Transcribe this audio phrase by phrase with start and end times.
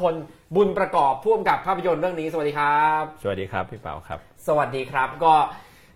[0.00, 0.14] พล
[0.56, 5.34] บุญประกอบพ่วงกับภาพยนตร์เรื่องนี้ สวัสดีครับ สวัสดีครับพี่เป๋าครับ สวัสดีครับก็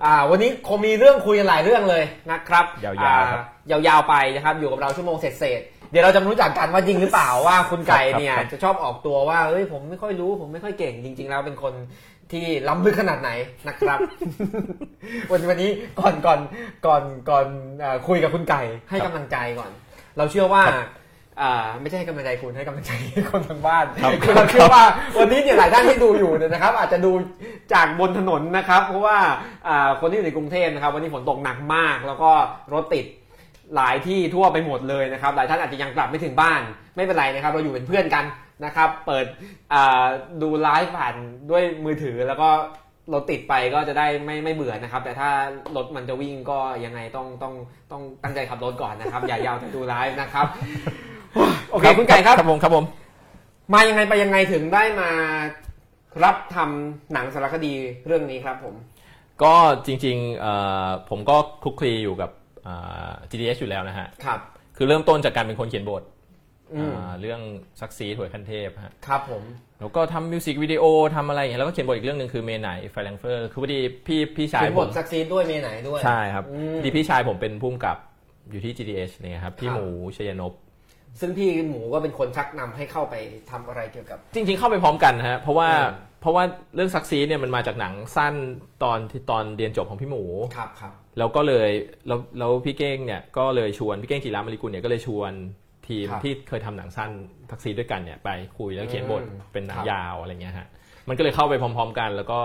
[0.05, 11.75] อ่าวันนี้คงมีเรื่องคุยกันหลายเรื่องเลยนะครับยาวๆครับอ่ยาวๆไปนะครับอยู่กับเราชั่วโมงเศษๆเดี๋ยวเราจะมารู้จักกันว่าจริงหรือเปล่าว่าคุณไก่ครับเนี่ยครับจะชอบออกตัวว่าเอ้ยผมไม่ค่อยรู้ ผมไม่ค่อยเก่งจริง ๆ แล้วเป็นคน
[12.33, 13.31] ที่ล้ำลึกขนาดไหน
[13.69, 13.99] นะครับ
[15.31, 16.41] วันวันนี้ก่อนก่อน
[16.87, 17.47] ก่อนก่อน
[17.83, 19.71] อ่าคุยกับคุณไก่ให้กำลังใจก่อน
[20.17, 20.63] เราเชื่อว่า
[21.41, 22.93] อ่าไม่ใช่ให้กำลังใจคุณให้กำลังใจ
[23.31, 24.85] คนทางบ้านครับคือเราเชื่อว่า
[25.19, 27.13] วันนี้เนี่ยหลายท่านที่ดูอยู่เนี่ยนะครับ อาจจะดู
[27.73, 29.19] จากบนถนนนะครับ เพราะว่า
[29.69, 32.31] อ่าคนที่อยู่ในกรุงเทพนะครับ วันนี้ฝนตกหนักมาก แล้วก็
[32.75, 33.07] รถติด
[33.77, 36.61] หลายที่ทั่วไปหมดเลยนะครับ หลายท่านอาจจะยังกลับไม่ถึงบ้าน
[36.97, 38.25] ไม่เป็นไรนะครับ เราอยู่เป็นเพื่อนกัน
[38.65, 39.27] นะครับ เปิด
[39.73, 40.05] อ่า
[40.43, 41.15] ดูไลฟ์ผ่าน
[41.51, 42.51] ด้วยมือถือแล้วก็
[43.13, 45.31] รถติดไปก็จะได้ไม่ไม่เบื่อนะครับ แต่ถ้า
[45.77, 47.55] รถมันจะวิ่งก็ยังไงต้องต้อง
[47.93, 50.47] ต้องตั้งใจขับรถก่อนนะครับ อย่ายาวแต่ดูไลฟ์นะครับ
[51.71, 52.85] โอเคคุณไก่ครับครับผมครับผม
[53.73, 55.11] มายังไงไปยังไงถึงได้มา
[56.25, 57.75] รับทำหนังสารคดี
[58.07, 58.75] เรื่องนี้ครับผม
[59.43, 59.55] ก็
[59.87, 60.53] จริงๆเอ่
[60.87, 62.31] อผมก็คลุกคลีอยู่กับ
[62.67, 64.41] อ่า GDH อยู่แล้วนะฮะครับ
[64.77, 66.03] คือเริ่มต้นจากการเป็นคนเขียนบท
[66.75, 67.41] อืมอ่าเรื่อง
[67.81, 69.43] SuckSeed ห่วยขั้นเทพฮะครับผม
[69.81, 77.97] แล้วก็ทำมิวสิกวิดีโอทำอะไรอย่างเงี้ยแล้วก็เขียนบทอีกเรื่องหนึ่งคือเมไหนไฟแรงเฟอร์คือพอดีพี่พี่ชายเขียนผบทมซักซีดด้วยเมไหนด้วย ใช่ครับอืมพอดีพี่ชายผมเป็นผู้กำกับ
[78.51, 80.53] อยู่ที่ GDS เนี่ยครับ พี่ครับหมูชยนพ
[81.21, 83.15] ซึ่งพี่หมูก็เป็นคนชักนำให้เข้าไป
[83.51, 88.35] ทำอะไรเกี่ยวกับ จริง ๆ เข้าไปพร้อมกันนะฮะเพราะว่าอืมเพราะว่าเรื่องซักซีเนี่ยมันมาจากหนังสั้น
[88.85, 90.23] ตอนที่ตอนเรียนจบของพี่หมู
[90.57, 91.71] ครับครับแล้วก็เลย
[92.07, 95.33] แล้วแล้วพี่เก้งเนี่ยก็เลยชวนพี่เก้งจีรามริกุลเนี่ยก็เลยชวน
[95.89, 97.11] ทีมครับที่เคยทำหนังสั้น
[97.51, 100.67] ทักซีด้วยกันเนี่ยไปคุยแล้วเขียนบทอืมเป็นหนังครับยาวอะไรเงี้ยฮะ
[101.09, 102.39] มันก็เลยเข้าไปพร้อม ๆ กัน แล้วก็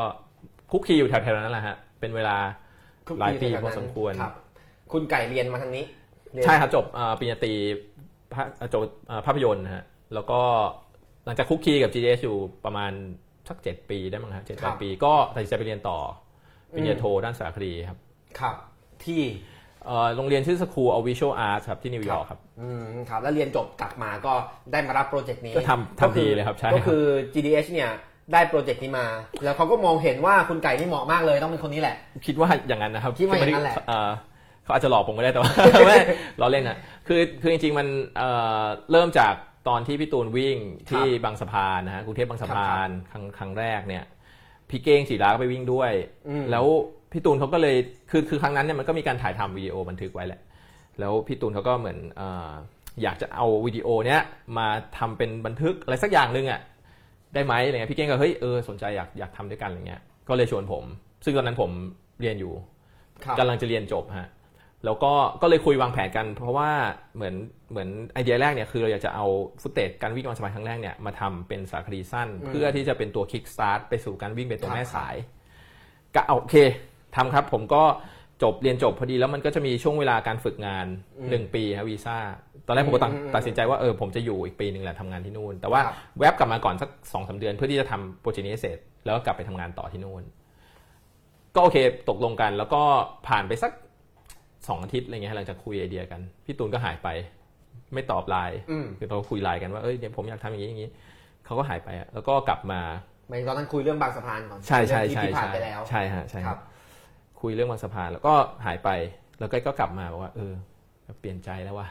[0.72, 2.38] คุกคีอยู่แถวๆนั้นแหละฮะเป็นเวลา
[3.20, 4.34] หลายปีพอสมควรครับ
[4.92, 5.86] คุณไก่เรียนมาทางนี้
[6.34, 7.54] เรียนใช่ครับจบอ่าปริญญาตรี
[8.34, 10.40] ภาจบอ่าภาพยนตร์นะฮะแล้วก็
[11.26, 12.92] หลังจากคุกคีกับ GDS อยู่ประมาณ
[13.50, 15.98] สักเจ็ดปีได้มั้งฮะเจ็ดแปดปีก็ตัดสินใจไปเรียนต่อ
[16.74, 17.98] ปริญญาโทด้านสารคดีครับ
[18.40, 18.56] ครับ
[19.06, 19.22] ที่
[19.86, 24.34] เอ่อโรงเรียนชื่อ School of Visual Arts ครับที่นิวยอร์กครับอืมครับแล้วเรียนจบกลับมาก็
[24.72, 27.04] ได้มารับโปรเจกต์นี้ก็ทำทำดีเลยครับใช่ครับก็คือ
[27.34, 27.92] GDH เนี่ย
[28.34, 29.06] ได้โปรเจกต์นี้มา
[29.44, 31.96] แล้วเขาก็มองเห็นว่าคุณไก่นี่เหมาะมากเลยต้องเป็นคนนี้แหละ
[32.28, 33.76] คิดว่าอย่างนั้นนะครับคิดว่าอย่างนั้นแหละ
[34.70, 35.52] เอ่อเขาอาจจะหลอกผมก็ได้แต่ว่า
[35.88, 35.98] ไม่
[36.42, 37.88] ล้อเล่นนะคือคือจริงๆมัน
[38.18, 38.30] เอ่
[38.62, 39.34] อเริ่มจาก
[39.68, 40.58] ตอนที่พี่ตูนวิ่ง
[40.90, 44.04] ที่บางสะพานนะฮะกรุงเทพบางสะพานครั้งครั้งแรกเนี่ย
[44.70, 45.92] พี่เก้งสีราก็ไปวิ่งด้วย
[46.30, 46.66] อืมแล้ว
[47.12, 47.76] พี่ตูนเขาก็เลย
[48.12, 50.42] คือคือครั้งนั้นเนี่ยมันก็มีการถ่ายทำวิดีโอบันทึกไว้แหละ
[51.00, 52.52] แล้วพี่ตูนเขาก็เหมือนเออ
[53.04, 54.22] อยากจะเอาวิดีโอเนี้ย
[54.58, 56.62] มาทำเป็นบันทึกอะไรสักอย่างหนึ่งอะ
[57.34, 60.84] ได้ไหมอะไรเงี้ยพี่เก้งก็เฮ้ยเออสนใจอยากอยากทำด้วยกันอะไรเงี้ยก็เลยชวนผม
[61.24, 61.72] ซึ่งตอนนั้นผม
[62.22, 62.54] เรียนอยู่
[63.24, 64.28] ครับกำลังจะเรียนจบฮะ
[64.86, 66.70] แล้วก็ก็เลยคุยวางแผนกัน เพราะว่า
[67.16, 67.36] เหมือน
[67.72, 69.26] เหมือนไอเดียแรกเนี่ยคือเราอยากจะเอา
[69.62, 75.16] footage การวิ่งบางสะพานครั้งแรกเนี่ยมาทำเป็นสารคดีสั้นอืมเพื่อที่จะเป็นตัว kickstart ไปสู่การวิ่งเป็นตัวครับแม่สาย
[76.16, 76.56] ก็เอาโอเค
[77.16, 77.84] ทำครับ ผมก็
[78.44, 80.86] จบเรียนจบพอดีแล้วมันก็จะมีช่วงเวลาการฝึกงาน
[81.18, 82.18] อืมหนึ่งปีครับวีซ่า
[82.66, 90.24] ตอนแรกผมก็ตัดอืมอืมตัดสินใจว่าเออผมจะอยู่อีกปีหนึ่งแหละทำงานที่นู่น แต่ว่าครับแวบกลับมาก่อนสักสองสาเดือนเพื่อที่จะทำโปรเจกต์นี้ให้เสร็จ แล้วก็กลับไปทำงานต่อที่นู่น
[91.56, 91.78] ก็โอเค
[92.10, 92.82] ตกลงกันแล้วก็
[93.28, 93.72] ผ่านไปสัก
[94.68, 97.08] สองอาทิตย์อะไรเงี้ยหลังจากคุยไอเดียกัน พี่ตูนก็หายไป
[97.94, 100.90] ไม่ตอบไลน์อืมคือเราคุยไลน์กันว่าเอ้ยเดี๋ยวผมอยากทำอย่างนี้อย่างนี้
[101.46, 102.82] เขาก็หายไปอะแล้วก็กลับมา
[103.28, 106.62] ไม่ตอนนั้นคุยเรื่องบางสะพานก่อนใช่ใช่เรื่องที่ใช่ที่ผ่านใช่ไปแล้วใช่ฮะใช่ครัรับ
[107.42, 108.34] คุยเรื่องบางสะพานแล้วก็
[108.66, 108.90] หายไป
[109.40, 110.54] แล้วก็ก็กลับมาบอกว่า เออ
[111.20, 111.88] เปลี่ยนใจแล้วว่า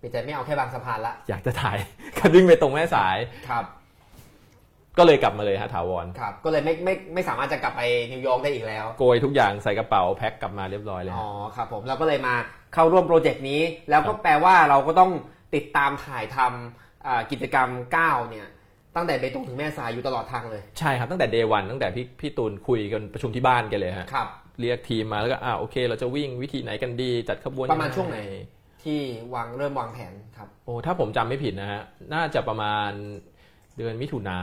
[0.00, 1.78] ปิดใจไม่เอาแค่บางสะพานละอยากจะถ่าย
[2.18, 3.16] การวิ่งเบตงแม่สาย
[3.48, 3.64] ครับ
[4.98, 7.82] ก็เลยกลับมาเลยฮะถาวรครับก็เลยไม่ไม่ไม่สามารถจะกลับไป
[8.12, 12.34] นิวยอร์กได้อีกแล้ว โกยทุกอย่างใส่กระเป๋าแพ็คกลับมาเรียบร้อยเลยอ๋อฮะครับผมเราก็เลยมา
[12.74, 13.60] เข้าร่วมโปรเจกต์นี้
[13.90, 15.10] แล้วก็ครับแปลว่าเราก็ต้อง
[15.54, 17.68] ติดตามถ่ายทำอ่ากิจกรรม
[18.00, 18.46] 9เนี่ย
[18.96, 24.28] ตั้งแต่เบตงถึงแม่สายอยู่ตลอดทางเลย ใช่ครับตั้งแต่เดวันตั้งแต่พี่พี่ตูนคุยกันประชุมที่บ้านกันเลยฮะครับ
[24.60, 28.18] เรียกทีมมาแล้วก็อ่าโอเค เราจะวิ่งวิธีไหนกันดีจัดขบวนประมาณยัช่วงไหน
[28.84, 29.00] ที่
[29.34, 31.82] วางเริ่มวางแผนครับโอ้ถ้าผมจำไม่ผิดนะฮะ
[32.14, 32.90] น่าจะประมาณ
[33.76, 34.38] เดือนมิถุนา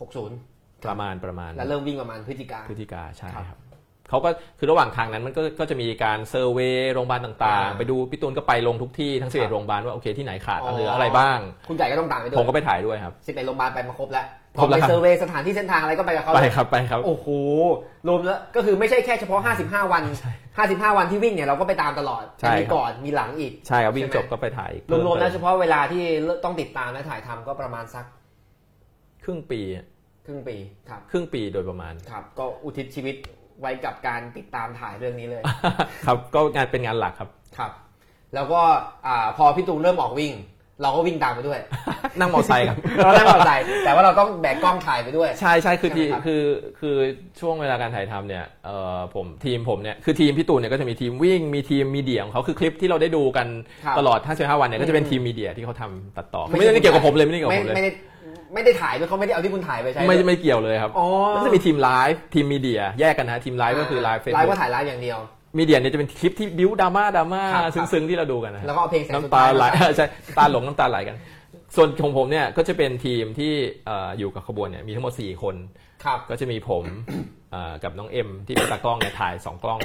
[0.00, 3.58] 60ประมาณประมาณ แล้วเริ่มวิ่งประมาณพฤศจิกาพฤศจิกาใช่ครับครับ
[4.10, 11.38] เขาก็คือระหว่างทางนั้นมันก็ก็จะมีการ survey โรงพยาบาลต่างอ่าๆไปดูพี่ตูนก็ไปลงทุกที่ทั้งสิบเอ็ดครัเอ็บโรงพยาบาลว่าโอเคที่ไหนขาดอ๋อหรืออะไรบ้าง
[11.68, 14.26] คุณไก่ก็ต้องตามไปด้วยผมก็ไปถ่ายด้วยครับสิบเอ็ดโรงพยาบาลไปมาครบแล้ว
[14.60, 17.26] ครบแล้วไปครับเซอร์เวย์สถานที่เส้นทางอะไรก็ไปกับเขาไปเลยครครับไปครับโอ้โห
[18.08, 20.02] รวมแล้วก็คือไม่ใช่แค่เฉพาะ 55 วัน
[20.50, 26.02] 55 วันที่วิ่งเนี่ยเราก็ไปตามตลอดใช่มีครับก่อนมีหลังอีกใช่ครับวิ่งใช่ไหมจบก็ไปถ่ายอีกรวมๆแล้วเพิ่เฉพเฉพาะเวลาที่
[26.44, 28.04] ต้องติดตามและถ่ายทำก็ประมาณสัก
[29.26, 29.60] ครึ่งปี
[30.26, 30.56] ครึ่งปี
[30.88, 33.16] ครับ ครึ่งปีโดยประมาณครับ ก็อุทิศชีวิต
[33.60, 35.42] ไว้กับการติดตามถ่ายเรื่องนี้เลย
[36.06, 37.28] ครับก็งานเป็นงานหลักครับ
[37.58, 37.70] ครับ
[38.34, 38.60] แล้วก็
[39.06, 40.34] อ่าพอพี่ตูนเริ่มออกวิ่ง
[40.82, 41.60] เราก็วิ่งตามไปด้วย
[42.18, 46.42] นั่งมอเตอร์ไซค์ครับเรานั่งมอเตอร์ไซค์แต่ว่าเราต้องแบกกล้องถ่ายไปด้วย ใช่ใช่คือทีใช่ไหมครับคือ
[46.80, 46.96] คือ
[47.40, 53.46] ช่วงเวลาการถ่ายทำเนี่ยเอ่อผมทีมผมเนี่ยคือทีมพี่ตูนเนี่ยก็จะมีทีมวิ่งมีทีมมีเดียของเขาคือคลิปที่เราได้ดูกัน
[53.84, 57.94] ครับตลอด55วันเนี่ยก็จะเป็นอืมทีมมีเดียที่เขาทำตัดต่อไม่ไม่ใช่ได้เกี่ยวกับผมเลยไม่ได้เกี่ยวกับไม่ผมเลย
[58.54, 65.18] ไม่ได้ไม่ได้ถ่ายด้วยเขาไม่ได้เอาที่คุณถ่ายไปใช่ไม่ไม่เกี่ยวเลยครับอ๋อมันจะมีทีมไลฟ์ทีม media แยกกันนะทีมไลฟ์ก็คือ live Facebook live ก็ถ่ายไลฟ์อย่างเดียว
[65.58, 70.06] media เนี่ยจะเป็นคลิปที่บิ้วดราม่าดราม่าครับครับซึ้งๆที่เราดูกันนะแล้วก็เอาเพลงแสงสุดน้ำตาไหลมาใช่
[70.38, 71.16] ตาหลงน้ำตาไหลกัน
[71.76, 73.52] ส่วนของผมเนี่ยก็จะเป็นทีมที่
[73.86, 75.54] เอ่ออยู่กับขบวนเนี่ยมีทั้งหมด 4 คน
[76.04, 76.84] ครับก็จะมีผม
[77.52, 79.80] เอ่อกับน้องเอ็มที่เป็นตากล้องเนี่ยถ่าย 2 กล้อง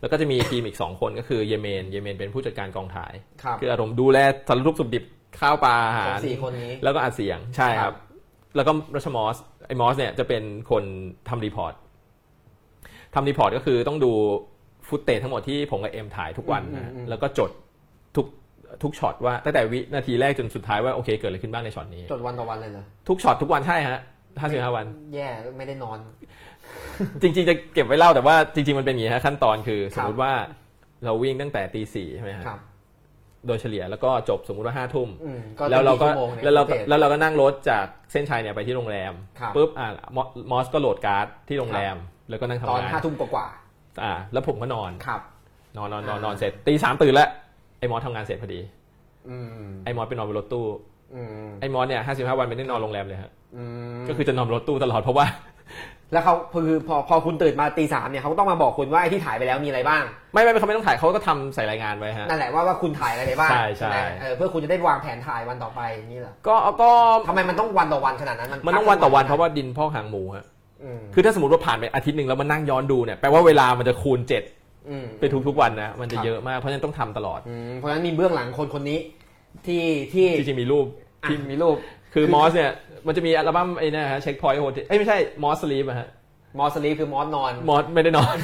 [0.00, 4.18] แล้วก็จะมีทีมอีก 2 คนก็คือเยเมนเยเมนเป็นผู้จัดการกองถ่ายครับคืออารมณ์ดูแล
[4.48, 5.04] สารทุกข์สุขดิบ
[5.38, 7.96] ข้าวปลาอาหารของสี่คนนี้ แล้วก็อัดเสียงใช่ครับครับ
[8.56, 9.36] แล้วก็รัชมอส
[9.66, 10.84] ไอ้มอสเนี่ยจะเป็นคน
[11.28, 11.74] ทำ report
[13.14, 14.12] ทำ report ก็คือต้องดู
[14.88, 17.50] footage ทั้งหมดที่ผมกับเอ็มถ่ายทุกวันนะฮะแล้วก็จด
[18.16, 18.26] ทุก
[18.82, 23.98] ทุกช็อตว่าตั้งแต่วินาทีแรกจนสุดท้ายว่าโอเคเกิดอะไรขึ้นบ้างในช็อตนี้ จดวันต่อวันเลยเหรอทุกช็อตทุกวันใช่ฮะ
[24.40, 25.28] ห้าสิบห้าวัน แย่
[25.58, 25.98] ไม่ได้นอน
[27.22, 30.32] จริง ๆ จะเก็บไว้เล่าแต่ว่าจริง ๆ มันเป็นอย่างนี้ฮะขั้นตอนคือครับมมติว่า
[31.04, 32.60] เราวิ่งตั้งแต่ตีสี่ใช่ไหมฮะครับ
[33.46, 35.40] โดยเฉลี่ยแล้วก็จบสมมุติว่าห้าทุ่มอืม
[35.70, 41.96] แล้วเราก็ชั่โมงนี่ยแล้วเราก็โอคแล้วเราก็นั่งรถจากเส้นชัยเนี่ยไปที่โรงแรมครับปุ๊บอะมอมอสก็โหลดการ์ดที่โรงแรม
[42.30, 43.46] แล้วก็นั่งตอนทำงานห้าทุ่มกว่า
[44.02, 45.20] อ่า แล้วผมก็นอนๆครับ
[45.76, 47.28] นอนนอนนอนอ่านนอนเสร็จตีสามตื่นแล้ว
[47.78, 48.60] ไอ้มอสทำงานเสร็จพอดี
[49.28, 49.46] อืม
[49.84, 50.66] ไอ้มอสไปนอนบนรถตู้
[51.14, 53.62] อืมไอ้มอสเนี่ยห้าสิบห้าวันไม่ได้นอนโรงแรมเลยฮะอื
[54.00, 55.26] มก็คือจะนอนบนรถตู้ตลอดเพราะว่า
[56.12, 56.34] แล้วเขา
[56.66, 60.02] คือพอพอคุณตื่นมาตีสามเนี่ยเขาก็ต้องมาบอกคุณว่าไอ้ที่ถ่ายไปแล้วมีอะไรบ้าง
[60.32, 66.90] ไม่ไม่เขาไม่ต้องถ่ายเขาก็ทำใส่รายงานไว้ฮะนั่นแหละว่าว่าคุณถ่ายอะไรไปบ้างใช่ใช่ไหมเออเพื่อคุณจะได้วางแผนถ่ายวันต่อไปอย่างนี้เหรอก็ก็
[67.28, 70.44] ทำไมมันต้องวันต่อวันขนาดนั้นมันต้องวันต่อวันเพราะว่าดินพอกหางหมูฮะ
[70.84, 74.42] อืมคือถ้าสมมติว่าผ่านไปอาทิตย์หนึ่งแล้วมานั่งย้อนดูเนี่ยแปลว่าเวลามันจะคูณเจ็ด
[74.90, 78.98] อืมไปทุกๆวันนะมันจะครับเยอะมากเพราะฉะนั้นต้องทำตลอดอืมเพราะฉะนั้นมีเบื้องหลังคนคนนี้
[79.66, 80.86] ที่ที่จริงๆมีรูป
[81.22, 81.76] อะที่มีรูป
[82.14, 82.72] คือมอสเนี่ย
[83.06, 86.08] มันจะมีอัลบั้มไอ้นะฮะ Checkpoint Hotel เอ้ยไม่ใช่มอส sleep อะฮะ
[86.58, 88.36] มอส sleep คือมอสนอนมอสไม่ได้นอน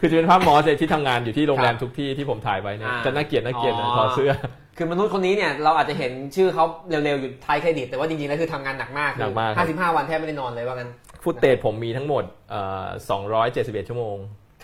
[0.00, 4.32] คือจะเป็นภาพมอสเนี่ยที่ทำงานอยู่ที่โรงแรมทุกที่ที่ผมถ่ายไว้เนี่ยอ่าจะน่าเกลียดน่าเกลียดนะอ๋อถอดเสื้อ
[4.76, 10.90] คือมนุษย์คนนี้เนี่ยเราอาจจะเห็นชื่อเขาเร็วๆอยู่ท้ายเครดิต แต่ว่าจริงๆแล้วคือทำงานหนักมากหนักมากครับห้าสิบห้าวันแทบไม่ได้นอนเลยว่างั้น
[11.22, 12.86] footage ผมมีทั้งหมดเอ่อ
[13.34, 14.16] 271ชั่วโมง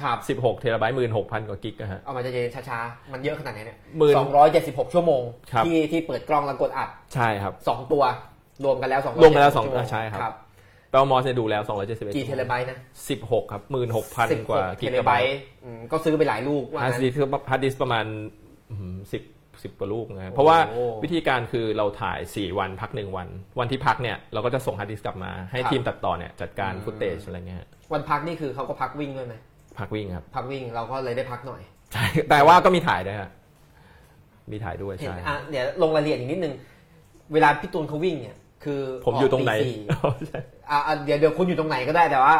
[0.03, 5.23] ครับ16เทราไบต์16,000กว่ากิกนะฮะเอามาใจเย็นช้าๆ มันเยอะขนาดไหนเนี่ยหมื่นสองร้อยเจ็ดสิบหกชั่วโมง
[5.53, 8.03] ครับที่ที่เปิดกล้องแล้วกดอัด ใช่ครับสองตัว
[8.65, 10.35] รวมกันแล้วสองรวมกันแล้วสองชั่วโมงอ่าใช่ครับครับ
[10.91, 12.79] แปลว่ามอสเนี่ยดูแล้ว 271กี่เทราไบต์นะ
[13.15, 13.62] 16 ครับ
[14.33, 17.19] สิบ16,000 กว่าเทกิเลกะไบไบต์ต์อืมก็ซื้อไปหลายลูกว่าฮาร์ดงั้นดิสฮาร์ดดิสก์
[17.51, 18.05] ฮาร์ดดิสก์ประมาณ
[19.12, 19.23] สิบ
[19.62, 23.29] สิบกว่าลูกนะฮะเพราะว่าโอ้วิธีการคือเราถ่าย 4 วันพัก 1 วัน
[23.59, 29.35] วันที่พักเนี่ยเราก็จะส่งฮาร์ดดิสก์กลับมาให้ครับทีมตัดต่อเนี่ยจัดการอืม footage อะไรเงี้ยฮะวันพักนี่คือเขาก็พักวิ่งด้วยไหม
[29.79, 31.61] พักวิ่งครับ พักวิ่งเราก็เลยได้พักหน่อย
[31.93, 33.31] ใช่แต่ว่าก็มีถ่ายด้วยฮะ
[34.53, 36.55] มีถ่ายด้วยเห็นใช่อะเดี๋ยวลงรายละเอียดอีกนิดนึง
[37.33, 39.78] เวลาพี่ตูนเขาวิ่งเนี่ย คือผมอยู่ตรงไหนกตีสี่
[40.70, 42.34] อะอะเดี๋ยวเดี๋ยวคุณอยู่ตรงไหนก็ได้แต่ว่า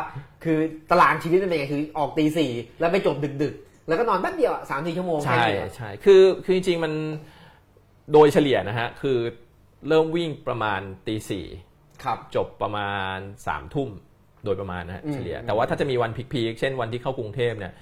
[0.45, 0.59] คือ
[0.91, 2.51] ตารางชีวิตมันเป็นไงคือออกตีสี่
[2.81, 6.93] แล้วไปจบดึกดึกๆแล้วก็นอนแป๊บเดียวอะสามสี่ชั่วโมงใช่แค่นี้เหรอใช่คือคือจริงๆมัน
[8.13, 9.19] โดยเฉลี่ยนะฮะคือ
[9.89, 11.47] เริ่มวิ่งประมาณตีสี่
[12.05, 13.17] ครับจบประมาณ
[13.47, 13.91] สามทุ่ม
[14.45, 17.73] โดยประมาณนะฮะอืมเฉลี่ย แต่ว่าถ้าจะมีวันพีคๆเช่นวันที่เข้ากรุงเทพเนี่ย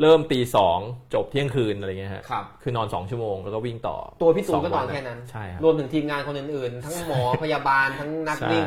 [0.00, 0.78] เริ่มตีสอง
[1.14, 8.66] จบเที่ยงคืนอะไรเงี้ยฮะครับคือนอนสองชั่วโมงแล้วก็วิ่งต่อตัวพี่ตูนก็สงนวัอนแค่นั้น ใช่ครับรวมถึงทีมงานคนอื่นๆ ทั้งหมอพยาบาลทั้งนักใช่วิ่ง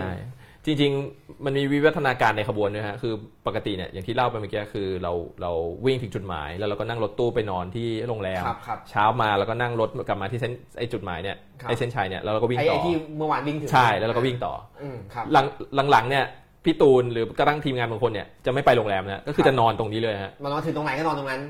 [0.65, 3.13] จริง ๆ มันมีวิวัฒนาการในขบวนด้วยฮะคือ
[3.48, 5.51] ปกติเนี่ยอย่างที่เล่าไปเมื่อกี้คือเราเรา
[5.86, 14.53] วิ่งถึงจุดหมาย แล้วเราก็นั่งรถตู้ไปนอนที่โรงแรมครับครับเช้ามาแล้วก็นั่งรถกลับมาที่เส้นไอจุดหมายเนี่ยครับไอเส้นชัยเนี่ยแล้วเราก็วิ่งไอ้ต่ไอ้อที่เมื่อวานวิ่งถึงใช่แล้วเราก็วิ่งต่อ
[14.84, 15.46] อืมครับหลัง
[15.91, 16.25] หลังๆเนี่ย
[16.65, 21.41] พี่ตูนหรือกระทั่งทีมงานบางคนเนี่ยจะไม่ไปโรงแรมนะก็คือครับจะนอนตรงนี้เลยฮะมานอนถึงตรงไหนก็นอนตรงนั้น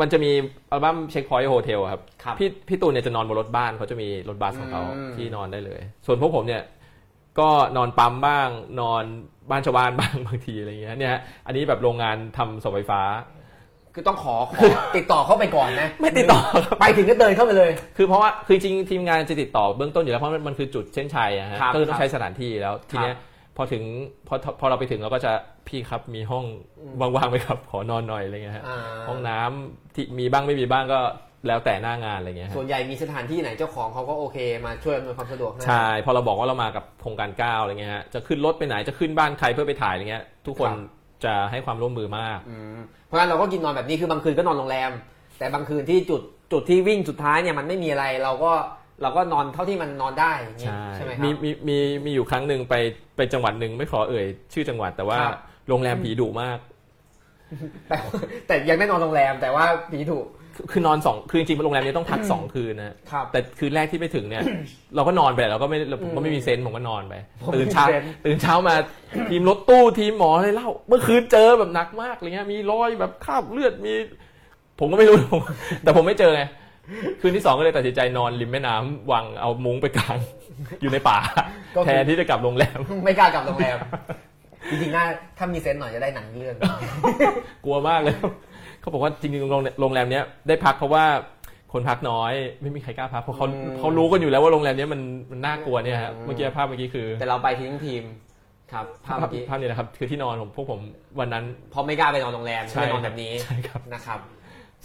[0.00, 0.30] มันจะมี
[0.70, 6.62] อัลบั้ม Checkpoint Hotel ครับครับพี่พี่ตูนเนี่ยจะนอนบนรถบ้านเขาจะมีรถบัสของเขาอืม ที่นอนได้เลย ส่วนพวกผมเนี่ย
[7.38, 8.48] ก็นอนปั๊มบ้าง
[8.80, 9.04] นอน
[9.50, 13.00] บ้านชาวบ้านบ้าง บางทีอะไรเงี้ยเนี่ยฮะอันนี้แบบโรงงานทำเสาไฟฟ้า
[13.94, 14.64] คือต้องขอขอ
[14.96, 16.40] ติดต่อเข้าไปก่อนนะไม่ติดต่อ
[16.80, 23.16] ไปถึงก็เดินเข้าไปเลย คือเพราะว่าคือจริงๆทีมงานจะติดต่อเบื้องต้นอยู่แล้วเพราะมันมันคือจุดเส้นชัยอะฮะครับก็คือต้อครังบใช้สถานที่แล้วทีเนี้ย
[23.56, 23.82] พอถึง
[24.28, 25.32] พอพอเราไปถึงเราก็จะ
[25.68, 26.44] พี่ครับมีห้อง
[27.00, 31.00] ว่างๆไหมครับ ขอนอนหน่อยอะไรเงี้ยฮะอ่าห้องน้ำที่มีบ้างไม่มีบ้างก็
[31.46, 44.90] แล้วแต่หน้างานอะไรเงี้ยฮะส่วนใหญ่มีสถานที่ไหนเจ้าของเขาก็โอเค มาช่วยอำนวยความสะดวกให้ใช่พอเราบอกว่าเรามากับโครงการก้าวอะไรเงี้ยฮะจะขึ้นรถไปไหนจะขึ้นบ้านใครเพื่อไปถ่ายอะไรเงี้ย ทุกคนครับจะให้ความร่วมมือมากอืมเพราะฉะนั้นเราก็กินนอนแบบนี้คือบางคืนก็นอนโรงแรม
[45.38, 46.20] แต่บางคืนที่จุด
[46.52, 48.52] จุดที่วิ่งสุดท้ายเนี่ยมันไม่มีอะไรเราก็
[49.02, 52.74] เราก็นอนเท่าที่มันนอนได้อย่างงี้ใช่ใช่ไหมครัมีบมีมีมีอยู่ครั้งหนึ่งไป
[53.16, 56.58] ไปจังหวัดหนึ่งไม่ขอเอ่ย ชื่อจังหวัดแต่ว่าครับโรงแรมผีดุมาก
[57.88, 57.96] แต่
[58.46, 60.26] แต่ยังได้นอนโรงแรมแต่ว่าผีถูก
[60.72, 64.42] คือนอนสองคือจริงๆโรงแรมนี้ต้องพักสองคืนนะครับแต่คืนแรกที่ไปถึงเนี่ย
[64.96, 68.74] เราก็นอนไปเราก็ไม่เราผมก็ไม่มีเซนส์ผมก็นอนไปผมตื่นเช้ามีเซนส์ตื่นเช้ามา
[69.30, 73.94] ทีมรถตู้ทีมหมออะไรเล่า เมื่อคืนเจอแบบหนักมากอะไรเงี้ยมีรอยแบบคราบเลือดมี
[74.78, 75.42] ผมก็ไม่รู้ผม
[75.82, 76.42] แต่ผมไม่เจอไง
[77.20, 80.16] คืนที่สองก็เลยตัดสินใจนอนริมแม่น้ำวางเอามุ้งไปกาง
[80.82, 81.18] อยู่ในป่า
[81.76, 83.78] ก็คือแทนที่จะกลับโรงแรม ไม่กล้ากลับโรงแรม
[84.70, 85.04] จริงๆน่า
[85.38, 86.56] ถ้ามีเซนส์หน่อยจะได้หนังเรื่อง
[87.64, 88.14] กลัวมากเลย
[88.80, 91.04] เขาบอกว่าจริงๆโรงโรงแรมเนี้ยได้พักเพราะว่า
[91.72, 95.00] คนพักน้อย ไม่มีใครกล้าพักเพราะเขาอืมเขารู้กันอยู่แล้วว่าโรงแรมเนี้ยมัน
[95.30, 98.04] มันน่ากลัวเนี่ยฮะอืมเมื่อกี้ภาพเมื่อกี้คือ แต่เราไปทิ้งทีม
[98.72, 100.80] ครับภาพภาพเมื่อกี้ภาพนี้นะครับคือที่นอนของพวกผม
[101.20, 104.20] วันนั้นเพราะไม่กล้าไปนอนโรงแรมใช่ไม่นอนแบบนี้ใช่ครับนะครับ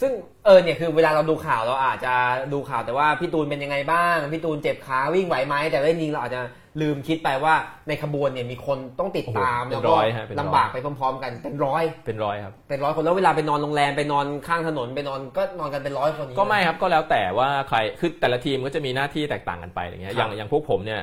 [0.01, 0.11] ซึ่ง
[0.45, 2.13] เออเนี่ยคือเวลาเราดูข่าวเราอาจจะ
[2.53, 6.41] ดูข่าวแต่ว่าพี่ตูนเป็นยังไงบ้างพี่ตูนเจ็บขาวิ่งไหวไหมแต่ว่าจริงๆเราอาจจะ
[6.81, 7.53] ลืมคิดไปว่า
[7.87, 21.01] ในขบวนเนี่ยมีคนต้องติดตามโอ้โหแล้วเป็นก็ร้อยฮะเป็นร้อยลำบากไปพร้อม ๆ กันเป็นร้อยเป็นร้อยครับเป็นร้อยคนแล้วเวลาไปนอนโรงแรมไปนอนข้างถนนไปนอนก็นอนกันเป็นร้อยคนอย่างก็นี้ไม่ครับก็แล้วแต่ว่าใครคือแต่ละทีมก็จะมีหน้าที่แตกต่างกันไปอย่างเงี้ยครับอย่างอย่างพวกผมเนี่ย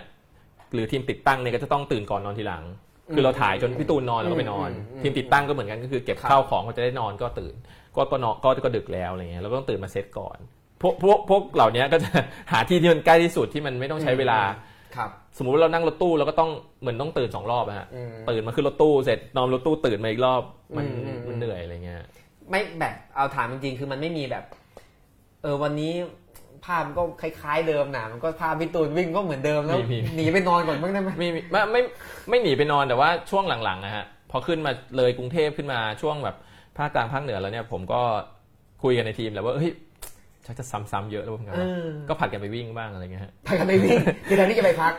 [0.73, 2.65] หรือทีมติดตั้งเนี่ยก็จะต้องตื่นก่อนนอนทีหลัง
[3.15, 7.55] คือเราถ่ายจนพี่ตูนนอนแล้วก็ไปนอนอืมอืมทีมติดตั้งก็เหมือนกันก็คือเก็บครับข้าวของเขาจะได้นอนก็ตื่น
[7.97, 10.39] ก็ก็นอนก็ก็ดึกแล้วอะไรเงี้ยเราก็ต้องตื่นมาเซตก่อน
[10.83, 12.11] พวกพวกพวกเหล่านี้ก็จะ
[12.53, 14.39] หาที่ที่มันใกล้ที่สุดที่มันไม่ต้องใช้เวลา
[14.97, 20.43] ครับสมมุติว่าเรานั่งรถตู้เราก็ต้องเหมือนต้องตื่นสองรอบอะฮะอืมตื่นมาขึ้นรถตู้เสร็จนอนรถตู้ตื่นมาอีกรอบ
[20.77, 22.03] มันอืมอืมมันเหนื่อยอะไรเงี้ย
[22.51, 24.45] ไม่แบบเอาถามจริงๆคือมันไม่มีแบบ
[25.43, 25.93] เออวันนี้
[26.65, 31.81] ภาพก็คล้ายๆเดิมนะมันก็ภาพพี่ตูนวิ่งก็เหมือนเดิมแล้วมีมีหนีไปนอนก่อนบ้างได้ไหมไม่มีไม่ไม่
[32.29, 36.37] ไม่หนีไปนอนแต่ว่าช่วงหลังๆนะฮะพอขึ้นมาเลยกรุงเทพขึ้นมาช่วงแบบ
[36.79, 38.01] ภาคกลางภาคเหนือแล้วเนี่ยผมก็
[38.83, 39.73] คุยกันในทีมแหละว่าเฮ้ย
[40.47, 43.97] ชักจะซ้ำๆเยอะแล้วเหมือนกันเออก็ผัดกันไปวิ่งบ้างอะไรเงี้ยฮะพากันไปวิ่ง
[44.29, 44.93] คือแทนที่จะไปพัก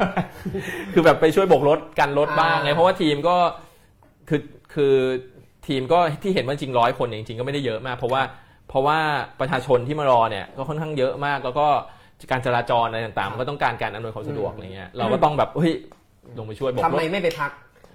[0.93, 3.35] คือแบบไปช่วยโบกรถกันรถบ้างอ่าไงเพราะว่าทีมก็
[4.29, 4.41] คือ
[4.73, 4.95] คือ
[5.67, 8.21] ทีมก็ที่เห็นว่าจริงร้อยคนเนี่ยจริงๆก็ไม่ได้เยอะมาก เพราะว่า
[8.69, 8.99] เพราะว่า
[9.39, 11.67] ประชาชนที่มารอเนี่ยก็ค่อนข้างเยอะมากแล้วก็
[12.31, 15.73] การจราจรอะไรต่างๆมันก็ต้องการการอำนวยความสะดวกอะไรเงี้ยเราก็ต้องแบบเฮ้ย
[16.37, 17.51] ลงไปช่วยโบกทำรไมถไม่ไปพัก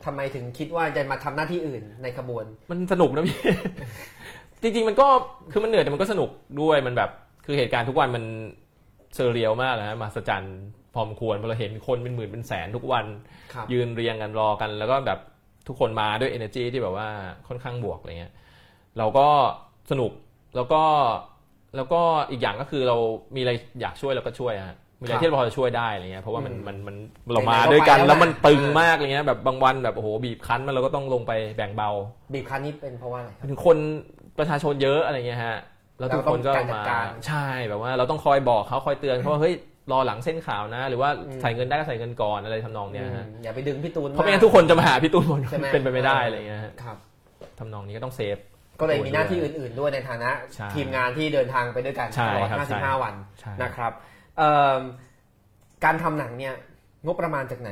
[0.07, 3.37] ทำไมถึงคิดว่าจะมาทำหน้าที่อื่นในขบวน มันสนุกนะพี่
[4.63, 5.07] จริง ๆ มันก็
[5.53, 7.11] คือมันเหนื่อยแต่มันก็สนุกด้วยมันแบบ
[7.47, 8.25] คือเหตุการณ์ทุกวันมัน
[9.15, 10.59] เซอร์เรียลมากนะฮะมหัศจรรย์
[10.95, 13.07] พอมควรพอเราเห็นคนเป็นหมื่นเป็นแสนทุกวัน
[13.53, 15.19] ครับยืนเรียงกันรอกัน แล้วก็แบบ
[15.69, 17.09] ทุกคนมาด้วย energy ที่แบบว่า
[17.49, 18.33] ค่อนข้างบวกอะไรเงี้ย
[18.99, 19.27] เราก็
[19.91, 20.11] สนุก
[20.57, 20.83] แล้วก็
[21.77, 22.97] แล้วก็อีกอย่างก็คือเรา
[23.37, 26.97] มีอะไรอยากช่วยเราก็ช่วยฮะมีอะไรที่เราพอจะช่วยได้อะไรเงี้ยเพราะว่ามันมันมัน
[27.33, 31.91] เรามาด้วยกันแล้วมันตึงมากอะไรเงี้ยแบบบางวันแบบโอ้โหบีบคั้นมันเราก็ต้องลงไปแบ่งเบา
[32.35, 33.77] บีบคั้นนี้เป็นเพราะว่าอะไรครับถึงคน
[34.39, 35.59] ประชาชนเยอะอะไรเงี้ยฮะ
[35.99, 39.55] แล้วทุกคนก็เราต้องการจัดมาการใช่แบบว่าเราต้องคอยบอกเขาคอยเตือนเขาว่าเฮ้ย
[39.93, 46.97] รอหลังเส้นขาวนะ หรือว่าอืมใส่เงินได้ก็ใส่เงินก่อนอะไรทำนองเนี้ยฮะอืมอย่าไปดึงพี่ตูนเพราะไม่งั้นทุกคนจะมาหาพี่ตูนหมดใช่ไหมเป็นไปไม่ได้อะไรเงี้ยฮะครับ
[47.59, 48.37] ทำนองนี้ก็ต้องเซฟ
[48.81, 53.93] ก็เลยมีหน้าที่อื่น ๆด้วยในฐานะใช่ทีมงานที่เดินทางไปด้วยกันใช่ตลอดครับใช่55 วันใช่นะครับ
[54.39, 54.81] เอิ่ม
[55.85, 56.55] การทำหนังเนี่ย
[57.07, 57.71] งบประมาณจากไหน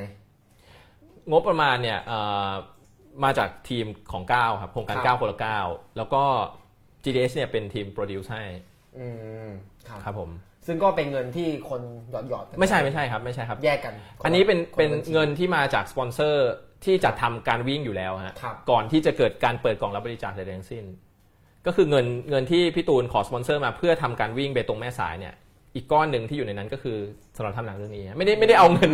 [1.31, 2.51] งบประมาณเนี่ยเอ่อ
[3.25, 5.67] มาจากทีมของก้าวครับโครงการครับก้าวคนละก้าว
[5.97, 6.23] แล้วก็
[7.05, 8.43] GDH เนี่ยเป็นทีม produce ให้
[8.99, 9.07] อื
[9.47, 9.49] ม
[9.89, 10.31] ครับครับผม
[10.67, 11.81] ซึ่งก็เป็นเงินที่คน
[12.11, 16.51] หยอดหยอดๆกันไม่ใช่ไม่ใช่ครับไม่ใช่ครับ แยกกัน อันนี้เป็นคละเป็นบัญชีเงินที่มาจากสปอนเซอร์
[16.85, 20.85] ที่จัดทำการวิ่งอยู่แล้วฮะครับก่อนที่จะเกิดการเปิดกล่องรับบริจาคใดๆทั้งสิ้น
[21.67, 25.35] ก็คือเงินเงินที่พี่ตูนขอสปอนเซอร์มาเพื่อทำการวิ่งเบตงแม่สายเนี่ย
[25.75, 26.97] อีกก้อนหนึ่งที่อยู่ในนั้นก็คือ
[27.37, 28.93] สำหรับทำหนังเรื่องนี้ฮะไม่ได้ไม่ได้เอาเงิน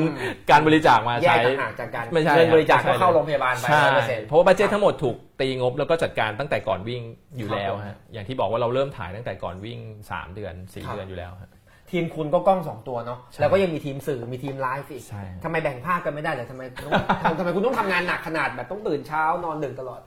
[0.51, 7.03] การบริจาคมาแยกใช้ต่างหากจากการไม่ใช่เงินบริจาคไม่ก็ใช่เข้าโรงพยาบาลไปใช่ร้อยเปอร์เซ็นต์เพราะว่า budget ทั้งหมดถูกตีงบแล้วก็จัดการตั้งแต่ก่อนวิ่ง
[7.39, 9.79] อยู่แล้วครับฮะอย่างที่บอกว่าเราเริ่มถ่ายตั้งแต่ก่อนวิ่ง
[10.11, 11.51] สามเดือนสี่เดือนครับอยู่แล้วฮะ
[11.91, 20.01] ทีมคุณก็กล้องสองตัวเนาะใช่แล้วก็ยังมีทีมสื่อมีทีมไลฟ์อีกใช่ทำไมแบ่งภาคกันไม่ได้เลยทำไมต้องทำทำไมคุณต้องทำงานหนักขนาดแบบต้องตื่นเช้านอนดึกตลอด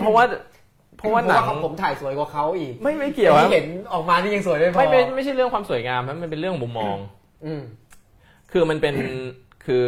[0.00, 0.24] เพราะว่า
[0.98, 6.96] เพราะว่าหนังเขาผมถ่ายสวยกว่าเขาอีก ไม่ไม่เกี่ยวครับที่เห็นออกมานี่ยังสวยไม่พอไม่ไม่ไม่ใช่เรื่องความสวยงามครับมันเป็นเรื่องมุมมอง
[7.44, 7.62] อืม
[8.52, 8.94] คือมันเป็น
[9.66, 9.84] คือ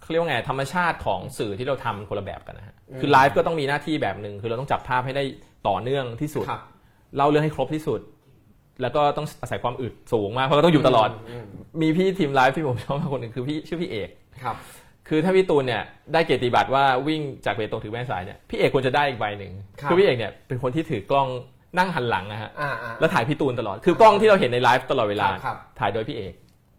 [0.00, 5.24] เขาเรียกว่าไงธรรมชาติของสื่อที่เราทำคนละแบบกันนะฮะอืมคือไลฟ์ก็ต้องมีหน้าที่แบบหนึ่งคือเราต้องจับภาพให้ได้
[5.68, 6.62] ต่อเนื่องที่สุดครับ
[7.16, 8.00] เล่าเรื่องให้ครบที่สุด
[8.82, 11.08] แล้วก็ต้องอาศัยความอึดสูงมากเพราะก็ต้องอยู่ตลอด
[11.40, 11.42] ม
[11.82, 14.08] มีพี่ทีมไลฟ์ที่ผมชอบมากคนหนึ่งคือพี่ชื่อพี่เอก
[14.42, 14.56] ครับ
[15.08, 21.28] คือถ้าพี่ตูนเนี่ยได้เกียรติบัตรว่าวิ่งจากเบตงถึงแม่สายเนี่ยพี่เอกควรจะได้อีกใบหนึ่งครับคือพี่เอกเนี่ยเป็นคนที่ถือกล้อง
[21.78, 26.34] นั่งหันหลังนะฮะอ่าอ่าแล้วถ่ายพี่ตูนตลอดคือกล้องที่เราเห็นในไลฟ์ตลอดเวลาครับครับถ่ายโดยพี่เอก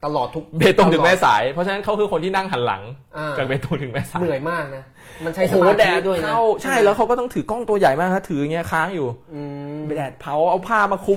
[0.05, 2.83] ตลอดทุกเบตงถึงแม่สาย เพราะฉะนั้นเขาคือคนที่นั่งหันหลัง
[3.17, 4.83] อ่าจากเบตงถึงแม่สายเหนื่อยมากนะ
[5.25, 9.41] มันใช้โอ้สโหมาแดธิดด้วยนะเข้าใช่แล้วเขาก็ต้องถือกล้องตัวใหญ่มากฮะถืออย่างเงี้ยค้างอยู่อื
[9.75, 11.09] มแดดเผาเอาผ้ามาค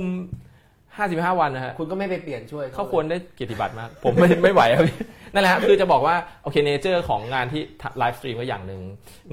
[1.11, 4.99] ลุม55วันนะฮะคุณก็ไม่ไปเปลี่ยนช่วยเขาควรได้เกียรติบัตรมาก ผมไม่ไม่ไหวครับพี่
[5.33, 7.63] นั่นแหละฮะคือจะบอกว่าโอเค nature ของงานที่
[7.99, 8.83] livestream ก็อย่างหนึ่ง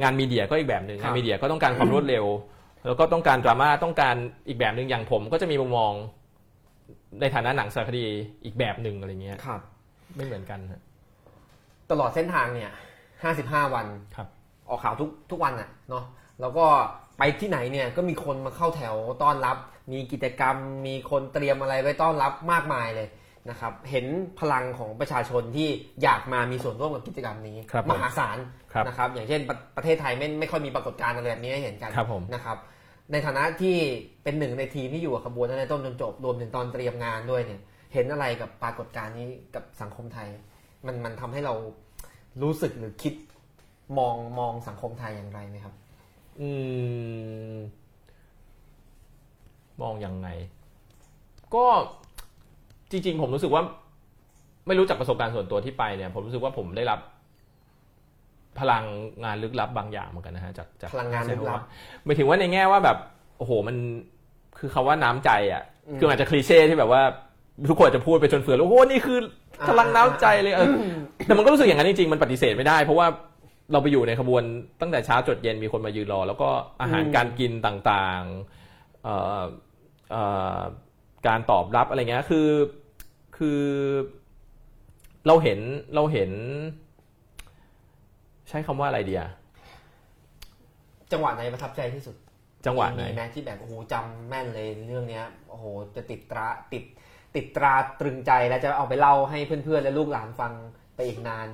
[0.01, 2.25] งาน media ก็อีกแบบหนึ่งงาน media ก็ต้องการความรวดเร็ว
[2.85, 4.15] แล้วก็ต้องการดราม่าต้องการ
[4.47, 5.93] อีกแบบหนึ่งอย่างผม ก็จะมีมุมมอง
[7.21, 8.05] ในฐานะหนังสารคดี
[8.45, 9.61] อีกแบบหนึ่งอะไรเงี้ยครับ
[10.15, 10.81] ไม่เหมือนกันฮะ
[11.91, 12.71] ตลอดเส้นทางเนี่ย
[13.23, 14.27] 55วันครับ
[14.69, 16.03] ออกข่าวทุกทุกวันน่ะเนาะ
[16.41, 16.65] แล้วก็
[17.17, 19.57] ไปที่ไหนเนี่ยก็มีคนมาเข้าแถวต้อนรับ
[19.91, 20.55] มีกิจกรรม
[20.87, 23.07] มีคนเตรียมอะไรไว้ต้อนรับมากมายเลย
[23.49, 24.05] นะครับเห็น
[24.39, 25.69] พลังของประชาชนที่
[26.03, 28.37] อยากมามีส่วนร่วมกับกิจกรรมนี้ครับผมมหาศาล
[28.73, 32.57] ครับนะครับอย่างเช่นประประเทศไทยไม่ไม่ค่อยมีปรากฏการณ์อะไรแบบนี้ให้เห็นกันครับผมนะครับ
[33.11, 33.75] ในฐานะที่
[34.23, 37.61] เป็นหนึ่งในทีมที่อยู่กับขบวนตั้งแต่ต้นจนจบรวมถึงตอนเตรียมงานด้วยเนี่ย
[37.93, 40.27] เห็นอะไรกับปรากฏการณ์นี้กับสังคมไทย
[40.85, 41.53] มันมันทำให้เรา
[42.41, 43.13] รู้สึกหรือคิด
[43.97, 45.75] มองมองสังคมไทยอย่างไรไหมครับ
[46.41, 46.49] อื
[47.53, 47.55] ม
[49.81, 50.27] มองยังไง
[51.55, 51.65] ก็
[52.91, 53.63] จริง ๆ ผมรู้สึกว่า
[54.67, 56.99] ไม่รู้จากประสบการณ์ส่วนตัวที่ไปเนี่ย ผมรู้สึกว่าผมได้รับ
[58.59, 58.85] พลัง
[59.23, 61.59] งานลึกลับบางอย่างเหมือนกันนะฮะจากจากพลังงานลึกลับ
[62.05, 62.97] หมายถึงว่าในแง่ว่าแบบ
[63.37, 63.75] โอ้โหมัน
[64.59, 67.01] คือคาว่าน้ำใจอะอืมคืออาจจะคลีเช่ที่แบบว่า
[67.69, 69.19] ทุกคนจะพูดไปจนเฟือแล้วโอ้โหนี่คือ
[69.67, 70.73] พลังน้ำใจเลยเออ
[71.25, 73.07] แต่มันก็รู้สึกอย่างนั้นจริงๆมันปฏิเสธไม่ได้ เพราะว่า
[73.71, 74.43] เราไปอยู่ในขบวน
[74.81, 76.49] ตั้งแต่เช้าจดเย็นมีคนมายืนรอ แล้วก็
[76.81, 79.45] อาหารอืมการกินต่างๆเอ่อเอ่อ
[81.27, 82.47] การตอบรับอะไรเงี้ยคือ
[83.37, 83.61] คือ
[85.27, 85.59] เราเห็น
[85.95, 86.31] เราเห็น
[88.49, 89.29] ใช้คำว่าอะไรดีอะ
[91.11, 92.15] จังหวะไหนประทับใจที่สุด
[92.65, 96.83] จังหวะไหนมีแมที่แบบโอ้โหจำแม่นเลยเรื่องเนี้ยโอ้โหจะติดตราติด
[97.35, 100.51] ติดตราตรึงใจแล้วจะเอาไปเล่าให้เพื่อนๆและลูกหลานฟัง
[100.95, 101.47] ไปอีกนาน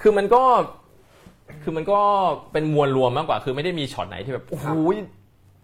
[0.00, 0.42] คือมันก็
[1.62, 2.00] คือมันก็
[2.52, 4.68] เป็นมวลรวมมากกว่า คือไม่ได้มีช็อตไหนที่แบบโอ้โห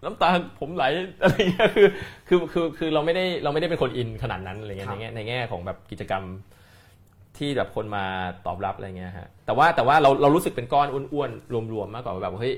[0.05, 0.31] น้ำตา
[0.61, 0.85] ผมไหล
[1.23, 1.89] อะไรเงี้ยคือ
[2.29, 6.25] คือคือคือเราไม่ได้เราไม่ได้เป็นคนอินขนาดนั้นอะไรเงี้ยครัในบแง่ในแง่ของแบบกิจกรรม
[7.39, 8.05] ที่แบบคนมา
[8.47, 12.55] ตอบรับอะไรเงี้ยฮะแต่ว่าแต่ว่าเราเรารู้สึกเป็นก้อนอ้วนๆรวมๆมากกว่าแบบเฮ้ย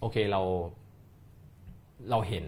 [0.00, 0.40] โอเคเรา
[2.10, 2.44] เราเห็น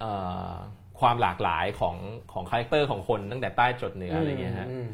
[0.00, 0.12] เอ่
[0.50, 0.52] อ
[1.00, 1.96] ความหลากหลายของ
[2.32, 4.86] ของ character ของคนตั้งแต่ใต้จดเหนืออะไรเงี้ยฮะอืม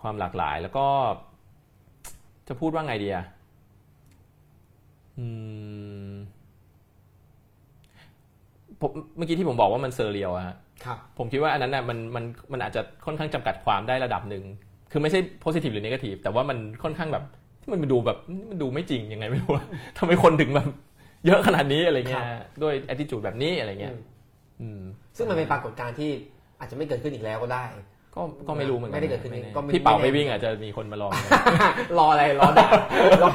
[0.00, 0.86] ความหลากหลายแล้วก็
[2.48, 3.24] จะพูดว่าไงดีอะ
[5.18, 5.26] อื
[5.93, 5.93] มผม
[9.16, 14.44] เมื่อกี้ที่ผมบอกว่ามัน surreal อะฮะครับผมคิดว่าอันนั้นน่ะมันมันมันอาจจะค่อนข้างจำกัดความได้ระดับหนึ่ง
[14.92, 17.24] คือไม่ใช่ positive หรือ negative แต่ว่ามันค่อนข้างแบบ
[17.72, 18.18] มันดูแบบ
[18.50, 19.64] มันดูไม่จริงยังไงไม่รู้อะ
[19.98, 20.68] ทำไมคนถึงแบบ
[21.26, 22.24] เยอะขนาดนี้อะไรเงี้ย
[22.62, 24.02] ด้วย attitude แบบนี้อะไรเงี้ยอืม
[24.62, 24.82] อืม
[25.16, 26.10] ซึ่งมันเป็นปรากฏการณ์ที่
[26.60, 27.64] อาจจะไม่เกิดขึ้นอีกแล้วก็ได้
[28.14, 31.12] ก็ก็ไม่รู้เหมือนกันไม่ได้เกิดขึ้นแน่ก็ไม่พี่เป่าไม่ไปแน่วิ่งอาจจะมีคนมาลอง
[31.98, 32.68] รออะไรรอด่า
[33.22, 33.28] รอ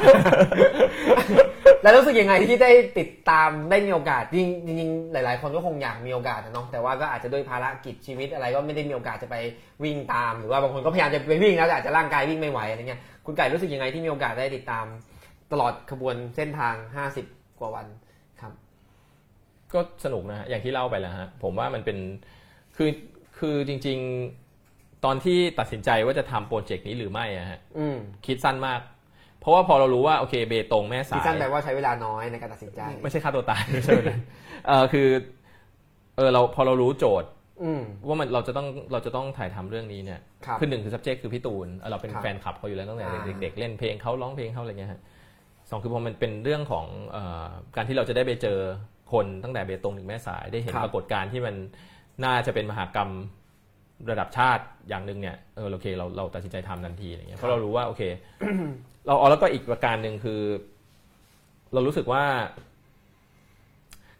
[1.81, 9.35] แล้วรู้สึกยังไงที่ได้ติดตามได้มีโอกาสจริงจริงๆหลาย ๆ คนก็คงอยากมีโอกาสนะเนาะแต่ว่าก็อาจจะด้วยภารกิจชีวิตอะไรก็ไม่ได้มีโอกาสจะไป
[9.83, 14.85] วิ่งตาม หรือว่าบางคนก็พยายามจะไปวิ่งแล้วแต่อาจจะร่างกายวิ่งไม่ไหวอะไรเงี้ยคุณไก่รู้สึกยังไงที่มีโอกาสได้ติดตาม
[15.51, 16.75] ตลอดขบวนเส้นทาง
[17.17, 17.85] 50 กว่าวัน
[18.41, 18.53] ครับ
[19.73, 21.97] ก็สนุกนะฮะอย่างที่เล่าไปแล้วฮะผมว่ามันเป็น
[22.75, 22.89] คือ
[23.39, 23.97] คือจริง
[24.51, 28.81] ๆ ตอนที่ตัดสินใจว่าจะทำโปรเจกต์นี้หรือไม่อะฮะอืมคิดสั้นมาก
[29.39, 34.21] เพราะว่าพอเรารู้ว่าโอเคเบตงแม่สาที่ยสั้นแปลว่าใช้เวลาน้อยในการตัดสินใจ ไม่ใช่ฆ่าตัวตายไม่ใช่แบบนั้น
[34.67, 35.07] เออคือ
[36.17, 37.29] เออเราพอเรารู้โจทย์
[37.63, 45.01] อืมว่ามันเราจะต้องเราจะต้องถ่ายทำเรื่องนี้เนี่ยครับคือหนึ่งคือ subject คือพี่ตูนเออเราเป็นครับแฟนคลับเขาอยู่แล้วตั้งแต่อ่าเด็กๆเล่นเพลงเขาร้องเพลงเขาอะไรเงี้ยฮะ
[45.69, 48.59] สองคือพอมันเป็นเรื่องของเอ่อการที่เราจะได้ไปเจอ
[49.11, 51.55] คนตั้งแต่เบตงถึงแม่สายได้เห็นครับปรากฏการณ์ที่มัน
[52.25, 53.11] น่าจะเป็นมหากรรม
[54.11, 58.01] ระดับชาติอย่างหนึ่งเนี่ยเออโอเคเราเราตัดสินใจทำทันทีอะไรเงี้ยเพราะเรารู้ว่าโอเค
[59.07, 60.41] เราเอาแล้วก็อีกประการหนึ่งคือ
[61.73, 62.23] เรารู้สึกว่า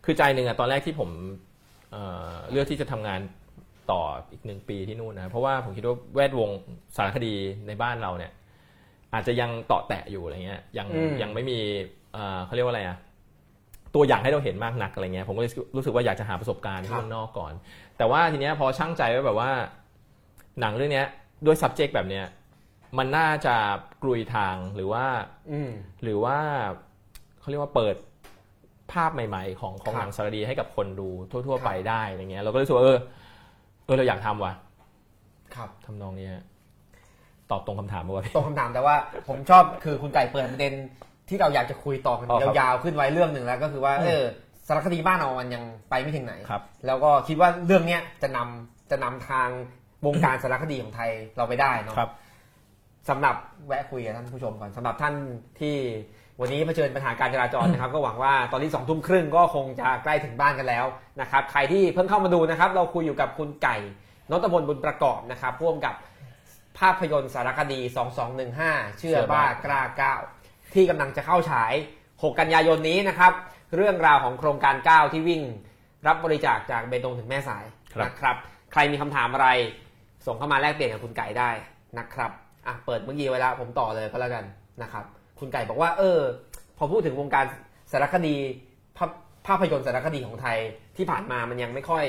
[0.06, 1.10] คือใจหนึ่งอะตอนแรกที่ผม
[1.92, 3.20] เอ่อเลือกที่จะทำงาน
[3.92, 6.50] ต่ออีกหนึ่งปีที่นู่นนะเพราะว่าผมคิดว่าแวดวง
[6.96, 7.34] สารคดี
[7.68, 8.32] ในบ้านเราเนี่ย
[9.14, 11.60] อาจจะยังเตาะแตะอยู่อะไรเงี้ยยังอืมยังไม่มี
[12.14, 12.98] เอ่อเขาเรียกว่าอะไรอะ
[13.96, 17.54] ตัวอย่างให้เราเห็นมากนักอะไรเงี้ยผมก็เลยรู้สึกว่าอยากจะหาประสบการณ์ที่เมืองนอกก่อน
[17.98, 19.52] แต่ว่าทีเนี้ยพอช่างใจไว้แบบว่า
[20.62, 21.08] หนังเรื่องเนี้ย
[21.46, 22.26] ด้วย subject แบบเนี้ย
[22.98, 23.56] มันน่าจะ
[24.04, 25.06] กลุยทางหรือว่า
[25.52, 25.72] อืม
[26.04, 26.38] หรือว่า
[27.40, 27.96] เขาเรียกว่าเปิด
[28.92, 32.98] ภาพใหม่ๆ ของของครับหนังสารคดีให้กับคนดูทั่วครับๆไปได้อะไรเงี้ยเราก็รู้สึกว่าเออ
[33.86, 34.54] เออเราอยากทำว่ะ
[35.56, 36.44] ครับทำนองนี้ฮะ
[37.52, 38.96] ตอบตรงคำถามมาว่าตรงคำถามแต่ว่า
[39.28, 40.74] ผมชอบคือคุณไก่เปิดประเด็น
[41.30, 44.24] ที่เราอยากจะคุยต่อกันอ๋อครับยาวๆขึ้นไว้เรื่องหนึ่งแล้วก็คือว่าเออ
[44.68, 49.50] สารคดีบ้านเรามันยังไปไม่ถึงไหนครับแล้วก็คิดว่าเรื่องเนี้ยจะนำจะนำทาง
[50.06, 52.10] วงการสารคดีของไทยเราไปได้เนาะครับ
[53.10, 53.36] สำหรับ
[53.68, 55.16] แวะคุยกับท่านผู้ชมก่อนสำหรับท่าน
[55.60, 55.76] ที่
[56.40, 60.86] วันนี้เผชิญปัญหาการจราจรนะครับ ก็หวังว่าตอนนี้สองทุ่มครึ่งก็คงจะใกล้ถึงบ้านกันแล้ว
[61.22, 63.78] นะครับ ใครที่เพิ่งเข้ามาดูนะครับ เราคุยอยู่กับคุณไก่
[64.32, 65.94] นตพลบุญประกอบนะครับร่วมกับ
[66.80, 67.80] ภาพยนตร์สารคดี
[68.40, 70.22] 2215 เชื่อบ้ากล้าก้าว
[70.74, 71.74] ที่กำลังจะเข้าฉาย
[72.08, 73.34] 6 กันยายนนี้นะครับ
[73.76, 75.42] เรื่องราวของโครงการ 9 ที่วิ่ง
[76.08, 77.66] รับบริจาคจากเบตงถึงแม่สาย
[78.06, 78.36] นะครับ
[78.72, 79.48] ใครมีคำถามอะไร
[80.26, 81.50] ส่งเข้ามาแลกเปลี่ยนกับคุณไก่ได้
[82.00, 82.32] นะครับ
[82.68, 84.46] อะเปิดเมื่อกี้ไว้แล้วผมต่อเลยก็แล้วกัน
[84.84, 85.06] นะครับ
[85.40, 86.20] คุณไก่บอกว่า เออ
[86.78, 87.46] พอพูดถึงวงการ
[87.92, 88.36] สารคดี
[88.98, 89.10] ภาพ
[89.48, 90.58] ภาพยนตร์สารคดีของไทย
[90.98, 92.06] ที่ผ่านมามันยังไม่ค่อย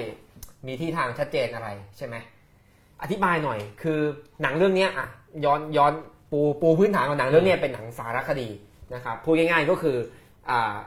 [0.67, 2.17] มีที่ทางชัดเจนอะไรใช่ไหม
[3.03, 3.99] อธิบายหน่อย คือ
[4.43, 5.09] หนังเรื่องนี้อะ
[5.45, 5.93] ย้อนย้อน
[6.33, 8.49] ปูปูพื้นฐานของหนังเรื่องนี้เป็นหนังสารคดี
[8.95, 9.97] นะครับพูดง่ายๆก็คือ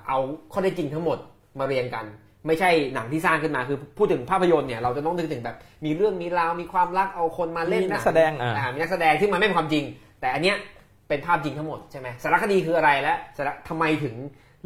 [0.08, 0.20] เอา
[0.52, 1.18] ข้อได้จริงทั้งหมด
[1.60, 2.06] มาเรียงกัน
[2.48, 9.84] ไม่ใช่หนังที่สร้างขึ้นมาคือพูดถึงภาพยนตร์เนี่ยเราจะต้องนึกถึงแบบ มีเรื่องมีราวมีความรักเอาคนมาเล่นมีนักหแสดงอ่าอ่ามีนักแสดงที่มันไม่เป็นความจริง
[10.22, 10.58] แต่อันเนี้ย
[11.10, 14.16] เป็นภาพจริงทั้งหมดใช่ไหมสารคดีคืออะไรและสารทำไมถึง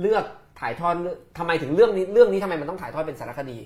[0.01, 0.23] เลือก
[0.59, 3.57] ถ่ายทอดเรื่องทำไมถึงเรื่องนี้เรื่องนี้ทำไมมันต้องถ่ายทอดเป็นสารคดี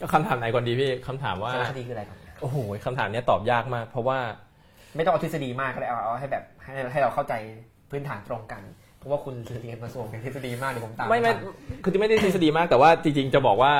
[0.00, 4.18] ก็คำถามไหนก่อนดีพี่คำถามว่าสารคดีคืออะไรครับโอ้โหคำถามเนี้ยตอบยากมาก เพราะว่า
[4.96, 7.34] ไม่ต้องเอาทฤษฎีมากก็ได้เอาเอาให้แบบให้ให้เราเข้าใจ
[7.90, 13.72] พื้นฐานตรงกันเพราะ ว่าคุณเรียนมาส่วนเป็นทฤษฎีมากเดี๋ยวผมตามไม่ไม่ทัคือไม่ได้ทฤษฎีมากแต่ว่าจริงๆจะบอกว่า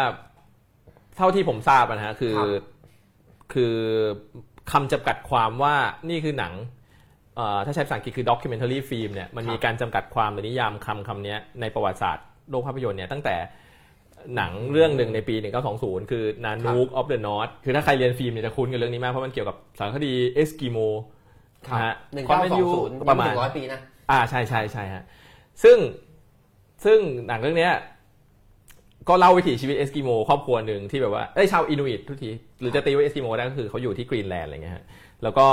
[1.17, 2.65] เท่าที่ผมทราบอะนะฮะคือครับ
[3.53, 3.75] คือ
[4.73, 5.75] คำจำกัดความว่า
[6.09, 6.53] นี่คือหนัง
[7.37, 13.37] เอ่อถ้าใช้ภาษาอังกฤษคือ documentary film เนี่ยมันมีการจำกัดความหรือนิยามคำคำเนี้ยในประวัติศาสตร์โลกภาพยนตร์เนี่ยตั้งแต่
[14.37, 15.35] หนังเรื่องหนึ่งในปี
[15.73, 20.79] 1920 คือ Nanook of the North คือถ้าใครเรียนฟิล์มเนี่ยจะคุ้นกับเรื่องนี้มาก เพราะมันเกี่ยวกับสารคดีเอสกิโม
[21.69, 25.05] ครับนะฮะหนึ่งความเก้าเป็นสอองยู่ศูนย์ประมาณถึงร้อยปีนะ อ่าใช่ใช่ใช่ฮะ
[25.63, 25.79] ซึ่ง
[26.85, 27.75] ซึ่งหนังเรื่องเนี้ย
[29.09, 34.85] ก็เล่าวิถีชีวิตเอสกิโมครอบครัวหนึ่งที่แบบว่าเอ้ยชาวอินูอิตทุกทีหรือจะตีว่าเอสกิโมได้ก็คือเขาอยู่ที่กรีนแลนด์อะไรเงี้ยฮะ
[35.23, 35.47] แล้วก็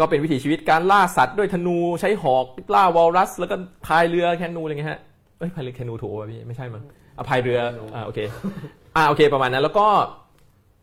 [0.00, 2.36] ก็เป็นวิถีชีวิตการล่าสัตว์ด้วยธนูใช้หอ
[2.70, 5.00] กล่าวอลรัส แล้วก็พายเรือแคนูอะไรเงี้ยฮะ
[5.38, 6.82] เอ้ยพายเรือแคนูถูกป่ะพี่ไม่ใช่มั้ง
[7.18, 7.58] อะพายเรือ
[7.94, 8.18] อ่าโอเค
[8.96, 9.86] อ่าโอเคประมาณนั้น แล้วก็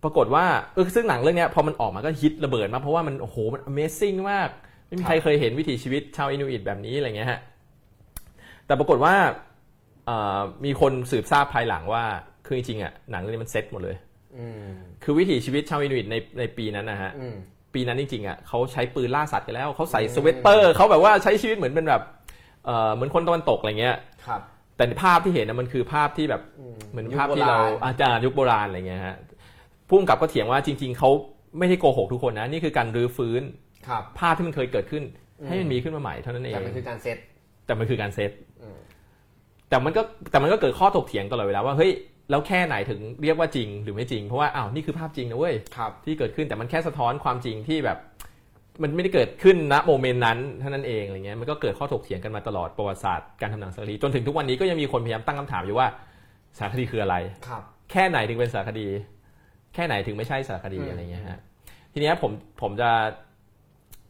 [0.03, 4.49] ปรากฏว่าเออซึ่งหนังเรื่องเนี้ยพอมันออกมาก็ฮิตระเบิดมากเพราะว่ามันโอ้โหมัน Amazing มาก
[4.93, 7.39] ไม่มีใครเคยเห็นวิถีชีวิตชาวอินูอิตแบบนี้อะไรเงี้ยฮะ
[8.65, 9.13] แต่ปรากฏว่า
[10.05, 12.03] เอ่อมีคนสืบทราบภายหลังว่า
[12.45, 13.95] คือจริงๆอะหนังเรื่องนี้มันเซ็ตหมดเลย
[14.37, 14.71] อืม
[15.03, 17.35] คือวิถีชีวิตชาวอินูอิตในในปีนั้นนะฮะอืม
[17.73, 22.01] ปีนั้นจริงๆอะเขาใช้ปืนล่าสัตว์กันแล้วเขาใส่สเวตเตอร์เขาแบบว่าใช้ชีวิตเหมือนเป็นแบบ
[22.65, 24.41] เอ่อเหมือนคนตะวันตกอะไรเงี้ยครับ
[24.77, 29.15] แต่ภาพที่เห็นนะมันคือภาพที่แบบอืมเหมือนยุคภาพที่เราโบราณอาจารย์ยุคโบราณอะไรเงี้ยฮะ
[29.87, 31.09] พุ่มกับก็เถียงว่าจริง ๆเขา
[31.57, 33.41] ไม่ได้โกหกทุกคนนะนี่คือการรื้อฟื้น
[33.72, 33.72] ครับ
[34.19, 35.03] ภาพที่มันเคยเกิดขึ้น
[35.39, 37.17] อืมให้มันมีขึ้นมาใหม่เท่านั้นเองแต่มันคือการเซต
[37.65, 38.77] แต่มันคือการเซตอืม
[39.69, 41.91] แต่มันก็แต่มันก็เกิดข้อถกเถียงตลอดเวลาว่าเฮ้ย
[42.29, 47.97] แล้วแค่ไหนถึงเรียกว่าจริงหรือไม่จริงเพราะว่าอ้าวนี่คือภาพจริงนะเว้ยครับที่เกิดขึ้นแต่มันแค่สะท้อนความจริงที่แบบ
[48.83, 55.87] มันไม่ได้เกิดขึ้นณโมเมนต์นั้นเท่านั้นเองอะไรเงี้ยมันก็เกิดข้อถกเถียงกันมาตลอดประวัติศาสตร์การทำหนังสารคดีจนถึงทุกวันนี้ก็ยังมีคนพยายามตั้งคำถามอยู่ว่า
[56.57, 57.15] สารคดีคืออะไร
[57.47, 58.87] ครับ แค่ไหนถึงเป็นสารคดี
[59.73, 61.39] แค่ไหนถึงไม่ใช่สารคดีอืมอะไรเงี้ยฮะ
[61.93, 62.89] ทีเนี้ยผมผมจะ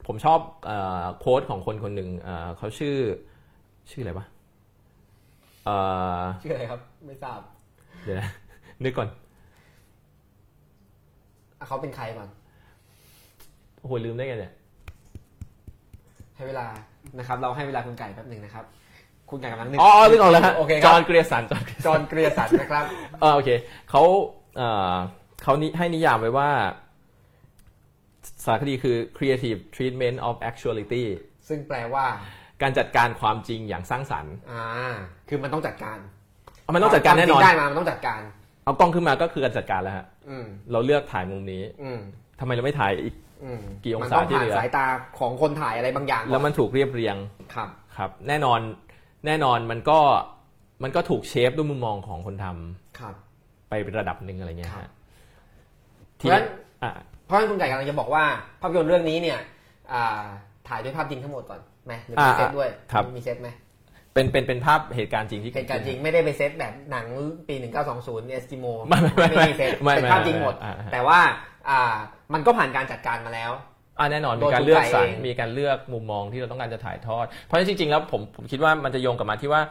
[0.07, 2.95] ผมชอบเอ่อโค้ดของคนคนหนึ่งเอ่อเขาชื่อ
[3.91, 4.25] ชื่ออะไรวะ
[5.65, 5.75] เอ่
[6.19, 7.39] อชื่ออะไรครับ ไม่ทราบ
[8.03, 8.29] เดี๋ยวนะ
[8.83, 9.09] นึกก่อน
[11.59, 12.27] อะเขาเป็นใครก่อน
[13.79, 14.53] โอ้โหลืมได้ไงเนี่ย
[16.35, 16.65] ให้เวลา
[17.17, 18.65] นะครับ เราให้เวลาคุณไก่แป๊บหนึ่งนะครับ
[19.29, 22.85] คุณไก่กำลังนึกอ๋อนึกออกแล้วฮะโอเคคจรัอบห์นเกรียสันจอห์นจอห์นเกรียสันนะครับ
[23.21, 23.49] เออโอเค
[23.89, 24.01] เขา
[24.57, 24.93] เอ่อ
[25.43, 26.49] เขานิให้นิยามไว้ว่า
[28.45, 31.03] สารคดีคือ creative treatment of actuality
[31.47, 32.05] ซึ่งแปลว่า
[32.61, 34.63] การจัดการความจริงอย่างสร้างสรรค์อ่า
[35.29, 35.97] คือมันต้องจัดการ
[36.63, 38.21] เอามันต้องจัดการแน่นอนควมจงได้มามันต้องจัดการ
[38.65, 41.99] เอากล้องขึ้นมาก็คือการจัดการแล้วฮะอืมเราเลือกถ่ายมุมนี้อืม
[42.39, 44.85] ทำไมเราไม่ถ่ายอีกอืมกี่องมันศาต้องที่ผ่านเหลือสายตา
[45.19, 47.15] ของคนถ่ายอะไรบางอย่าง แล้วมันถูกเรียบเรียง
[47.55, 48.59] ครับครับ แน่นอน
[49.25, 49.99] แน่นอนมันก็
[50.83, 53.15] มันก็ถูก shape ด้วยมุมมองของคนทำครับ
[53.69, 54.91] ไปเป็นระดับหนึ่งอะไรเงี้ยครัฮะที
[56.17, 56.45] เพราะฉะนั้น
[56.83, 56.91] อะ
[57.25, 58.23] เพราะฉะนั้นคุณไก่กำลังจะบอกว่า
[58.61, 59.39] ภาพยนตร์เรื่องนี้เนี่ย
[59.93, 60.23] อ่า
[60.67, 63.49] ถ่ายด้วยภาพจริงทั้งหมดก่อนไหมหรือมีเซตด้วยครับมีเซตไหม
[64.13, 67.05] เป็นเป็นเป็นภาพเหตุการณ์จริงที่เหตุการณ์จริงไม่ได้ไปเซตแบบหนัง
[67.47, 67.55] ปี
[67.93, 71.19] 1920เอสกิโมไม่ไม่ไม่มีเซตไม่เป็นไม่ภาพจริงหมดอ่าอ่าแต่ว่า
[71.69, 71.95] อ่า
[72.33, 73.51] มันก็ผ่านการจัดการมาแล้ว
[73.99, 79.61] อ่าแน่นอนโดมียการเลือกสรรทุกฝ่ายเองมีการเลือกมุมมองที่เราต้องการจะถ่ายทอด เพราะฉะนั้นจริงๆแล้วผมผมคิดว่ามันจะโยงกลับมาที่ว่า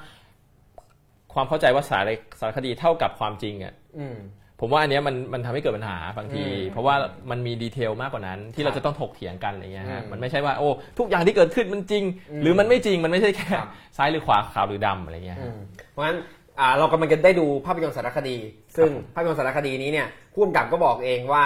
[1.34, 2.10] ความเข้าใจว่าสาร
[2.40, 4.16] สารคดีเท่ากับความจริงอะอืม
[4.64, 6.94] ผมว่าอันเนี้ยมันมันทำให้เกิดปัญหาบางทีอืมเพราะว่า
[7.30, 15.58] มันมีดีเทลมากกว่านั้น ที่ครับเราจะต้องถกเถียงกันอะไรเงี้ยฮะอืมมันไม่ใช่ว่าโอ้ทุกอย่างที่เกิดขึ้นมันจริงอืมหรือมันไม่จริงมันไม่ใช่แค่ครับซ้ายหรือขวาขาวหรือดำอะไรเงี้ยอืฮะม
[15.90, 16.18] เพราะฉะนั้น
[16.60, 18.36] อ่าเรากำลังจะได้ดูภาพยนตร์สารคดี
[18.76, 21.44] ซึ่งภาพยนตร์สารคดีนี้เนี่ยผู้กำกับก็บอกเองว่า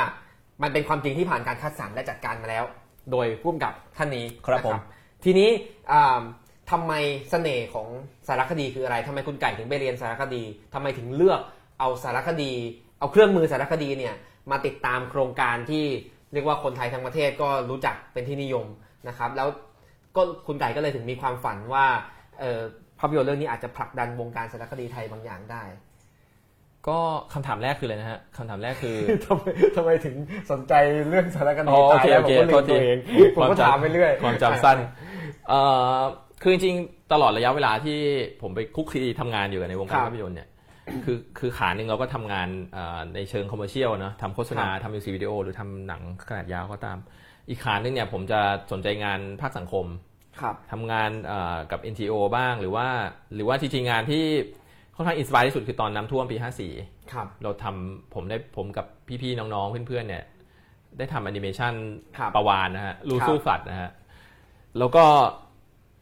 [0.62, 2.64] มันเป็นความจริงที่ผ่านการคัดสรรและจัดการมาแล้ว
[3.12, 4.78] โดยผู้กำกับท่านนี้ครับนะผม
[5.24, 5.50] ทีนี้
[5.92, 6.20] อ่า
[6.70, 6.92] ทำไม
[7.30, 7.86] เสน่ห์ของ
[8.28, 10.42] สารคดีคืออะไรทำไมคุณไก่ถึงไปเรียนสารคดี
[10.74, 11.40] ทำไมถึงเลือก
[11.80, 12.52] เอาสารคดี
[12.98, 14.14] เอาเครื่องมือสารคดีเนี่ย
[14.50, 15.84] มาติดตามโครงการที่
[16.32, 18.66] เรียกว่าคนไทยทั้งประเทศก็รู้จักเป็นที่นิยม
[19.08, 19.48] นะครับ แล้ว
[20.16, 21.84] ก็คุณไก่ก็เลยถึงมีความฝันว่า
[22.40, 22.60] เออ
[22.98, 25.62] ภาพยนตร์เรื่องนี้อาจจะผลักดันวงการสารคดีไทยบางอย่างได้
[26.88, 26.98] ก็
[27.32, 29.44] คำถามแรกคืออะไรนะฮะคำถามแรกคือทำไม
[29.76, 30.16] ทำไมถึง
[30.50, 30.72] สนใจ
[31.10, 32.96] เรื่องสารคดีอ๋อโอตายแล้วโอผมเคก็ลืมตัวเองโอเคโอเคโทษที
[33.36, 34.78] ผมก็ถามไปเรื่อยความจำสั้น
[35.48, 35.60] เอ่
[35.98, 36.00] อ
[36.42, 37.98] คือจริงๆตลอดระยะเวลาที่
[38.42, 40.48] ผมไปคลุกคลีทำงานอยู่ในวงการภาพยนตร์เนี่ย
[41.04, 46.98] คือคือขาหนึ่งเราก็ทำงานเอ่อในเชิง commercial นะทำโฆษณาทำมิวสิกวิดีโอหรือทำหนังขนาดยาวก็ตาม
[47.48, 48.40] อีกขาหนึ่งเนี่ยผมจะ
[48.72, 49.86] สนใจงานภาคสังคม
[50.40, 52.86] ครับทำงานเอ่อกับ NGO บ้างหรือว่า
[53.34, 54.24] หรือว่าจริงๆงานที่
[54.96, 56.36] ค่อนข้าง inspire ที่สุดคือตอนน้ำท่วมปี
[56.74, 58.86] 54ครับเราทำผมได้ผมกับ
[59.22, 60.24] พี่ๆน้องๆเพื่อนๆเนี่ย
[60.98, 61.74] ได้ทำแอนิเมชัน
[62.18, 63.90] ครับปลาวาฬนะฮะรู้ครับสู้ flood นะฮะ
[64.78, 65.04] แล้วก็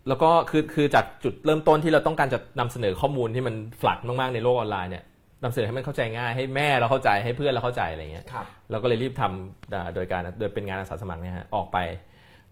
[0.09, 5.05] แล้วก็คือคือจากจุดเริ่มต้นที่เราต้องการจะนำเสนอข้อมูลที่มัน flood มากๆในโลกออนไลน์เนี่ย
[5.43, 11.79] นำเสนอให้มันเข้าใจง่ายให้แม่เราเข้าใจให้เพื่อนเราเข้าใจอะไรเงี้ยครับเราก็เลยรีบทำอ่าโดยการโดยเป็นงานอาสาสมัครเนี่ยฮะออกไป